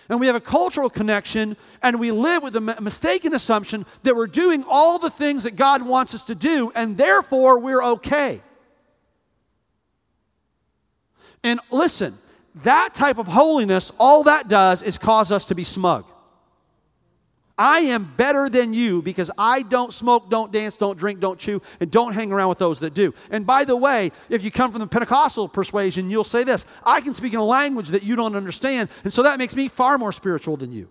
and 0.09 0.19
we 0.19 0.27
have 0.27 0.35
a 0.35 0.41
cultural 0.41 0.89
connection, 0.89 1.57
and 1.81 1.99
we 1.99 2.11
live 2.11 2.43
with 2.43 2.55
a 2.55 2.61
mistaken 2.81 3.33
assumption 3.33 3.85
that 4.03 4.15
we're 4.15 4.27
doing 4.27 4.63
all 4.67 4.99
the 4.99 5.09
things 5.09 5.43
that 5.43 5.55
God 5.55 5.81
wants 5.81 6.15
us 6.15 6.23
to 6.25 6.35
do, 6.35 6.71
and 6.75 6.97
therefore 6.97 7.59
we're 7.59 7.83
okay. 7.83 8.41
And 11.43 11.59
listen, 11.71 12.13
that 12.63 12.95
type 12.95 13.17
of 13.17 13.27
holiness, 13.27 13.91
all 13.99 14.23
that 14.23 14.47
does 14.47 14.81
is 14.81 14.97
cause 14.97 15.31
us 15.31 15.45
to 15.45 15.55
be 15.55 15.63
smug. 15.63 16.05
I 17.57 17.79
am 17.79 18.13
better 18.17 18.49
than 18.49 18.73
you 18.73 19.01
because 19.01 19.31
I 19.35 19.63
don't 19.63 19.91
smoke, 19.91 20.29
don't 20.29 20.51
dance, 20.51 20.77
don't 20.77 20.97
drink, 20.97 21.19
don't 21.19 21.39
chew, 21.39 21.61
and 21.79 21.89
don't 21.89 22.13
hang 22.13 22.31
around 22.31 22.49
with 22.49 22.59
those 22.59 22.79
that 22.81 22.93
do. 22.93 23.15
And 23.31 23.47
by 23.47 23.63
the 23.63 23.75
way, 23.75 24.11
if 24.29 24.43
you 24.43 24.51
come 24.51 24.71
from 24.71 24.79
the 24.79 24.87
Pentecostal 24.87 25.47
persuasion, 25.47 26.11
you'll 26.11 26.23
say 26.23 26.43
this 26.43 26.65
I 26.83 27.01
can 27.01 27.15
speak 27.15 27.33
in 27.33 27.39
a 27.39 27.45
language 27.45 27.89
that 27.89 28.03
you 28.03 28.15
don't 28.15 28.35
understand, 28.35 28.89
and 29.03 29.11
so 29.11 29.23
that 29.23 29.39
makes 29.39 29.55
me 29.55 29.67
far 29.69 29.97
more 29.97 30.11
spiritual 30.11 30.55
than 30.55 30.71
you. 30.71 30.87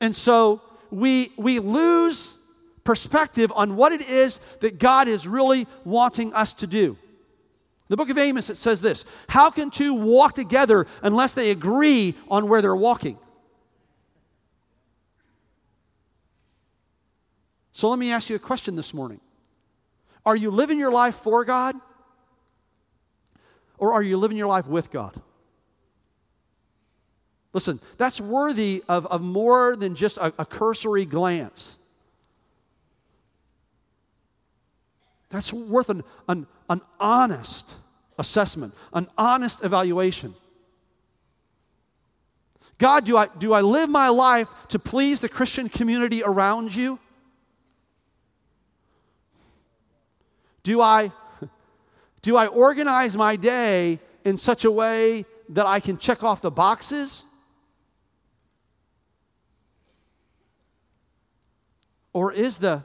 And 0.00 0.14
so 0.14 0.62
we, 0.90 1.32
we 1.36 1.58
lose 1.58 2.36
perspective 2.84 3.52
on 3.54 3.76
what 3.76 3.92
it 3.92 4.02
is 4.02 4.38
that 4.60 4.78
God 4.78 5.08
is 5.08 5.26
really 5.26 5.66
wanting 5.84 6.32
us 6.34 6.52
to 6.54 6.68
do. 6.68 6.96
The 7.88 7.96
book 7.96 8.10
of 8.10 8.18
Amos, 8.18 8.48
it 8.48 8.56
says 8.56 8.80
this 8.80 9.04
How 9.28 9.50
can 9.50 9.70
two 9.70 9.92
walk 9.92 10.34
together 10.34 10.86
unless 11.02 11.34
they 11.34 11.50
agree 11.50 12.14
on 12.28 12.48
where 12.48 12.62
they're 12.62 12.76
walking? 12.76 13.18
So 17.72 17.88
let 17.88 17.98
me 17.98 18.12
ask 18.12 18.28
you 18.28 18.36
a 18.36 18.38
question 18.38 18.76
this 18.76 18.94
morning 18.94 19.20
Are 20.24 20.36
you 20.36 20.50
living 20.50 20.78
your 20.78 20.92
life 20.92 21.16
for 21.16 21.44
God? 21.44 21.74
Or 23.78 23.94
are 23.94 24.02
you 24.02 24.16
living 24.16 24.36
your 24.36 24.46
life 24.46 24.68
with 24.68 24.92
God? 24.92 25.20
Listen, 27.52 27.80
that's 27.98 28.20
worthy 28.20 28.84
of, 28.88 29.06
of 29.06 29.20
more 29.20 29.74
than 29.74 29.96
just 29.96 30.18
a, 30.18 30.32
a 30.38 30.46
cursory 30.46 31.04
glance. 31.04 31.78
That's 35.30 35.52
worth 35.52 35.88
an, 35.88 36.04
an, 36.28 36.46
an 36.70 36.80
honest 37.00 37.74
assessment, 38.18 38.74
an 38.92 39.08
honest 39.18 39.64
evaluation. 39.64 40.34
God, 42.78 43.04
do 43.04 43.16
I, 43.16 43.28
do 43.38 43.52
I 43.52 43.62
live 43.62 43.88
my 43.88 44.08
life 44.08 44.48
to 44.68 44.78
please 44.78 45.20
the 45.20 45.28
Christian 45.28 45.68
community 45.68 46.22
around 46.22 46.74
you? 46.74 46.98
Do 50.62 50.80
I, 50.80 51.12
do 52.22 52.36
I 52.36 52.46
organize 52.46 53.16
my 53.16 53.36
day 53.36 53.98
in 54.24 54.38
such 54.38 54.64
a 54.64 54.70
way 54.70 55.24
that 55.48 55.66
I 55.66 55.80
can 55.80 55.98
check 55.98 56.22
off 56.22 56.40
the 56.40 56.50
boxes? 56.50 57.24
Or 62.12 62.32
is 62.32 62.58
the 62.58 62.84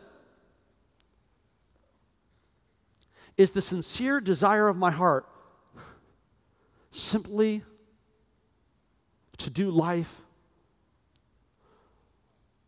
is 3.38 3.52
the 3.52 3.62
sincere 3.62 4.20
desire 4.20 4.68
of 4.68 4.76
my 4.76 4.90
heart 4.90 5.28
simply 6.90 7.64
to 9.38 9.50
do 9.52 9.70
life 9.70 10.22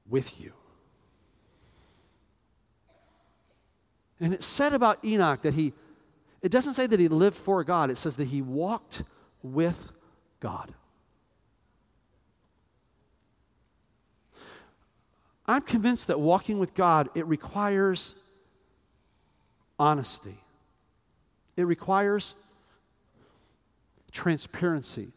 with 0.07 0.39
you. 0.39 0.53
And 4.19 4.33
it 4.33 4.43
said 4.43 4.73
about 4.73 5.03
Enoch 5.03 5.41
that 5.43 5.53
he, 5.53 5.73
it 6.41 6.51
doesn't 6.51 6.73
say 6.73 6.87
that 6.87 6.99
he 6.99 7.07
lived 7.07 7.37
for 7.37 7.63
God, 7.63 7.89
it 7.89 7.97
says 7.97 8.17
that 8.17 8.27
he 8.27 8.41
walked 8.41 9.03
with 9.41 9.91
God. 10.39 10.73
I'm 15.45 15.61
convinced 15.61 16.07
that 16.07 16.19
walking 16.19 16.59
with 16.59 16.75
God, 16.75 17.09
it 17.15 17.25
requires 17.25 18.13
honesty. 19.79 20.37
It 21.57 21.63
requires 21.63 22.35
transparency. 24.11 25.07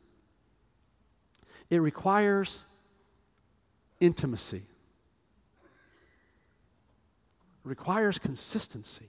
It 1.69 1.79
requires 1.79 2.63
intimacy. 4.01 4.63
Requires 7.65 8.19
consistency. 8.19 9.09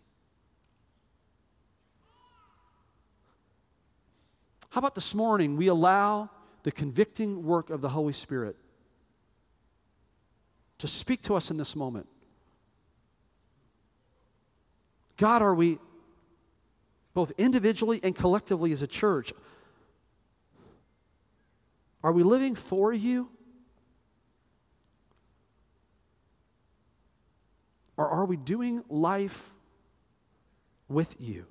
How 4.70 4.80
about 4.80 4.96
this 4.96 5.14
morning 5.14 5.56
we 5.56 5.68
allow 5.68 6.30
the 6.64 6.72
convicting 6.72 7.44
work 7.44 7.70
of 7.70 7.82
the 7.82 7.90
Holy 7.90 8.14
Spirit 8.14 8.56
to 10.80 10.88
speak 10.88 11.22
to 11.24 11.36
us 11.36 11.52
in 11.52 11.58
this 11.58 11.76
moment? 11.76 12.08
God, 15.18 15.42
are 15.42 15.54
we 15.54 15.80
both 17.14 17.32
individually 17.38 18.00
and 18.04 18.16
collectively 18.16 18.72
as 18.72 18.82
a 18.82 18.88
church, 18.88 19.32
are 22.04 22.12
we 22.12 22.24
living 22.24 22.56
for 22.56 22.92
you? 22.92 23.30
Or 27.98 28.08
are 28.08 28.26
we 28.26 28.38
doing 28.38 28.84
life 28.90 29.52
with 30.88 31.16
you? 31.20 31.46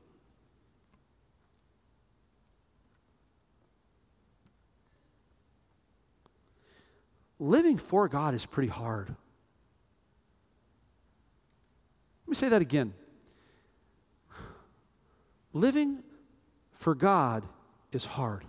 Living 7.39 7.77
for 7.77 8.09
God 8.09 8.35
is 8.35 8.47
pretty 8.47 8.69
hard. 8.69 9.09
Let 9.09 9.17
me 12.29 12.35
say 12.35 12.49
that 12.51 12.63
again. 12.63 12.95
Living 15.53 16.03
for 16.73 16.95
God 16.95 17.45
is 17.91 18.05
hard. 18.05 18.45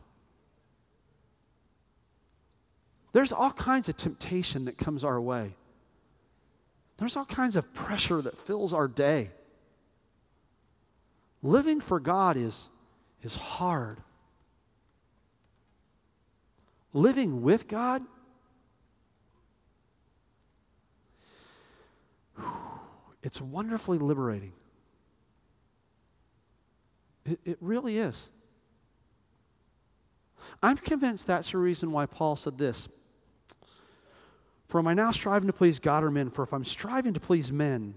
There's 3.14 3.34
all 3.34 3.52
kinds 3.52 3.90
of 3.90 3.98
temptation 3.98 4.66
that 4.66 4.78
comes 4.78 5.04
our 5.04 5.20
way. 5.20 5.56
There's 6.98 7.16
all 7.16 7.26
kinds 7.26 7.56
of 7.56 7.74
pressure 7.74 8.22
that 8.22 8.38
fills 8.38 8.74
our 8.74 8.88
day. 8.88 9.32
Living 11.42 11.82
for 11.82 12.00
God 12.00 12.38
is, 12.38 12.70
is 13.22 13.36
hard. 13.36 14.00
Living 16.94 17.42
with 17.42 17.68
God, 17.68 18.04
it's 23.24 23.42
wonderfully 23.42 23.98
liberating. 23.98 24.54
It, 27.26 27.40
it 27.46 27.58
really 27.62 27.98
is. 27.98 28.30
I'm 30.62 30.78
convinced 30.78 31.28
that's 31.28 31.52
the 31.52 31.58
reason 31.58 31.92
why 31.92 32.06
Paul 32.06 32.36
said 32.36 32.58
this. 32.58 32.88
For 34.74 34.80
am 34.80 34.88
I 34.88 34.96
now 34.96 35.12
striving 35.12 35.46
to 35.46 35.54
please 35.54 35.78
God 35.78 36.04
or 36.04 36.10
men? 36.10 36.32
For 36.32 36.42
if 36.42 36.52
I'm 36.52 36.66
striving 36.66 37.14
to 37.14 37.20
please 37.20 37.52
men, 37.52 37.94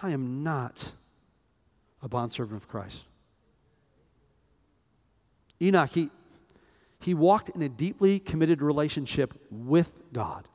I 0.00 0.10
am 0.10 0.44
not 0.44 0.92
a 2.00 2.08
bondservant 2.08 2.62
of 2.62 2.68
Christ. 2.68 3.06
Enoch, 5.60 5.90
he, 5.90 6.10
he 7.00 7.12
walked 7.12 7.48
in 7.48 7.62
a 7.62 7.68
deeply 7.68 8.20
committed 8.20 8.62
relationship 8.62 9.34
with 9.50 9.90
God. 10.12 10.46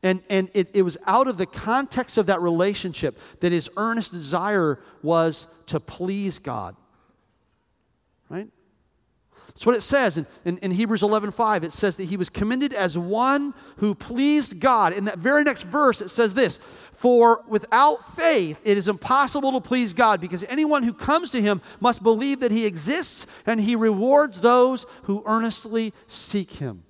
And, 0.00 0.22
and 0.30 0.48
it, 0.54 0.70
it 0.76 0.82
was 0.82 0.96
out 1.08 1.26
of 1.26 1.36
the 1.36 1.46
context 1.46 2.18
of 2.18 2.26
that 2.26 2.40
relationship 2.40 3.18
that 3.40 3.50
his 3.50 3.68
earnest 3.76 4.12
desire 4.12 4.78
was 5.02 5.48
to 5.66 5.80
please 5.80 6.38
God. 6.38 6.76
Right? 8.28 8.46
That's 9.54 9.66
what 9.66 9.76
it 9.76 9.82
says 9.82 10.16
in, 10.16 10.26
in, 10.44 10.58
in 10.58 10.70
Hebrews 10.70 11.02
11 11.02 11.30
5. 11.30 11.64
It 11.64 11.72
says 11.72 11.96
that 11.96 12.04
he 12.04 12.16
was 12.16 12.30
commended 12.30 12.72
as 12.72 12.96
one 12.96 13.52
who 13.76 13.94
pleased 13.94 14.60
God. 14.60 14.92
In 14.94 15.04
that 15.04 15.18
very 15.18 15.44
next 15.44 15.62
verse, 15.62 16.00
it 16.00 16.08
says 16.08 16.34
this 16.34 16.58
For 16.94 17.44
without 17.46 18.16
faith, 18.16 18.60
it 18.64 18.78
is 18.78 18.88
impossible 18.88 19.52
to 19.52 19.60
please 19.60 19.92
God 19.92 20.20
because 20.20 20.42
anyone 20.44 20.82
who 20.82 20.94
comes 20.94 21.30
to 21.32 21.42
him 21.42 21.60
must 21.80 22.02
believe 22.02 22.40
that 22.40 22.50
he 22.50 22.64
exists 22.64 23.26
and 23.46 23.60
he 23.60 23.76
rewards 23.76 24.40
those 24.40 24.86
who 25.02 25.22
earnestly 25.26 25.92
seek 26.06 26.52
him. 26.52 26.84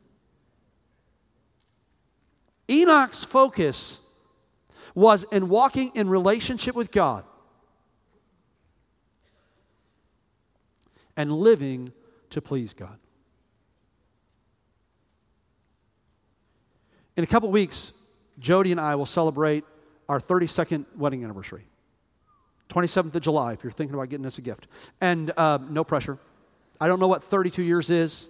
Enoch's 2.70 3.24
focus 3.24 3.98
was 4.94 5.24
in 5.32 5.48
walking 5.48 5.90
in 5.94 6.08
relationship 6.08 6.76
with 6.76 6.92
God 6.92 7.24
and 11.16 11.32
living 11.32 11.92
to 12.32 12.40
please 12.40 12.74
God. 12.74 12.98
In 17.16 17.24
a 17.24 17.26
couple 17.26 17.50
weeks, 17.50 17.92
Jody 18.38 18.72
and 18.72 18.80
I 18.80 18.94
will 18.94 19.06
celebrate 19.06 19.64
our 20.08 20.20
32nd 20.20 20.86
wedding 20.96 21.24
anniversary. 21.24 21.64
27th 22.70 23.14
of 23.14 23.22
July, 23.22 23.52
if 23.52 23.62
you're 23.62 23.70
thinking 23.70 23.94
about 23.94 24.08
getting 24.08 24.24
us 24.24 24.38
a 24.38 24.42
gift. 24.42 24.66
And 25.00 25.36
um, 25.38 25.74
no 25.74 25.84
pressure. 25.84 26.18
I 26.80 26.88
don't 26.88 27.00
know 27.00 27.08
what 27.08 27.22
32 27.22 27.62
years 27.62 27.90
is. 27.90 28.28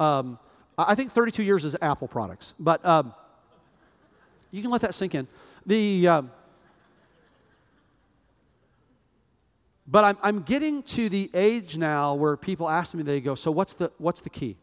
Um, 0.00 0.38
I 0.76 0.96
think 0.96 1.12
32 1.12 1.44
years 1.44 1.64
is 1.64 1.76
Apple 1.80 2.08
products, 2.08 2.54
but 2.58 2.84
um, 2.84 3.14
you 4.50 4.62
can 4.62 4.70
let 4.72 4.80
that 4.80 4.94
sink 4.94 5.14
in. 5.14 5.28
The, 5.64 6.08
um, 6.08 6.30
but 9.86 10.04
I'm, 10.04 10.18
I'm 10.22 10.42
getting 10.42 10.82
to 10.82 11.08
the 11.08 11.30
age 11.34 11.76
now 11.76 12.14
where 12.14 12.36
people 12.36 12.68
ask 12.68 12.94
me, 12.94 13.02
they 13.02 13.20
go, 13.20 13.34
So 13.34 13.50
what's 13.50 13.74
the, 13.74 13.90
what's 13.98 14.20
the 14.20 14.30
key? 14.30 14.56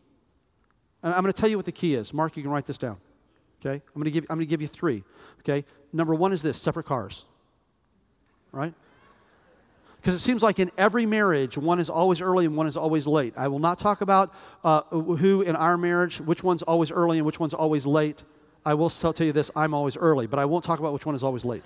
And 1.04 1.14
I'm 1.14 1.22
going 1.22 1.34
to 1.34 1.40
tell 1.40 1.50
you 1.50 1.58
what 1.58 1.66
the 1.66 1.72
key 1.72 1.96
is. 1.96 2.14
Mark, 2.14 2.38
you 2.38 2.44
can 2.44 2.52
write 2.52 2.66
this 2.66 2.78
down. 2.78 2.98
Okay? 3.60 3.76
I'm 3.76 4.02
going 4.02 4.06
to 4.06 4.12
give, 4.12 4.26
I'm 4.30 4.38
going 4.38 4.48
to 4.48 4.50
give 4.50 4.62
you 4.62 4.68
three. 4.68 5.04
Okay? 5.40 5.66
Number 5.94 6.16
one 6.16 6.34
is 6.34 6.42
this 6.42 6.60
separate 6.60 6.86
cars. 6.86 7.26
Right? 8.52 8.74
Because 10.02 10.16
it 10.16 10.20
seems 10.20 10.42
like 10.42 10.58
in 10.58 10.72
every 10.78 11.06
marriage, 11.06 11.58
one 11.58 11.80
is 11.80 11.90
always 11.90 12.22
early 12.22 12.46
and 12.46 12.58
one 12.58 12.66
is 12.66 12.76
always 12.76 13.06
late. 13.06 13.34
I 13.38 13.48
will 13.48 13.60
not 13.60 13.78
talk 13.78 14.02
about 14.02 14.34
uh, 14.64 14.82
who 14.82 15.44
in 15.44 15.56
our 15.56 15.78
marriage, 15.78 16.20
which 16.20 16.44
one's 16.44 16.64
always 16.64 16.92
early 16.92 17.18
and 17.18 17.26
which 17.26 17.40
one's 17.40 17.54
always 17.54 17.86
late. 17.86 18.24
I 18.66 18.74
will 18.74 18.90
tell 18.90 19.14
you 19.20 19.32
this 19.32 19.52
I'm 19.56 19.76
always 19.76 19.98
early, 19.98 20.26
but 20.26 20.40
I 20.40 20.46
won't 20.46 20.64
talk 20.64 20.80
about 20.80 20.94
which 20.94 21.06
one 21.06 21.14
is 21.14 21.24
always 21.24 21.46
late. 21.46 21.64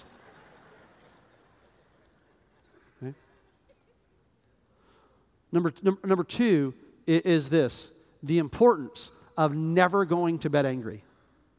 Number, 5.55 5.71
number, 6.03 6.25
two 6.25 6.73
is 7.07 7.47
this 7.47 7.89
the 8.21 8.39
importance 8.39 9.09
of 9.37 9.55
never 9.55 10.03
going 10.03 10.39
to 10.39 10.49
bed 10.49 10.65
angry. 10.65 11.01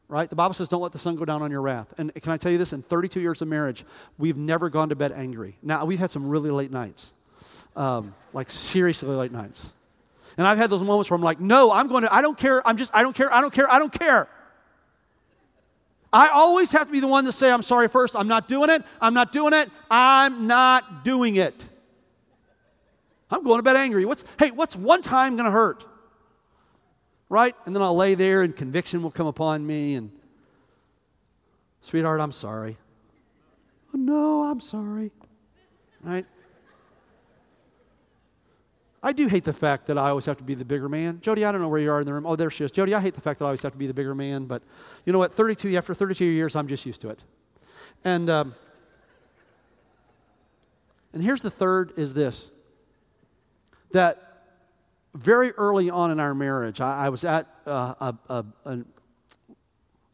Right? 0.07 0.29
The 0.29 0.35
Bible 0.35 0.53
says, 0.53 0.69
don't 0.69 0.81
let 0.83 0.91
the 0.91 0.99
sun 0.99 1.15
go 1.15 1.25
down 1.25 1.41
on 1.41 1.49
your 1.49 1.61
wrath. 1.61 1.93
And 1.97 2.13
can 2.13 2.31
I 2.31 2.37
tell 2.37 2.51
you 2.51 2.59
this? 2.59 2.73
In 2.73 2.83
32 2.83 3.19
years 3.19 3.41
of 3.41 3.47
marriage, 3.47 3.83
we've 4.19 4.37
never 4.37 4.69
gone 4.69 4.89
to 4.89 4.95
bed 4.95 5.11
angry. 5.11 5.57
Now, 5.63 5.83
we've 5.85 5.97
had 5.97 6.11
some 6.11 6.29
really 6.29 6.51
late 6.51 6.71
nights, 6.71 7.11
um, 7.75 8.13
like 8.33 8.51
seriously 8.51 9.09
late 9.09 9.31
nights. 9.31 9.73
And 10.37 10.45
I've 10.45 10.59
had 10.59 10.69
those 10.69 10.83
moments 10.83 11.09
where 11.09 11.15
I'm 11.15 11.23
like, 11.23 11.39
no, 11.39 11.71
I'm 11.71 11.87
going 11.87 12.03
to, 12.03 12.13
I 12.13 12.21
don't 12.21 12.37
care. 12.37 12.65
I'm 12.65 12.77
just, 12.77 12.93
I 12.93 13.01
don't 13.01 13.15
care. 13.15 13.33
I 13.33 13.41
don't 13.41 13.53
care. 13.53 13.69
I 13.69 13.79
don't 13.79 13.91
care. 13.91 14.29
I 16.13 16.27
always 16.27 16.71
have 16.71 16.85
to 16.85 16.93
be 16.93 16.99
the 16.99 17.07
one 17.07 17.25
to 17.25 17.31
say, 17.31 17.51
I'm 17.51 17.63
sorry 17.63 17.87
first. 17.87 18.15
I'm 18.15 18.27
not 18.27 18.47
doing 18.47 18.69
it. 18.69 18.83
I'm 19.01 19.15
not 19.15 19.31
doing 19.31 19.53
it. 19.53 19.71
I'm 19.89 20.45
not 20.45 21.03
doing 21.03 21.35
it. 21.35 21.67
I'm 23.29 23.43
going 23.43 23.59
to 23.59 23.63
bed 23.63 23.75
angry. 23.75 24.05
What's, 24.05 24.23
hey, 24.39 24.51
what's 24.51 24.75
one 24.75 25.01
time 25.01 25.35
going 25.35 25.45
to 25.45 25.51
hurt? 25.51 25.83
Right? 27.29 27.55
And 27.65 27.75
then 27.75 27.81
I'll 27.81 27.95
lay 27.95 28.15
there 28.15 28.41
and 28.41 28.55
conviction 28.55 29.03
will 29.03 29.11
come 29.11 29.27
upon 29.27 29.65
me 29.65 29.95
and, 29.95 30.11
sweetheart, 31.81 32.21
I'm 32.21 32.31
sorry. 32.31 32.77
Oh, 33.93 33.97
no, 33.97 34.43
I'm 34.43 34.61
sorry. 34.61 35.11
Right? 36.01 36.25
I 39.03 39.13
do 39.13 39.27
hate 39.27 39.43
the 39.43 39.53
fact 39.53 39.87
that 39.87 39.97
I 39.97 40.09
always 40.09 40.25
have 40.25 40.37
to 40.37 40.43
be 40.43 40.55
the 40.55 40.65
bigger 40.65 40.89
man. 40.89 41.19
Jody, 41.21 41.45
I 41.45 41.51
don't 41.51 41.61
know 41.61 41.69
where 41.69 41.79
you 41.79 41.91
are 41.91 41.99
in 41.99 42.05
the 42.05 42.13
room. 42.13 42.25
Oh, 42.25 42.35
there 42.35 42.49
she 42.49 42.63
is. 42.63 42.71
Jody, 42.71 42.93
I 42.93 43.01
hate 43.01 43.13
the 43.13 43.21
fact 43.21 43.39
that 43.39 43.45
I 43.45 43.47
always 43.47 43.61
have 43.61 43.73
to 43.73 43.77
be 43.77 43.87
the 43.87 43.93
bigger 43.93 44.15
man, 44.15 44.45
but 44.45 44.63
you 45.05 45.13
know 45.13 45.19
what? 45.19 45.33
32, 45.33 45.75
after 45.75 45.93
32 45.93 46.25
years, 46.25 46.55
I'm 46.55 46.67
just 46.67 46.85
used 46.85 47.01
to 47.01 47.09
it. 47.09 47.23
And, 48.03 48.29
um, 48.29 48.55
and 51.13 51.21
here's 51.21 51.41
the 51.41 51.51
third 51.51 51.93
is 51.97 52.13
this 52.13 52.51
that 53.91 54.23
very 55.13 55.51
early 55.51 55.89
on 55.89 56.11
in 56.11 56.19
our 56.19 56.33
marriage, 56.33 56.81
I, 56.81 57.05
I 57.05 57.09
was 57.09 57.23
at 57.23 57.47
uh, 57.65 57.93
a, 57.99 58.15
a, 58.29 58.45
a 58.65 58.79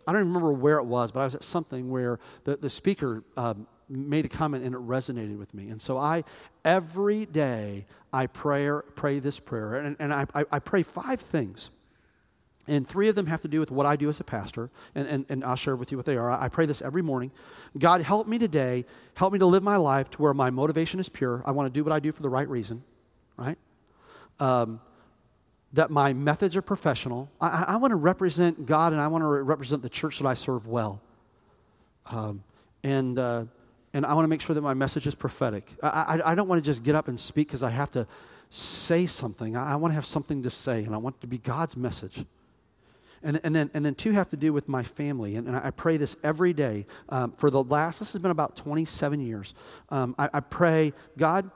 I 0.05 0.12
don't 0.12 0.27
remember 0.27 0.51
where 0.51 0.77
it 0.77 0.86
was, 0.86 1.12
but 1.12 1.21
I 1.21 1.23
was 1.23 1.36
at 1.36 1.43
something 1.43 1.89
where 1.89 2.19
the, 2.43 2.57
the 2.57 2.69
speaker 2.69 3.23
um, 3.38 3.67
made 3.89 4.25
a 4.25 4.29
comment 4.29 4.63
and 4.63 4.75
it 4.75 4.81
resonated 4.81 5.38
with 5.38 5.53
me. 5.53 5.69
And 5.69 5.81
so 5.81 5.97
I, 5.97 6.23
every 6.65 7.25
day, 7.25 7.86
I 8.12 8.27
pray, 8.27 8.69
pray 8.95 9.19
this 9.19 9.39
prayer. 9.39 9.75
And, 9.75 9.95
and 9.99 10.13
I, 10.13 10.25
I, 10.33 10.59
pray 10.59 10.83
five 10.83 11.19
things. 11.19 11.69
And 12.67 12.88
three 12.88 13.09
of 13.09 13.15
them 13.15 13.27
have 13.27 13.41
to 13.41 13.47
do 13.47 13.59
with 13.59 13.71
what 13.71 13.86
I 13.86 13.95
do 13.95 14.07
as 14.07 14.19
a 14.19 14.23
pastor. 14.23 14.69
And, 14.95 15.07
and, 15.07 15.25
and 15.29 15.43
I'll 15.43 15.55
share 15.55 15.75
with 15.75 15.91
you 15.91 15.97
what 15.97 16.05
they 16.05 16.15
are. 16.15 16.31
I 16.31 16.47
pray 16.47 16.65
this 16.65 16.81
every 16.81 17.01
morning. 17.01 17.31
God, 17.77 18.01
help 18.01 18.27
me 18.27 18.38
today. 18.39 18.86
Help 19.15 19.33
me 19.33 19.39
to 19.39 19.45
live 19.45 19.63
my 19.63 19.77
life 19.77 20.09
to 20.12 20.21
where 20.21 20.33
my 20.33 20.49
motivation 20.49 20.99
is 20.99 21.09
pure. 21.09 21.43
I 21.45 21.51
want 21.51 21.67
to 21.67 21.73
do 21.73 21.83
what 21.83 21.91
I 21.91 21.99
do 21.99 22.12
for 22.12 22.21
the 22.21 22.29
right 22.29 22.47
reason, 22.47 22.83
right? 23.38 23.58
Um, 24.39 24.80
that 25.74 25.89
my 25.89 26.13
methods 26.13 26.56
are 26.56 26.62
professional. 26.62 27.30
I, 27.41 27.65
I, 27.69 27.76
want 27.78 27.91
to 27.91 27.96
represent 27.96 28.65
God 28.65 28.93
and 28.93 29.02
I 29.02 29.08
want 29.08 29.24
to 29.24 29.28
represent 29.28 29.82
the 29.82 29.89
church 29.89 30.19
that 30.19 30.28
I 30.28 30.36
serve 30.36 30.67
well. 30.67 31.02
Um, 32.06 32.43
and 32.84 33.17
uh, 33.17 33.46
and 33.93 34.06
I 34.06 34.13
want 34.13 34.26
to 34.26 34.28
make 34.28 34.41
sure 34.41 34.56
that 34.56 34.62
my 34.62 34.74
message 34.74 35.06
is 35.06 35.15
prophetic. 35.15 35.72
I, 35.82 35.88
I, 35.88 36.32
I 36.32 36.36
don't 36.36 36.48
want 36.48 36.63
to 36.63 36.65
just 36.65 36.84
get 36.84 36.96
up 36.96 37.08
and 37.08 37.19
speak 37.19 37.48
because 37.48 37.63
I 37.63 37.69
have 37.69 37.91
to 37.91 38.08
say 38.50 39.06
something. 39.06 39.56
I, 39.56 39.74
I, 39.74 39.76
want 39.76 39.91
to 39.91 39.96
have 39.96 40.06
something 40.06 40.43
to 40.43 40.50
say, 40.50 40.84
and 40.84 40.96
I 40.96 40.98
want 40.98 41.17
it 41.17 41.22
to 41.22 41.28
be 41.28 41.38
God's 41.38 41.78
message. 41.78 42.26
And, 43.22 43.39
and, 43.43 43.56
then, 43.56 43.72
and 43.74 43.86
then 43.86 43.96
two 43.96 44.12
have 44.12 44.30
to 44.30 44.38
do 44.38 44.52
with 44.52 44.67
my 44.67 44.84
family. 44.84 45.36
And, 45.36 45.48
and 45.48 45.56
I 45.56 45.72
pray 45.72 45.98
this 45.98 46.15
every 46.24 46.54
day. 46.54 46.86
Um, 47.08 47.32
for 47.38 47.50
the 47.50 47.63
last, 47.63 48.00
this 48.00 48.12
has 48.13 48.22
been 48.22 48.32
about 48.32 48.56
27 48.56 49.22
years. 49.22 49.54
Um, 49.89 50.13
I, 50.17 50.30
I, 50.34 50.39
pray, 50.41 50.91
God, 51.17 51.50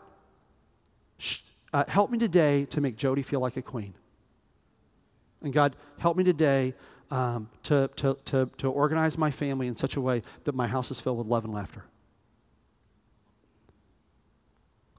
sh- 1.18 1.42
uh, 1.74 1.84
help 1.88 2.12
me 2.12 2.18
today 2.18 2.66
to 2.66 2.82
make 2.82 2.96
Jody 2.96 3.22
feel 3.22 3.40
like 3.40 3.58
a 3.58 3.62
queen. 3.62 3.94
And 5.42 5.54
God, 5.54 5.76
help 6.00 6.18
me 6.18 6.24
today 6.24 6.74
um, 7.12 7.50
to, 7.64 7.90
to, 7.98 8.18
to, 8.26 8.50
to 8.58 8.72
organize 8.72 9.18
my 9.18 9.32
family 9.32 9.68
in 9.68 9.76
such 9.76 9.96
a 9.96 10.02
way 10.02 10.24
that 10.46 10.56
my 10.56 10.68
house 10.68 10.92
is 10.92 11.00
filled 11.00 11.18
with 11.18 11.28
love 11.28 11.46
and 11.46 11.54
laughter. 11.54 11.86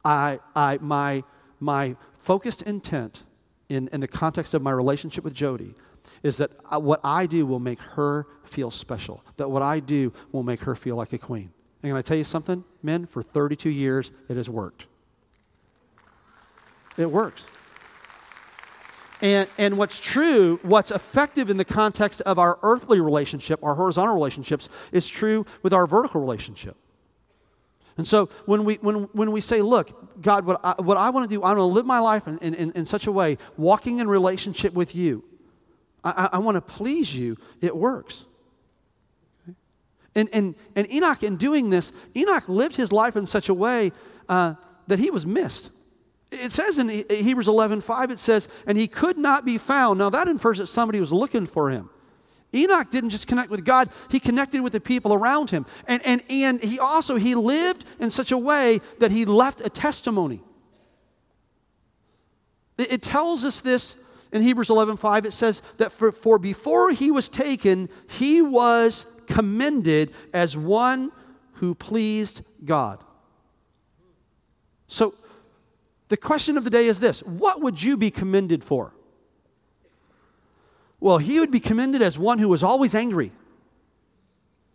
I, 0.04 0.38
I, 0.54 0.78
my, 0.81 1.24
my 1.61 1.96
focused 2.18 2.62
intent 2.62 3.24
in, 3.68 3.88
in 3.92 4.00
the 4.00 4.09
context 4.09 4.54
of 4.54 4.62
my 4.62 4.70
relationship 4.70 5.24
with 5.24 5.35
Jody 5.35 5.74
is 6.22 6.38
that 6.38 6.50
I, 6.70 6.78
what 6.78 7.00
I 7.04 7.26
do 7.26 7.44
will 7.44 7.61
make 7.61 7.81
her 7.81 8.26
feel 8.44 8.70
special, 8.70 9.22
that 9.37 9.50
what 9.50 9.62
I 9.62 9.81
do 9.81 10.12
will 10.33 10.42
make 10.42 10.61
her 10.61 10.74
feel 10.74 10.96
like 10.96 11.12
a 11.12 11.18
queen. 11.18 11.50
And 11.83 11.90
can 11.90 11.96
I 11.96 12.02
tell 12.02 12.16
you 12.16 12.24
something, 12.24 12.64
men? 12.83 13.07
For 13.07 13.22
32 13.22 13.70
years, 13.70 14.11
it 14.28 14.37
has 14.37 14.48
worked. 14.48 14.87
It 16.99 17.11
works. 17.11 17.47
And, 19.21 19.49
and 19.59 19.79
what's 19.79 19.99
true, 19.99 20.61
what's 20.63 20.91
effective 20.91 21.51
in 21.51 21.57
the 21.57 21.65
context 21.65 22.21
of 22.23 22.39
our 22.39 22.59
earthly 22.63 23.01
relationship, 23.01 23.63
our 23.65 23.75
horizontal 23.75 24.15
relationships, 24.15 24.69
is 24.93 25.09
true 25.09 25.45
with 25.63 25.73
our 25.73 25.87
vertical 25.87 26.21
relationship. 26.21 26.77
And 27.97 28.07
so 28.07 28.27
when 28.47 28.65
we, 28.65 28.75
when, 28.77 29.05
when 29.13 29.33
we 29.33 29.41
say, 29.41 29.61
look, 29.61 30.23
God, 30.23 30.45
what 30.45 30.61
I, 30.63 30.81
what 30.81 30.97
I 30.97 31.11
want 31.11 31.29
to 31.29 31.35
do, 31.35 31.43
I 31.43 31.49
want 31.49 31.59
to 31.59 31.65
live 31.65 31.85
my 31.85 31.99
life 31.99 32.29
in, 32.29 32.39
in, 32.39 32.71
in 32.73 32.87
such 32.87 33.09
a 33.09 33.13
way, 33.13 33.39
walking 33.57 33.99
in 33.99 34.09
relationship 34.09 34.73
with 34.73 34.95
you, 34.95 35.25
I, 36.05 36.29
I 36.35 36.39
want 36.39 36.55
to 36.55 36.61
please 36.61 37.17
you, 37.17 37.37
it 37.61 37.77
works. 37.77 38.25
And, 40.15 40.29
and, 40.33 40.55
and 40.77 40.91
Enoch, 40.93 41.25
in 41.25 41.37
doing 41.37 41.71
this, 41.71 41.93
Enoch 42.15 42.49
lived 42.49 42.77
his 42.77 42.93
life 42.93 43.17
in 43.17 43.27
such 43.27 43.49
a 43.49 43.55
way 43.55 43.93
uh, 44.29 44.55
that 44.87 45.01
he 45.01 45.11
was 45.11 45.27
missed. 45.27 45.71
It 46.31 46.53
says 46.53 46.79
in 46.79 46.88
Hebrews 46.88 47.49
11 47.49 47.81
5, 47.81 48.11
it 48.11 48.19
says, 48.19 48.49
and 48.67 48.77
he 48.77 48.87
could 48.87 49.17
not 49.17 49.45
be 49.45 49.57
found. 49.57 49.99
Now 49.99 50.11
that 50.11 50.29
infers 50.29 50.59
that 50.59 50.67
somebody 50.67 51.01
was 51.01 51.12
looking 51.12 51.47
for 51.47 51.71
him. 51.71 51.91
Enoch 52.55 52.91
didn't 52.91 53.11
just 53.11 53.27
connect 53.27 53.51
with 53.51 53.64
God, 53.64 53.91
he 54.11 54.21
connected 54.21 54.62
with 54.62 54.73
the 54.73 54.81
people 54.81 55.12
around 55.12 55.51
him. 55.51 55.67
And, 55.87 56.05
and, 56.05 56.23
and 56.31 56.62
he 56.62 56.79
also 56.79 57.17
he 57.17 57.35
lived 57.35 57.85
in 57.99 58.11
such 58.11 58.33
a 58.33 58.38
way 58.38 58.81
that 58.99 59.11
he 59.11 59.25
left 59.25 59.61
a 59.61 59.71
testimony. 59.71 60.43
It, 62.79 62.93
it 62.93 63.03
tells 63.03 63.45
us 63.45 63.61
this 63.61 64.03
in 64.33 64.43
Hebrews 64.43 64.69
11:5 64.69 65.25
it 65.25 65.33
says 65.33 65.62
that 65.79 65.93
for, 65.93 66.12
for 66.12 66.38
before 66.38 66.91
he 66.91 67.11
was 67.11 67.29
taken 67.29 67.88
he 68.09 68.43
was 68.43 69.07
commended 69.27 70.12
as 70.33 70.57
one 70.57 71.12
who 71.55 71.75
pleased 71.75 72.43
God. 72.64 73.03
So 74.87 75.14
the 76.09 76.16
question 76.16 76.57
of 76.57 76.64
the 76.64 76.71
day 76.71 76.87
is 76.87 77.01
this, 77.01 77.23
what 77.23 77.61
would 77.61 77.83
you 77.83 77.97
be 77.97 78.11
commended 78.11 78.64
for? 78.64 78.92
Well, 81.01 81.18
he 81.18 81.38
would 81.38 81.51
be 81.51 81.61
commended 81.61 82.03
as 82.03 82.18
one 82.18 82.38
who 82.38 82.49
was 82.49 82.62
always 82.62 82.94
angry, 82.94 83.33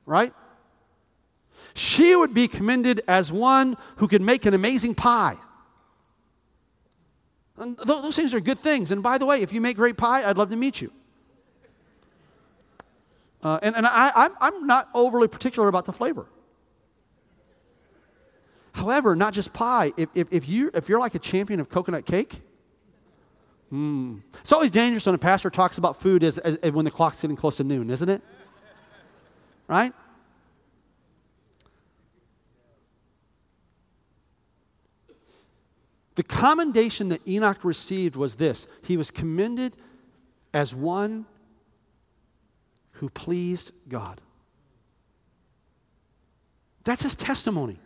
right? 0.06 0.34
She 1.74 2.15
would 2.15 2.34
be 2.34 2.48
commended 2.48 3.02
as 3.08 3.32
one 3.32 3.78
who 3.98 4.08
could 4.08 4.22
make 4.22 4.46
an 4.46 4.54
amazing 4.54 4.96
pie. 4.96 5.38
And 7.58 7.78
those 7.78 8.15
things 8.15 8.34
are 8.34 8.39
good 8.39 8.60
things. 8.60 8.91
And 8.91 9.04
by 9.04 9.17
the 9.17 9.26
way, 9.26 9.41
if 9.41 9.54
you 9.54 9.62
make 9.62 9.76
great 9.76 9.98
pie, 9.98 10.28
I'd 10.28 10.38
love 10.38 10.50
to 10.50 10.56
meet 10.56 10.82
you. 10.82 10.91
Uh, 13.43 13.60
and 13.62 13.76
and 13.76 13.86
I, 13.86 14.12
I'm, 14.15 14.32
I'm 14.39 14.67
not 14.67 14.89
overly 14.93 15.28
particular 15.28 15.67
about 15.67 15.86
the 15.86 15.93
flavor. 15.93 16.26
However, 18.74 19.16
not 19.16 19.34
just 19.34 19.54
pie, 19.54 19.94
if, 19.98 20.10
if, 20.16 20.28
if, 20.32 20.50
you, 20.50 20.72
if 20.74 20.90
you're 20.90 21.00
like 21.00 21.16
a 21.16 21.20
champion 21.20 21.60
of 21.60 21.70
coconut 21.70 22.06
cake, 22.06 22.42
mm, 23.72 24.22
it's 24.42 24.52
always 24.52 24.72
dangerous 24.72 25.06
when 25.06 25.16
a 25.16 25.20
pastor 25.20 25.50
talks 25.50 25.78
about 25.78 26.02
food 26.02 26.24
as, 26.24 26.40
as, 26.40 26.58
as 26.58 26.72
when 26.72 26.84
the 26.84 26.92
clock's 26.92 27.22
getting 27.22 27.38
close 27.38 27.58
to 27.58 27.64
noon, 27.64 27.90
isn't 27.90 28.10
it? 28.10 28.22
Right? 29.68 29.94
The 36.16 36.24
commendation 36.24 37.10
that 37.10 37.28
Enoch 37.28 37.64
received 37.64 38.16
was 38.16 38.36
this 38.36 38.68
he 38.84 38.98
was 38.98 39.12
commended 39.12 39.78
as 40.54 40.76
one 40.76 41.26
who 42.94 43.10
pleased 43.10 43.72
God. 43.88 44.22
That's 46.84 47.04
his 47.04 47.16
testimony. 47.16 47.80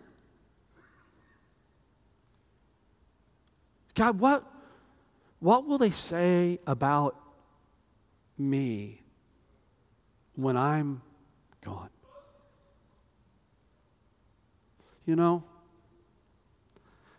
God, 3.97 4.19
what, 4.19 4.43
what 5.39 5.65
will 5.65 5.79
they 5.79 5.89
say 5.89 6.59
about 6.67 7.19
me 8.37 9.01
when 10.35 10.55
I'm 10.55 11.01
gone? 11.61 11.89
You 15.07 15.15
know, 15.15 15.43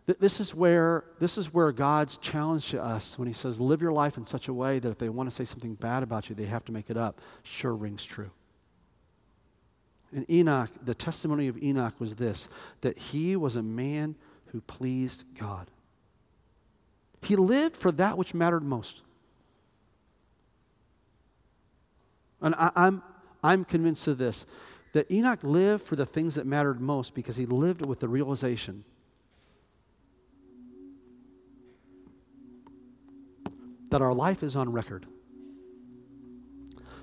th- 0.07 0.21
this 0.21 0.39
is 0.39 0.55
where 0.55 1.05
this 1.19 1.37
is 1.37 1.53
where 1.53 1.73
God's 1.73 2.17
challenge 2.17 2.69
to 2.71 2.81
us 2.81 3.19
when 3.19 3.27
He 3.27 3.35
says, 3.35 3.59
"Live 3.59 3.83
your 3.83 3.93
life 3.93 4.17
in 4.17 4.25
such 4.25 4.47
a 4.47 4.53
way 4.53 4.79
that 4.79 4.89
if 4.89 4.99
they 4.99 5.09
want 5.09 5.29
to 5.29 5.35
say 5.35 5.45
something 5.45 5.75
bad 5.75 6.05
about 6.05 6.29
you, 6.29 6.37
they 6.37 6.45
have 6.45 6.65
to 6.67 6.73
make 6.73 6.91
it 6.91 6.97
up." 6.97 7.21
Sure 7.43 7.75
rings 7.75 8.05
true. 8.05 8.31
And 10.13 10.31
Enoch, 10.31 10.71
the 10.85 10.95
testimony 10.95 11.49
of 11.49 11.61
Enoch 11.61 11.99
was 11.99 12.17
this: 12.17 12.49
that 12.83 12.99
he 12.99 13.35
was 13.35 13.57
a 13.57 13.63
man 13.65 14.15
who 14.53 14.61
pleased 14.61 15.25
God. 15.35 15.71
He 17.29 17.37
lived 17.37 17.77
for 17.77 17.93
that 17.93 18.17
which 18.17 18.33
mattered 18.33 18.65
most. 18.65 19.03
And 22.41 22.55
I, 22.55 22.69
am 22.69 22.73
I'm, 22.75 23.03
I'm 23.43 23.65
convinced 23.67 24.09
of 24.09 24.17
this 24.17 24.47
that 24.95 25.11
Enoch 25.11 25.41
lived 25.43 25.83
for 25.85 25.95
the 25.95 26.07
things 26.07 26.37
that 26.37 26.47
mattered 26.47 26.81
most 26.81 27.15
because 27.15 27.37
he 27.37 27.45
lived 27.45 27.85
with 27.85 28.01
the 28.01 28.09
realization 28.09 28.83
that 33.91 34.01
our 34.01 34.15
life 34.15 34.43
is 34.43 34.57
on 34.57 34.73
record. 34.73 35.05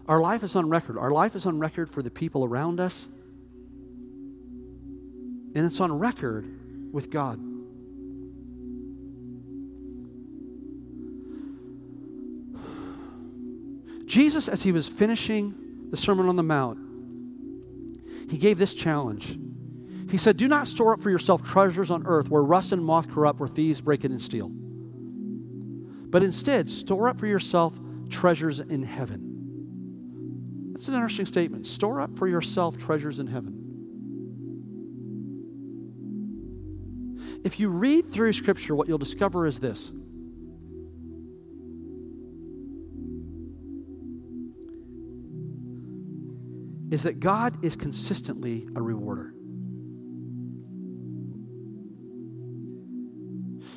Our 0.07 0.21
life 0.21 0.43
is 0.43 0.55
on 0.55 0.69
record. 0.69 0.97
Our 0.97 1.11
life 1.11 1.35
is 1.35 1.45
on 1.45 1.59
record 1.59 1.87
for 1.87 2.01
the 2.01 2.09
people 2.09 2.43
around 2.43 2.79
us, 2.79 3.07
and 5.53 5.67
it's 5.67 5.79
on 5.79 5.99
record 5.99 6.91
with 6.91 7.11
God. 7.11 7.54
Jesus, 14.15 14.47
as 14.47 14.63
he 14.63 14.71
was 14.71 14.87
finishing 14.87 15.89
the 15.89 15.97
Sermon 15.97 16.29
on 16.29 16.37
the 16.37 16.43
Mount, 16.43 16.79
he 18.31 18.37
gave 18.37 18.57
this 18.57 18.73
challenge. 18.73 19.37
He 20.09 20.15
said, 20.15 20.37
Do 20.37 20.47
not 20.47 20.67
store 20.67 20.93
up 20.93 21.01
for 21.01 21.09
yourself 21.09 21.43
treasures 21.43 21.91
on 21.91 22.07
earth 22.07 22.29
where 22.29 22.41
rust 22.41 22.71
and 22.71 22.81
moth 22.81 23.11
corrupt, 23.11 23.41
where 23.41 23.49
thieves 23.49 23.81
break 23.81 24.05
in 24.05 24.13
and 24.13 24.21
steal. 24.21 24.49
But 24.49 26.23
instead, 26.23 26.69
store 26.69 27.09
up 27.09 27.19
for 27.19 27.27
yourself 27.27 27.77
treasures 28.09 28.61
in 28.61 28.83
heaven. 28.83 30.71
That's 30.71 30.87
an 30.87 30.93
interesting 30.93 31.25
statement. 31.25 31.67
Store 31.67 31.99
up 31.99 32.17
for 32.17 32.29
yourself 32.29 32.77
treasures 32.77 33.19
in 33.19 33.27
heaven. 33.27 33.63
If 37.43 37.59
you 37.59 37.67
read 37.67 38.13
through 38.13 38.31
Scripture, 38.31 38.75
what 38.75 38.87
you'll 38.87 38.97
discover 38.97 39.45
is 39.45 39.59
this 39.59 39.91
is 46.91 47.03
that 47.03 47.19
God 47.19 47.63
is 47.63 47.75
consistently 47.75 48.67
a 48.75 48.81
rewarder. 48.81 49.33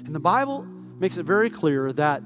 And 0.04 0.14
the 0.14 0.20
Bible 0.20 0.66
makes 0.98 1.18
it 1.18 1.24
very 1.24 1.50
clear 1.50 1.92
that 1.92 2.22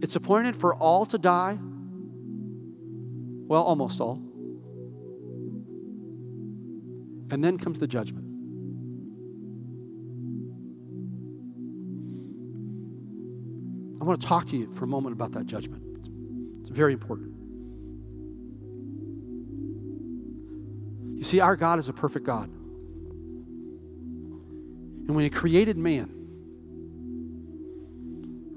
it's 0.00 0.16
appointed 0.16 0.56
for 0.56 0.74
all 0.74 1.06
to 1.06 1.18
die. 1.18 1.58
Well, 1.60 3.62
almost 3.62 4.00
all. 4.00 4.22
And 7.30 7.44
then 7.44 7.58
comes 7.58 7.78
the 7.78 7.86
judgment. 7.86 8.26
I 14.00 14.04
want 14.04 14.20
to 14.20 14.26
talk 14.26 14.46
to 14.48 14.56
you 14.56 14.72
for 14.72 14.84
a 14.84 14.88
moment 14.88 15.12
about 15.12 15.32
that 15.32 15.46
judgment. 15.46 15.82
It's, 15.98 16.08
it's 16.60 16.70
very 16.70 16.92
important. 16.92 17.34
See, 21.30 21.40
our 21.40 21.56
God 21.56 21.78
is 21.78 21.88
a 21.88 21.92
perfect 21.92 22.26
God. 22.26 22.50
And 25.06 25.14
when 25.14 25.22
He 25.24 25.30
created 25.30 25.76
man, 25.78 26.10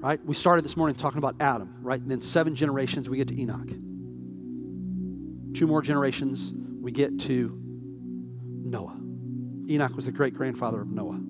right, 0.00 0.24
we 0.24 0.34
started 0.34 0.64
this 0.64 0.76
morning 0.76 0.96
talking 0.96 1.18
about 1.18 1.36
Adam, 1.40 1.76
right? 1.82 2.00
And 2.00 2.10
then 2.10 2.20
seven 2.20 2.54
generations, 2.54 3.08
we 3.08 3.16
get 3.16 3.28
to 3.28 3.40
Enoch. 3.40 3.68
Two 5.56 5.66
more 5.66 5.82
generations, 5.82 6.52
we 6.80 6.90
get 6.90 7.20
to 7.20 7.56
Noah. 8.64 8.98
Enoch 9.68 9.94
was 9.94 10.06
the 10.06 10.12
great 10.12 10.34
grandfather 10.34 10.80
of 10.80 10.88
Noah. 10.88 11.20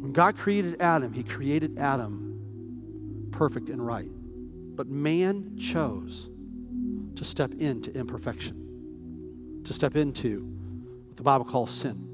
When 0.00 0.12
God 0.12 0.36
created 0.36 0.80
Adam, 0.80 1.12
He 1.14 1.22
created 1.22 1.78
Adam 1.78 3.30
perfect 3.32 3.70
and 3.70 3.84
right. 3.84 4.10
But 4.82 4.90
man 4.90 5.56
chose 5.56 6.28
to 7.14 7.24
step 7.24 7.52
into 7.52 7.96
imperfection, 7.96 9.60
to 9.62 9.72
step 9.72 9.94
into 9.94 10.40
what 11.06 11.16
the 11.16 11.22
Bible 11.22 11.44
calls 11.44 11.70
sin. 11.70 12.08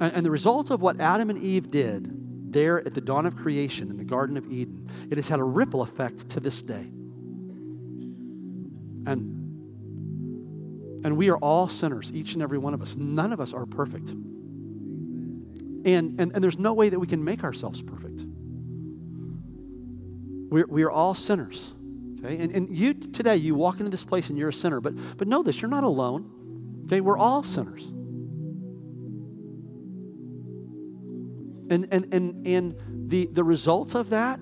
And, 0.00 0.12
and, 0.12 0.24
the 0.24 0.30
result 0.30 0.70
of 0.70 0.82
what 0.82 1.00
Adam 1.00 1.30
and 1.30 1.42
Eve 1.42 1.68
did 1.68 2.52
there 2.52 2.78
at 2.78 2.94
the 2.94 3.00
dawn 3.00 3.26
of 3.26 3.34
creation 3.34 3.90
in 3.90 3.96
the 3.96 4.04
Garden 4.04 4.36
of 4.36 4.48
Eden, 4.48 4.88
it 5.10 5.16
has 5.16 5.28
had 5.28 5.40
a 5.40 5.42
ripple 5.42 5.82
effect 5.82 6.28
to 6.28 6.38
this 6.38 6.62
day. 6.62 6.92
And, 9.04 9.34
and 11.04 11.16
we 11.16 11.28
are 11.28 11.38
all 11.38 11.66
sinners, 11.66 12.12
each 12.14 12.34
and 12.34 12.42
every 12.42 12.58
one 12.58 12.72
of 12.72 12.82
us. 12.82 12.94
None 12.94 13.32
of 13.32 13.40
us 13.40 13.52
are 13.52 13.66
perfect. 13.66 14.10
And, 14.10 16.20
and, 16.20 16.20
and 16.20 16.36
there's 16.36 16.60
no 16.60 16.72
way 16.72 16.88
that 16.88 17.00
we 17.00 17.08
can 17.08 17.24
make 17.24 17.42
ourselves 17.42 17.82
perfect. 17.82 18.24
We're, 20.48 20.66
we 20.66 20.82
are 20.82 20.90
all 20.90 21.14
sinners. 21.14 21.72
Okay? 22.20 22.38
And, 22.38 22.52
and 22.52 22.76
you 22.76 22.94
today, 22.94 23.36
you 23.36 23.54
walk 23.54 23.78
into 23.78 23.90
this 23.90 24.04
place 24.04 24.30
and 24.30 24.38
you're 24.38 24.48
a 24.48 24.52
sinner, 24.52 24.80
but, 24.80 24.94
but 25.16 25.28
know 25.28 25.42
this, 25.42 25.60
you're 25.60 25.70
not 25.70 25.84
alone. 25.84 26.84
Okay? 26.86 27.00
We're 27.00 27.18
all 27.18 27.42
sinners. 27.42 27.84
And, 31.68 31.88
and, 31.90 32.14
and, 32.14 32.46
and 32.46 33.10
the, 33.10 33.26
the 33.26 33.42
result 33.42 33.94
of 33.94 34.10
that, 34.10 34.38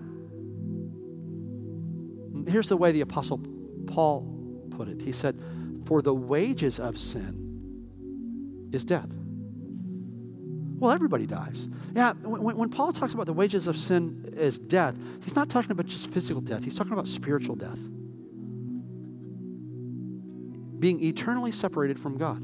here's 2.46 2.68
the 2.68 2.76
way 2.76 2.92
the 2.92 3.00
Apostle 3.00 3.40
Paul 3.86 4.66
put 4.70 4.88
it. 4.88 5.00
He 5.00 5.12
said, 5.12 5.40
For 5.86 6.02
the 6.02 6.14
wages 6.14 6.78
of 6.78 6.98
sin 6.98 8.68
is 8.72 8.84
death. 8.84 9.10
Well, 10.84 10.92
everybody 10.92 11.24
dies. 11.24 11.70
Yeah, 11.94 12.12
when, 12.12 12.58
when, 12.58 12.68
Paul 12.68 12.92
talks 12.92 13.14
about 13.14 13.24
the 13.24 13.32
wages 13.32 13.66
of 13.68 13.74
sin 13.74 14.34
is 14.36 14.58
death, 14.58 14.94
he's 15.22 15.34
not 15.34 15.48
talking 15.48 15.70
about 15.70 15.86
just 15.86 16.08
physical 16.08 16.42
death, 16.42 16.62
he's 16.62 16.74
talking 16.74 16.92
about 16.92 17.08
spiritual 17.08 17.56
death. 17.56 17.78
Being 20.78 21.02
eternally 21.02 21.52
separated 21.52 21.98
from 21.98 22.18
God. 22.18 22.38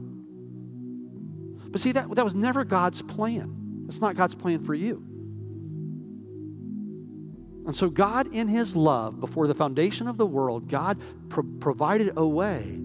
But 1.71 1.83
see, 1.83 1.93
that, 1.93 2.15
that 2.15 2.25
was 2.25 2.35
never 2.35 2.65
God's 2.65 3.03
plan. 3.03 3.85
It's 3.89 4.01
not 4.01 4.17
God's 4.17 4.35
plan 4.35 4.65
for 4.65 4.73
you. 4.73 5.05
And 7.67 7.77
so, 7.77 7.91
God, 7.91 8.33
in 8.33 8.49
His 8.49 8.75
love, 8.75 9.21
before 9.21 9.49
the 9.49 9.55
foundation 9.55 10.09
of 10.09 10.17
the 10.17 10.25
world, 10.25 10.67
God 10.67 10.99
pro- 11.29 11.45
provided 11.45 12.15
a 12.17 12.27
way 12.27 12.81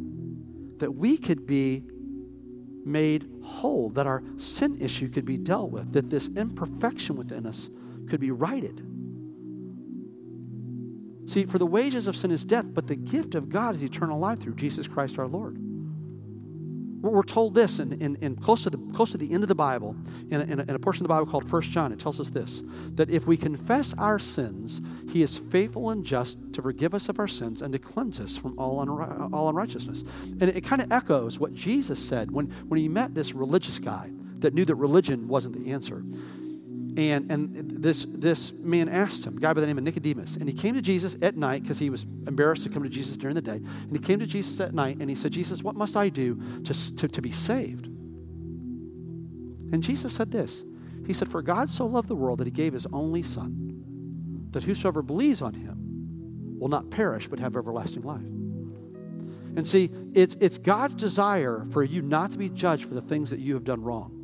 that 0.80 0.91
we 0.91 1.18
could 1.18 1.47
be 1.47 1.86
made 2.86 3.28
whole, 3.42 3.90
that 3.90 4.08
our 4.08 4.24
sin 4.38 4.78
issue 4.80 5.10
could 5.10 5.26
be 5.26 5.38
dealt 5.38 5.72
with, 5.72 5.92
that 5.94 6.10
this 6.10 6.30
imperfection 6.36 7.16
within 7.16 7.46
us 7.46 7.70
could 8.08 8.20
be 8.20 8.32
righted. 8.32 8.86
See, 11.28 11.46
for 11.46 11.58
the 11.58 11.66
wages 11.66 12.08
of 12.08 12.16
sin 12.16 12.32
is 12.32 12.46
death, 12.46 12.66
but 12.72 12.88
the 12.88 12.96
gift 12.96 13.34
of 13.34 13.50
God 13.50 13.76
is 13.76 13.84
eternal 13.84 14.20
life 14.20 14.40
through 14.40 14.56
Jesus 14.56 14.88
Christ 14.88 15.18
our 15.18 15.28
Lord. 15.28 15.58
We're 17.12 17.24
told 17.24 17.53
this 17.53 17.80
in, 17.80 18.01
in, 18.01 18.16
in 18.18 18.36
close, 18.36 18.64
to 18.64 18.70
the, 18.70 18.78
close 18.93 19.12
to 19.12 19.18
the 19.18 19.32
end 19.32 19.43
of 19.43 19.49
the 19.49 19.56
Bible, 19.56 19.95
in 20.30 20.41
a, 20.41 20.43
in, 20.43 20.60
a, 20.60 20.64
in 20.64 20.70
a 20.72 20.80
portion 20.80 21.03
of 21.03 21.08
the 21.08 21.14
Bible 21.14 21.26
called 21.26 21.51
1 21.51 21.62
John. 21.64 21.91
It 21.91 21.99
tells 21.99 22.20
us 22.20 22.30
this 22.30 22.64
that 22.95 23.10
if 23.10 23.28
we 23.28 23.38
confess 23.38 23.93
our 23.97 24.20
sins, 24.20 24.82
he 25.12 25.22
is 25.22 25.38
faithful 25.38 25.89
and 25.89 26.06
just 26.06 26.53
to 26.53 26.62
forgive 26.62 26.93
us 26.93 27.10
of 27.10 27.20
our 27.20 27.28
sins 27.28 27.62
and 27.62 27.72
to 27.74 27.80
cleanse 27.80 28.20
us 28.20 28.38
from 28.38 28.58
all, 28.58 28.86
unri- 28.86 29.34
all 29.34 29.49
unrighteousness. 29.49 30.03
And 30.24 30.43
it, 30.43 30.58
it 30.58 30.62
kind 30.62 30.82
of 30.82 30.91
echoes 30.91 31.39
what 31.39 31.53
Jesus 31.53 31.99
said 31.99 32.32
when, 32.32 32.47
when 32.68 32.80
he 32.80 32.88
met 32.88 33.14
this 33.14 33.34
religious 33.34 33.80
guy 33.80 34.12
that 34.39 34.53
knew 34.53 34.66
that 34.66 34.76
religion 34.76 35.28
wasn't 35.28 35.56
the 35.56 35.72
answer. 35.72 36.03
And, 36.98 37.30
and 37.30 37.84
this, 37.84 38.06
this 38.06 38.54
man 38.54 38.88
asked 38.88 39.26
him, 39.26 39.36
a 39.36 39.39
guy 39.39 39.52
by 39.52 39.60
the 39.60 39.68
name 39.68 39.78
of 39.78 39.84
Nicodemus, 39.84 40.38
and 40.38 40.48
he 40.48 40.56
came 40.56 40.76
to 40.76 40.82
Jesus 40.82 41.18
at 41.22 41.36
night 41.36 41.64
because 41.64 41.78
he 41.78 41.89
was 41.89 42.04
embarrassed 42.26 42.64
to 42.64 42.70
come 42.70 42.84
to 42.84 42.89
Jesus 42.89 43.18
during 43.18 43.36
the 43.36 43.41
day. 43.41 43.58
And 43.58 43.91
he 43.91 44.00
came 44.00 44.20
to 44.20 44.26
Jesus 44.26 44.62
at 44.62 44.74
night 44.74 44.98
and 45.02 45.10
he 45.10 45.16
said, 45.16 45.32
Jesus, 45.32 45.62
what 45.62 45.76
must 45.76 45.98
I 45.98 46.08
do 46.08 46.41
to, 46.64 46.96
to, 46.98 47.08
to 47.10 47.22
be 47.22 47.32
saved? 47.32 47.88
And 49.74 49.84
Jesus 49.84 50.14
said 50.14 50.32
this 50.32 50.64
He 51.06 51.12
said, 51.12 51.28
For 51.28 51.41
God 51.41 51.70
so 51.70 51.86
loved 51.86 52.08
the 52.08 52.16
world 52.16 52.39
that 52.39 52.48
he 52.48 52.52
gave 52.52 52.72
his 52.72 52.88
only 52.93 53.24
Son, 53.24 54.48
that 54.52 54.64
whosoever 54.64 55.02
believes 55.02 55.41
on 55.41 55.54
him 55.54 56.58
will 56.58 56.70
not 56.70 56.89
perish 56.89 57.28
but 57.28 57.39
have 57.39 57.58
everlasting 57.58 58.04
life. 58.04 58.22
And 59.58 59.68
see, 59.68 59.89
it's, 60.14 60.36
it's 60.39 60.58
God's 60.58 60.96
desire 60.96 61.66
for 61.72 61.84
you 61.84 62.02
not 62.02 62.32
to 62.32 62.38
be 62.38 62.50
judged 62.50 62.86
for 62.86 62.93
the 62.93 63.02
things 63.02 63.32
that 63.32 63.39
you 63.39 63.54
have 63.54 63.66
done 63.66 63.82
wrong 63.82 64.14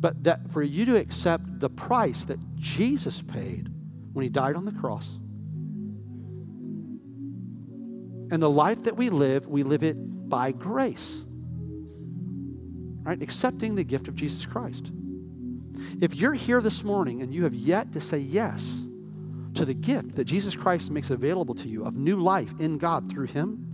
but 0.00 0.24
that 0.24 0.50
for 0.50 0.62
you 0.62 0.86
to 0.86 0.96
accept 0.96 1.60
the 1.60 1.68
price 1.68 2.24
that 2.24 2.38
Jesus 2.56 3.20
paid 3.20 3.68
when 4.12 4.22
he 4.22 4.28
died 4.28 4.56
on 4.56 4.64
the 4.64 4.72
cross. 4.72 5.18
And 8.32 8.42
the 8.42 8.50
life 8.50 8.84
that 8.84 8.96
we 8.96 9.10
live, 9.10 9.46
we 9.46 9.62
live 9.62 9.82
it 9.82 9.96
by 10.28 10.52
grace. 10.52 11.22
Right? 13.02 13.20
Accepting 13.20 13.74
the 13.74 13.84
gift 13.84 14.08
of 14.08 14.14
Jesus 14.14 14.46
Christ. 14.46 14.90
If 16.00 16.14
you're 16.14 16.34
here 16.34 16.60
this 16.60 16.82
morning 16.84 17.22
and 17.22 17.34
you 17.34 17.44
have 17.44 17.54
yet 17.54 17.92
to 17.92 18.00
say 18.00 18.18
yes 18.18 18.82
to 19.54 19.64
the 19.64 19.74
gift 19.74 20.16
that 20.16 20.24
Jesus 20.24 20.54
Christ 20.54 20.90
makes 20.90 21.10
available 21.10 21.54
to 21.56 21.68
you 21.68 21.84
of 21.84 21.96
new 21.96 22.16
life 22.16 22.52
in 22.60 22.78
God 22.78 23.10
through 23.10 23.26
him, 23.26 23.66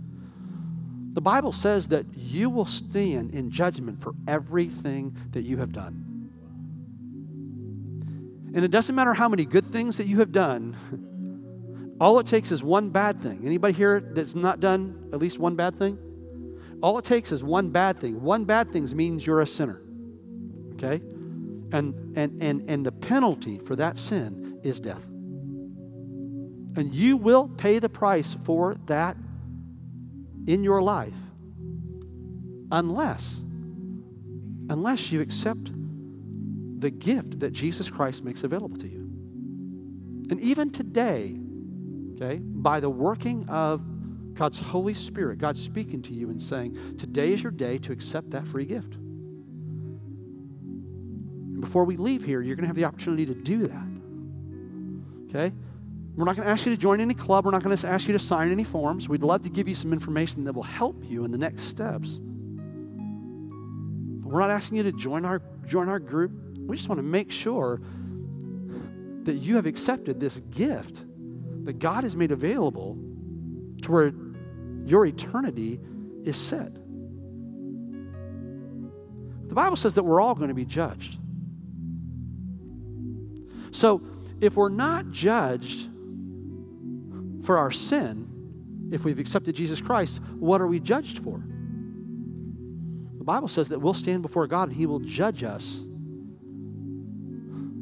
the 1.13 1.21
Bible 1.21 1.51
says 1.51 1.87
that 1.89 2.05
you 2.15 2.49
will 2.49 2.65
stand 2.65 3.33
in 3.33 3.51
judgment 3.51 4.01
for 4.01 4.13
everything 4.27 5.15
that 5.31 5.43
you 5.43 5.57
have 5.57 5.71
done. 5.71 6.06
And 8.53 8.63
it 8.63 8.71
doesn't 8.71 8.95
matter 8.95 9.13
how 9.13 9.29
many 9.29 9.45
good 9.45 9.71
things 9.71 9.97
that 9.97 10.07
you 10.07 10.19
have 10.19 10.31
done. 10.31 11.95
All 11.99 12.19
it 12.19 12.27
takes 12.27 12.51
is 12.51 12.63
one 12.63 12.89
bad 12.89 13.21
thing. 13.21 13.41
Anybody 13.45 13.73
here 13.73 13.99
that's 13.99 14.35
not 14.35 14.59
done 14.59 15.09
at 15.11 15.19
least 15.19 15.39
one 15.39 15.55
bad 15.55 15.79
thing? 15.79 15.97
All 16.81 16.97
it 16.99 17.05
takes 17.05 17.31
is 17.31 17.43
one 17.43 17.71
bad 17.71 17.99
thing. 17.99 18.21
One 18.21 18.45
bad 18.45 18.71
thing 18.71 18.87
means 18.95 19.25
you're 19.25 19.41
a 19.41 19.47
sinner. 19.47 19.81
Okay? 20.73 21.01
And 21.71 22.17
and 22.17 22.41
and 22.41 22.69
and 22.69 22.85
the 22.85 22.91
penalty 22.91 23.57
for 23.57 23.75
that 23.75 23.97
sin 23.97 24.59
is 24.63 24.79
death. 24.79 25.05
And 26.77 26.93
you 26.93 27.17
will 27.17 27.47
pay 27.47 27.79
the 27.79 27.89
price 27.89 28.35
for 28.45 28.75
that 28.85 29.17
in 30.45 30.63
your 30.63 30.81
life 30.81 31.13
unless 32.71 33.43
unless 34.69 35.11
you 35.11 35.21
accept 35.21 35.71
the 36.77 36.91
gift 36.91 37.39
that 37.39 37.51
Jesus 37.51 37.89
Christ 37.89 38.23
makes 38.23 38.43
available 38.43 38.77
to 38.77 38.87
you. 38.87 39.09
And 40.29 40.39
even 40.41 40.69
today, 40.69 41.35
okay, 42.15 42.37
by 42.37 42.79
the 42.79 42.89
working 42.89 43.47
of 43.49 43.81
God's 44.33 44.59
Holy 44.59 44.93
Spirit, 44.93 45.39
God's 45.39 45.61
speaking 45.61 46.01
to 46.03 46.13
you 46.13 46.29
and 46.29 46.41
saying, 46.41 46.97
Today 46.97 47.33
is 47.33 47.41
your 47.41 47.51
day 47.51 47.77
to 47.79 47.91
accept 47.91 48.29
that 48.31 48.47
free 48.47 48.65
gift. 48.65 48.93
And 51.57 51.61
before 51.61 51.85
we 51.85 51.97
leave 51.97 52.23
here, 52.23 52.41
you're 52.41 52.55
going 52.55 52.63
to 52.63 52.67
have 52.67 52.75
the 52.75 52.85
opportunity 52.85 53.25
to 53.25 53.33
do 53.33 53.67
that. 53.67 53.87
Okay? 55.29 55.51
We're 56.15 56.25
not 56.25 56.35
going 56.35 56.45
to 56.45 56.51
ask 56.51 56.65
you 56.65 56.71
to 56.73 56.81
join 56.81 57.01
any 57.01 57.13
club. 57.13 57.45
We're 57.45 57.51
not 57.51 57.63
going 57.63 57.75
to 57.75 57.87
ask 57.87 58.07
you 58.07 58.13
to 58.13 58.19
sign 58.19 58.51
any 58.51 58.63
forms. 58.63 59.09
We'd 59.09 59.23
love 59.23 59.41
to 59.43 59.49
give 59.49 59.67
you 59.67 59.73
some 59.73 59.93
information 59.93 60.43
that 60.45 60.53
will 60.53 60.63
help 60.63 61.03
you 61.07 61.25
in 61.25 61.31
the 61.31 61.37
next 61.37 61.63
steps. 61.63 62.19
But 64.21 64.31
we're 64.31 64.39
not 64.39 64.49
asking 64.51 64.77
you 64.77 64.83
to 64.83 64.91
join 64.91 65.25
our, 65.25 65.41
join 65.67 65.89
our 65.89 65.99
group. 65.99 66.31
We 66.67 66.75
just 66.75 66.89
want 66.89 66.99
to 66.99 67.03
make 67.03 67.31
sure 67.31 67.81
that 69.23 69.35
you 69.35 69.55
have 69.55 69.65
accepted 69.65 70.19
this 70.19 70.41
gift 70.51 71.03
that 71.63 71.79
God 71.79 72.03
has 72.03 72.15
made 72.15 72.31
available 72.31 72.97
to 73.81 73.91
where 73.91 74.13
your 74.85 75.05
eternity 75.05 75.79
is 76.23 76.37
set. 76.37 76.71
The 79.47 79.55
Bible 79.55 79.77
says 79.77 79.95
that 79.95 80.03
we're 80.03 80.21
all 80.21 80.35
going 80.35 80.49
to 80.49 80.53
be 80.53 80.65
judged. 80.65 81.17
So, 83.71 84.01
if 84.39 84.55
we're 84.55 84.69
not 84.69 85.11
judged 85.11 85.89
for 87.43 87.57
our 87.57 87.71
sin, 87.71 88.89
if 88.91 89.03
we've 89.03 89.19
accepted 89.19 89.55
Jesus 89.55 89.81
Christ, 89.81 90.21
what 90.37 90.61
are 90.61 90.67
we 90.67 90.79
judged 90.79 91.19
for? 91.19 91.41
The 93.17 93.23
Bible 93.23 93.47
says 93.47 93.69
that 93.69 93.79
we'll 93.79 93.93
stand 93.93 94.21
before 94.21 94.47
God 94.47 94.69
and 94.69 94.77
He 94.77 94.85
will 94.85 94.99
judge 94.99 95.43
us 95.43 95.81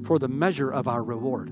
for 0.06 0.20
the 0.20 0.28
measure 0.28 0.72
of 0.72 0.88
our 0.88 1.04
reward. 1.04 1.50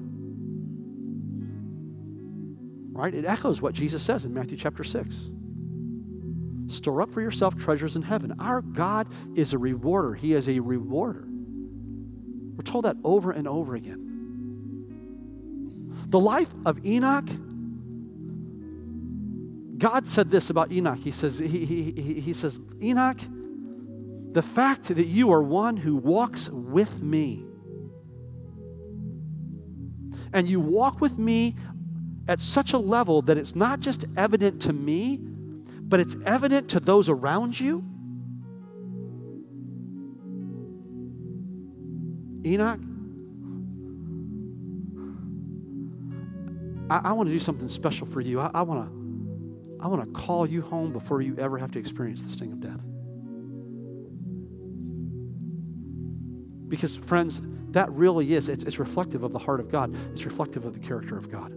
Right? 2.95 3.13
It 3.13 3.25
echoes 3.25 3.61
what 3.61 3.73
Jesus 3.73 4.03
says 4.03 4.25
in 4.25 4.33
Matthew 4.33 4.55
chapter 4.57 4.83
6. 4.83 5.31
Store 6.67 7.01
up 7.01 7.11
for 7.11 7.21
yourself 7.21 7.57
treasures 7.57 7.95
in 7.95 8.03
heaven. 8.03 8.35
Our 8.39 8.61
God 8.61 9.07
is 9.35 9.53
a 9.53 9.57
rewarder, 9.57 10.13
He 10.13 10.33
is 10.33 10.47
a 10.47 10.59
rewarder. 10.59 11.27
We're 11.27 12.63
told 12.63 12.85
that 12.85 12.97
over 13.03 13.31
and 13.31 13.47
over 13.47 13.73
again. 13.75 14.11
The 16.07 16.19
life 16.19 16.53
of 16.65 16.85
Enoch, 16.85 17.27
God 19.79 20.07
said 20.07 20.29
this 20.29 20.51
about 20.51 20.71
Enoch. 20.71 20.99
He 20.99 21.09
says, 21.09 21.39
he, 21.39 21.65
he, 21.65 22.21
he, 22.21 22.33
says, 22.33 22.59
Enoch, 22.79 23.17
the 24.31 24.43
fact 24.43 24.83
that 24.95 25.07
you 25.07 25.31
are 25.33 25.41
one 25.41 25.77
who 25.77 25.95
walks 25.95 26.49
with 26.49 27.01
me 27.01 27.43
and 30.33 30.47
you 30.47 30.59
walk 30.59 30.99
with 30.99 31.17
me 31.17 31.55
at 32.27 32.41
such 32.41 32.73
a 32.73 32.77
level 32.77 33.21
that 33.23 33.37
it's 33.37 33.55
not 33.55 33.79
just 33.79 34.05
evident 34.17 34.61
to 34.63 34.73
me, 34.73 35.19
but 35.81 35.99
it's 35.99 36.15
evident 36.25 36.69
to 36.69 36.79
those 36.79 37.09
around 37.09 37.59
you. 37.59 37.83
Enoch, 42.45 42.79
I, 46.89 47.09
I 47.09 47.11
want 47.13 47.27
to 47.27 47.33
do 47.33 47.39
something 47.39 47.69
special 47.69 48.07
for 48.07 48.21
you. 48.21 48.39
I, 48.39 48.51
I 48.53 48.61
want 48.63 48.89
to. 48.89 49.03
I 49.79 49.87
want 49.87 50.01
to 50.01 50.11
call 50.17 50.47
you 50.47 50.61
home 50.61 50.93
before 50.93 51.21
you 51.21 51.35
ever 51.37 51.57
have 51.57 51.71
to 51.71 51.79
experience 51.79 52.23
the 52.23 52.29
sting 52.29 52.53
of 52.53 52.61
death. 52.61 52.79
Because, 56.69 56.95
friends, 56.95 57.41
that 57.73 57.91
really 57.91 58.33
is, 58.33 58.49
it's, 58.49 58.63
it's 58.63 58.79
reflective 58.79 59.23
of 59.23 59.33
the 59.33 59.39
heart 59.39 59.59
of 59.59 59.69
God, 59.69 59.95
it's 60.11 60.25
reflective 60.25 60.65
of 60.65 60.79
the 60.79 60.79
character 60.79 61.17
of 61.17 61.29
God. 61.29 61.51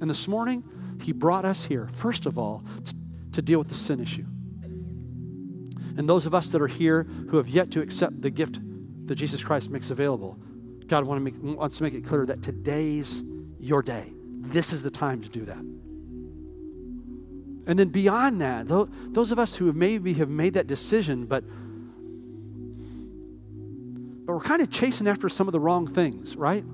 And 0.00 0.08
this 0.10 0.28
morning, 0.28 0.64
He 1.02 1.12
brought 1.12 1.44
us 1.44 1.64
here, 1.64 1.88
first 1.88 2.26
of 2.26 2.38
all, 2.38 2.64
to, 2.84 2.94
to 3.32 3.42
deal 3.42 3.58
with 3.58 3.68
the 3.68 3.74
sin 3.74 4.00
issue. 4.00 4.26
And 5.96 6.08
those 6.08 6.26
of 6.26 6.34
us 6.34 6.50
that 6.52 6.62
are 6.62 6.66
here 6.66 7.04
who 7.04 7.36
have 7.36 7.48
yet 7.48 7.70
to 7.72 7.80
accept 7.80 8.20
the 8.20 8.30
gift 8.30 8.58
that 9.06 9.14
Jesus 9.14 9.42
Christ 9.42 9.70
makes 9.70 9.90
available, 9.90 10.38
God 10.86 11.04
want 11.04 11.24
to 11.24 11.24
make, 11.24 11.56
wants 11.56 11.78
to 11.78 11.82
make 11.82 11.94
it 11.94 12.04
clear 12.04 12.26
that 12.26 12.42
today's 12.42 13.22
your 13.58 13.82
day. 13.82 14.12
This 14.40 14.72
is 14.72 14.82
the 14.82 14.90
time 14.90 15.22
to 15.22 15.28
do 15.28 15.44
that. 15.44 15.64
And 17.64 17.78
then 17.78 17.88
beyond 17.90 18.40
that, 18.40 18.66
those 19.12 19.30
of 19.30 19.38
us 19.38 19.54
who 19.54 19.72
maybe 19.72 20.14
have 20.14 20.28
made 20.28 20.54
that 20.54 20.66
decision, 20.66 21.26
but 21.26 21.44
but 24.24 24.34
we're 24.34 24.40
kind 24.40 24.62
of 24.62 24.70
chasing 24.70 25.08
after 25.08 25.28
some 25.28 25.48
of 25.48 25.52
the 25.52 25.60
wrong 25.60 25.86
things, 25.86 26.36
right? 26.36 26.64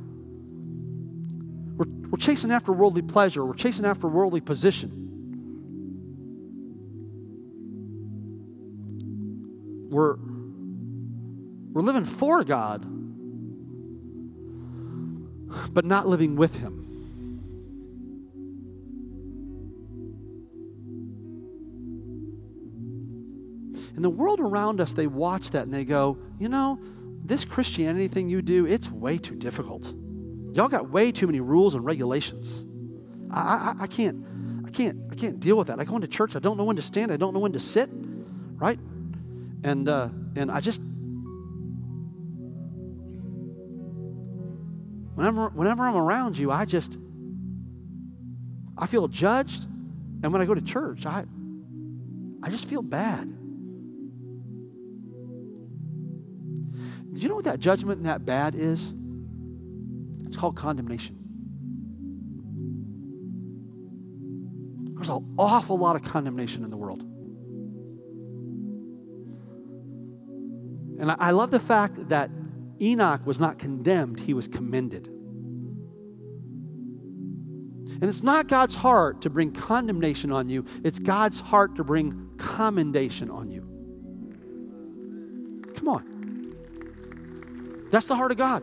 We're, 1.76 1.86
we're 2.10 2.18
chasing 2.18 2.50
after 2.50 2.72
worldly 2.72 3.02
pleasure, 3.02 3.44
we're 3.44 3.54
chasing 3.54 3.86
after 3.86 4.06
worldly 4.06 4.40
position. 4.40 5.06
We're, 9.90 10.16
we're 11.72 11.82
living 11.82 12.04
for 12.04 12.44
God, 12.44 12.82
but 15.72 15.86
not 15.86 16.06
living 16.06 16.36
with 16.36 16.54
Him. 16.54 16.84
And 23.96 24.04
the 24.04 24.10
world 24.10 24.38
around 24.38 24.80
us, 24.80 24.92
they 24.92 25.08
watch 25.08 25.50
that 25.50 25.64
and 25.64 25.74
they 25.74 25.84
go, 25.84 26.18
you 26.38 26.48
know, 26.48 26.78
this 27.28 27.44
Christianity 27.44 28.08
thing 28.08 28.30
you 28.30 28.40
do, 28.40 28.66
it's 28.66 28.90
way 28.90 29.18
too 29.18 29.36
difficult. 29.36 29.92
Y'all 30.54 30.68
got 30.68 30.88
way 30.88 31.12
too 31.12 31.26
many 31.26 31.40
rules 31.40 31.74
and 31.74 31.84
regulations. 31.84 32.66
I, 33.30 33.74
I, 33.78 33.82
I 33.82 33.86
can't, 33.86 34.24
I 34.66 34.70
can't, 34.70 34.98
I 35.12 35.14
can't 35.14 35.38
deal 35.38 35.56
with 35.56 35.66
that. 35.66 35.78
I 35.78 35.84
go 35.84 35.94
into 35.96 36.08
church, 36.08 36.34
I 36.36 36.38
don't 36.38 36.56
know 36.56 36.64
when 36.64 36.76
to 36.76 36.82
stand, 36.82 37.12
I 37.12 37.18
don't 37.18 37.34
know 37.34 37.40
when 37.40 37.52
to 37.52 37.60
sit, 37.60 37.90
right? 38.56 38.78
And 39.62 39.88
uh, 39.88 40.08
and 40.36 40.50
I 40.50 40.60
just 40.60 40.80
whenever 45.14 45.50
whenever 45.50 45.82
I'm 45.82 45.96
around 45.96 46.38
you, 46.38 46.50
I 46.50 46.64
just 46.64 46.96
I 48.78 48.86
feel 48.86 49.06
judged, 49.08 49.64
and 50.22 50.32
when 50.32 50.40
I 50.40 50.46
go 50.46 50.54
to 50.54 50.62
church, 50.62 51.04
I 51.04 51.24
I 52.42 52.48
just 52.50 52.68
feel 52.68 52.82
bad. 52.82 53.37
What 57.38 57.44
that 57.44 57.60
judgment 57.60 57.98
and 57.98 58.06
that 58.06 58.26
bad 58.26 58.56
is? 58.56 58.92
It's 60.26 60.36
called 60.36 60.56
condemnation. 60.56 61.14
There's 64.96 65.08
an 65.08 65.36
awful 65.38 65.78
lot 65.78 65.94
of 65.94 66.02
condemnation 66.02 66.64
in 66.64 66.70
the 66.70 66.76
world. 66.76 67.02
And 71.00 71.12
I 71.12 71.30
love 71.30 71.52
the 71.52 71.60
fact 71.60 72.08
that 72.08 72.28
Enoch 72.80 73.24
was 73.24 73.38
not 73.38 73.60
condemned, 73.60 74.18
he 74.18 74.34
was 74.34 74.48
commended. 74.48 75.06
And 78.00 78.02
it's 78.02 78.24
not 78.24 78.48
God's 78.48 78.74
heart 78.74 79.20
to 79.20 79.30
bring 79.30 79.52
condemnation 79.52 80.32
on 80.32 80.48
you, 80.48 80.64
it's 80.82 80.98
God's 80.98 81.38
heart 81.38 81.76
to 81.76 81.84
bring 81.84 82.30
commendation 82.36 83.30
on 83.30 83.48
you. 83.52 83.60
Come 85.76 85.88
on. 85.88 86.17
That's 87.90 88.06
the 88.06 88.16
heart 88.16 88.30
of 88.30 88.38
God. 88.38 88.62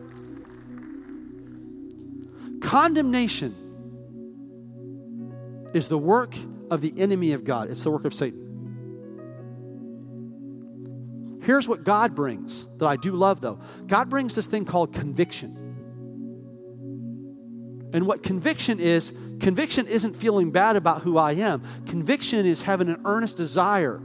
Condemnation 2.60 3.54
is 5.74 5.88
the 5.88 5.98
work 5.98 6.34
of 6.70 6.80
the 6.80 6.94
enemy 6.96 7.32
of 7.32 7.44
God, 7.44 7.70
it's 7.70 7.82
the 7.82 7.90
work 7.90 8.04
of 8.04 8.14
Satan. 8.14 8.42
Here's 11.42 11.68
what 11.68 11.84
God 11.84 12.14
brings 12.16 12.66
that 12.78 12.86
I 12.86 12.96
do 12.96 13.12
love, 13.12 13.40
though 13.40 13.60
God 13.86 14.08
brings 14.10 14.34
this 14.34 14.46
thing 14.46 14.64
called 14.64 14.92
conviction. 14.92 15.62
And 17.92 18.06
what 18.06 18.24
conviction 18.24 18.80
is, 18.80 19.12
conviction 19.40 19.86
isn't 19.86 20.14
feeling 20.14 20.50
bad 20.50 20.74
about 20.74 21.02
who 21.02 21.18
I 21.18 21.34
am. 21.34 21.62
Conviction 21.86 22.44
is 22.44 22.62
having 22.62 22.88
an 22.88 23.00
earnest 23.04 23.36
desire 23.36 24.02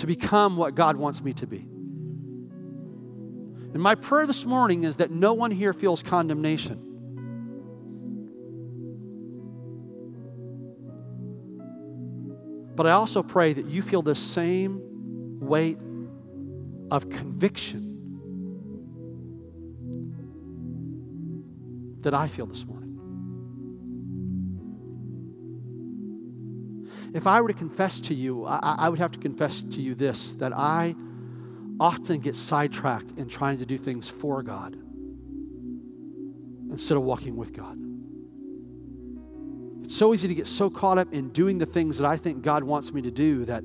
to 0.00 0.06
become 0.06 0.56
what 0.56 0.74
God 0.74 0.96
wants 0.96 1.22
me 1.22 1.34
to 1.34 1.46
be. 1.46 1.58
And 3.72 3.82
my 3.82 3.94
prayer 3.94 4.26
this 4.26 4.46
morning 4.46 4.84
is 4.84 4.96
that 4.96 5.10
no 5.10 5.34
one 5.34 5.50
here 5.50 5.74
feels 5.74 6.02
condemnation. 6.02 6.86
But 12.74 12.86
I 12.86 12.92
also 12.92 13.22
pray 13.22 13.52
that 13.52 13.66
you 13.66 13.82
feel 13.82 14.00
the 14.00 14.14
same 14.14 14.80
weight 15.38 15.76
of 16.90 17.10
conviction 17.10 17.98
that 22.00 22.14
I 22.14 22.26
feel 22.26 22.46
this 22.46 22.64
morning. 22.64 22.79
If 27.12 27.26
I 27.26 27.40
were 27.40 27.48
to 27.48 27.54
confess 27.54 28.00
to 28.02 28.14
you, 28.14 28.46
I, 28.46 28.76
I 28.78 28.88
would 28.88 28.98
have 28.98 29.12
to 29.12 29.18
confess 29.18 29.60
to 29.62 29.82
you 29.82 29.94
this 29.94 30.32
that 30.34 30.52
I 30.52 30.94
often 31.80 32.20
get 32.20 32.36
sidetracked 32.36 33.18
in 33.18 33.28
trying 33.28 33.58
to 33.58 33.66
do 33.66 33.78
things 33.78 34.08
for 34.08 34.42
God 34.42 34.76
instead 36.70 36.96
of 36.96 37.02
walking 37.02 37.36
with 37.36 37.52
God. 37.52 37.78
It's 39.82 39.96
so 39.96 40.14
easy 40.14 40.28
to 40.28 40.34
get 40.34 40.46
so 40.46 40.70
caught 40.70 40.98
up 40.98 41.12
in 41.12 41.30
doing 41.30 41.58
the 41.58 41.66
things 41.66 41.98
that 41.98 42.06
I 42.06 42.16
think 42.16 42.42
God 42.42 42.62
wants 42.62 42.92
me 42.92 43.02
to 43.02 43.10
do 43.10 43.44
that, 43.46 43.64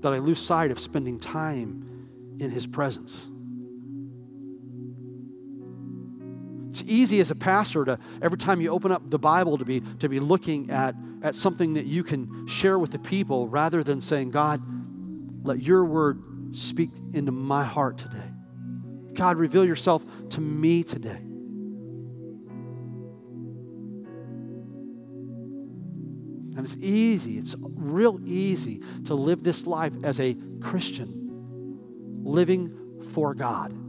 that 0.00 0.12
I 0.12 0.18
lose 0.18 0.40
sight 0.40 0.70
of 0.70 0.80
spending 0.80 1.18
time 1.18 2.08
in 2.40 2.50
His 2.50 2.66
presence. 2.66 3.28
It's 6.74 6.82
easy 6.88 7.20
as 7.20 7.30
a 7.30 7.36
pastor 7.36 7.84
to 7.84 8.00
every 8.20 8.36
time 8.36 8.60
you 8.60 8.70
open 8.70 8.90
up 8.90 9.08
the 9.08 9.16
Bible 9.16 9.58
to 9.58 9.64
be 9.64 9.80
to 10.00 10.08
be 10.08 10.18
looking 10.18 10.72
at, 10.72 10.96
at 11.22 11.36
something 11.36 11.74
that 11.74 11.86
you 11.86 12.02
can 12.02 12.48
share 12.48 12.80
with 12.80 12.90
the 12.90 12.98
people 12.98 13.46
rather 13.46 13.84
than 13.84 14.00
saying, 14.00 14.32
God, 14.32 14.60
let 15.46 15.62
your 15.62 15.84
word 15.84 16.20
speak 16.50 16.90
into 17.12 17.30
my 17.30 17.62
heart 17.62 17.98
today. 17.98 18.28
God, 19.12 19.36
reveal 19.36 19.64
yourself 19.64 20.04
to 20.30 20.40
me 20.40 20.82
today. 20.82 21.10
And 26.56 26.58
it's 26.58 26.76
easy, 26.80 27.38
it's 27.38 27.54
real 27.60 28.18
easy 28.24 28.82
to 29.04 29.14
live 29.14 29.44
this 29.44 29.68
life 29.68 29.92
as 30.02 30.18
a 30.18 30.36
Christian, 30.60 32.24
living 32.24 33.00
for 33.12 33.32
God. 33.32 33.83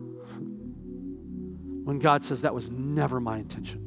When 1.85 1.99
God 1.99 2.23
says 2.23 2.41
that 2.41 2.55
was 2.55 2.71
never 2.71 3.19
my 3.19 3.37
intention. 3.37 3.79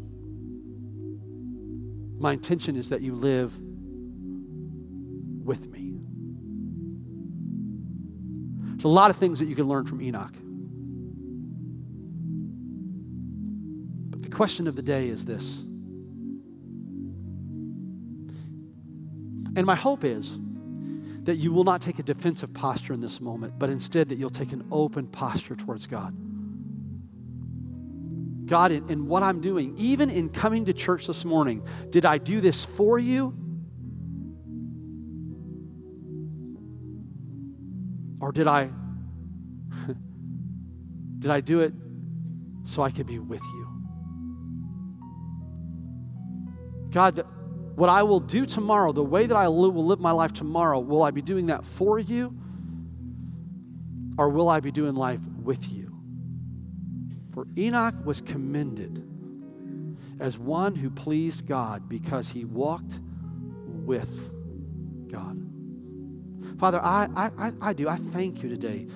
My 2.20 2.32
intention 2.32 2.76
is 2.76 2.90
that 2.90 3.00
you 3.00 3.12
live 3.12 3.52
with 5.44 5.68
me. 5.68 5.98
There's 8.70 8.84
a 8.84 8.88
lot 8.88 9.10
of 9.10 9.16
things 9.16 9.40
that 9.40 9.46
you 9.46 9.56
can 9.56 9.66
learn 9.66 9.84
from 9.84 10.00
Enoch. 10.00 10.32
But 14.10 14.22
the 14.22 14.30
question 14.30 14.68
of 14.68 14.76
the 14.76 14.82
day 14.82 15.08
is 15.08 15.24
this 15.24 15.64
And 19.56 19.66
my 19.66 19.74
hope 19.74 20.04
is 20.04 20.38
that 21.24 21.34
you 21.34 21.52
will 21.52 21.64
not 21.64 21.82
take 21.82 21.98
a 21.98 22.04
defensive 22.04 22.54
posture 22.54 22.92
in 22.92 23.00
this 23.00 23.20
moment, 23.20 23.58
but 23.58 23.70
instead 23.70 24.08
that 24.10 24.20
you'll 24.20 24.30
take 24.30 24.52
an 24.52 24.64
open 24.70 25.08
posture 25.08 25.56
towards 25.56 25.88
God. 25.88 26.14
God, 28.48 28.72
in, 28.72 28.90
in, 28.90 29.06
what 29.06 29.22
I'm 29.22 29.40
doing, 29.40 29.76
even 29.76 30.10
in 30.10 30.30
coming 30.30 30.64
to 30.64 30.72
church 30.72 31.06
this 31.06 31.24
morning, 31.24 31.62
did 31.90 32.04
I 32.04 32.18
do 32.18 32.40
this 32.40 32.64
for 32.64 32.98
you? 32.98 33.34
Or 38.20 38.32
did 38.32 38.48
I 38.48 38.70
did 41.20 41.30
I 41.30 41.40
do 41.40 41.60
it 41.60 41.72
so 42.64 42.82
I 42.82 42.90
could 42.90 43.06
be 43.06 43.18
with 43.18 43.42
you? 43.42 43.68
God, 46.90 47.24
what 47.74 47.88
I 47.88 48.02
will 48.02 48.20
do 48.20 48.44
tomorrow, 48.46 48.92
the 48.92 49.04
way 49.04 49.26
that 49.26 49.36
I 49.36 49.46
will 49.48 49.84
live 49.84 50.00
my 50.00 50.10
life 50.10 50.32
tomorrow, 50.32 50.80
will 50.80 51.02
I 51.02 51.10
be 51.10 51.22
doing 51.22 51.46
that 51.46 51.64
for 51.64 51.98
you? 51.98 52.36
Or 54.16 54.30
will 54.30 54.48
I 54.48 54.58
be 54.60 54.72
doing 54.72 54.94
life 54.94 55.20
with 55.44 55.70
you? 55.70 55.87
For 57.38 57.46
Enoch 57.56 57.94
was 58.04 58.20
commended 58.20 59.06
as 60.18 60.36
one 60.36 60.74
who 60.74 60.90
pleased 60.90 61.46
God 61.46 61.88
because 61.88 62.30
he 62.30 62.44
walked 62.44 62.98
with 63.64 64.32
God. 65.08 65.40
Father, 66.58 66.80
I, 66.82 67.08
I, 67.14 67.52
I 67.60 67.72
do. 67.74 67.88
I 67.88 67.94
thank 67.94 68.42
you 68.42 68.48
today 68.48 68.88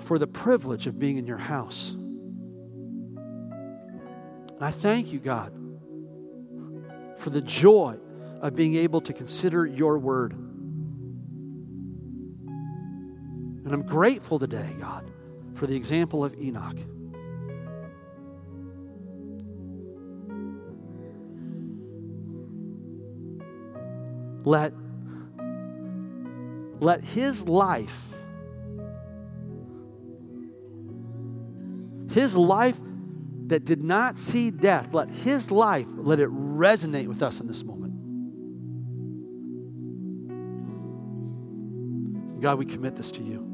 for 0.00 0.18
the 0.18 0.26
privilege 0.26 0.86
of 0.86 0.98
being 0.98 1.18
in 1.18 1.26
your 1.26 1.36
house. 1.36 1.92
And 1.92 3.18
I 4.62 4.70
thank 4.70 5.12
you, 5.12 5.18
God 5.18 5.52
for 7.18 7.28
the 7.28 7.42
joy 7.42 7.98
of 8.40 8.54
being 8.54 8.76
able 8.76 9.02
to 9.02 9.12
consider 9.12 9.66
your 9.66 9.98
word. 9.98 10.32
And 13.62 13.74
I'm 13.74 13.82
grateful 13.82 14.38
today, 14.38 14.74
God, 14.80 15.04
for 15.54 15.66
the 15.66 15.76
example 15.76 16.24
of 16.24 16.34
Enoch. 16.40 16.78
Let, 24.44 24.72
let 26.80 27.02
his 27.02 27.48
life, 27.48 28.02
his 32.10 32.36
life 32.36 32.78
that 33.46 33.64
did 33.64 33.82
not 33.82 34.18
see 34.18 34.50
death, 34.50 34.88
let 34.92 35.10
his 35.10 35.50
life, 35.50 35.86
let 35.96 36.20
it 36.20 36.28
resonate 36.30 37.06
with 37.06 37.22
us 37.22 37.40
in 37.40 37.46
this 37.46 37.64
moment. 37.64 37.92
God, 42.40 42.58
we 42.58 42.66
commit 42.66 42.96
this 42.96 43.10
to 43.12 43.22
you. 43.22 43.53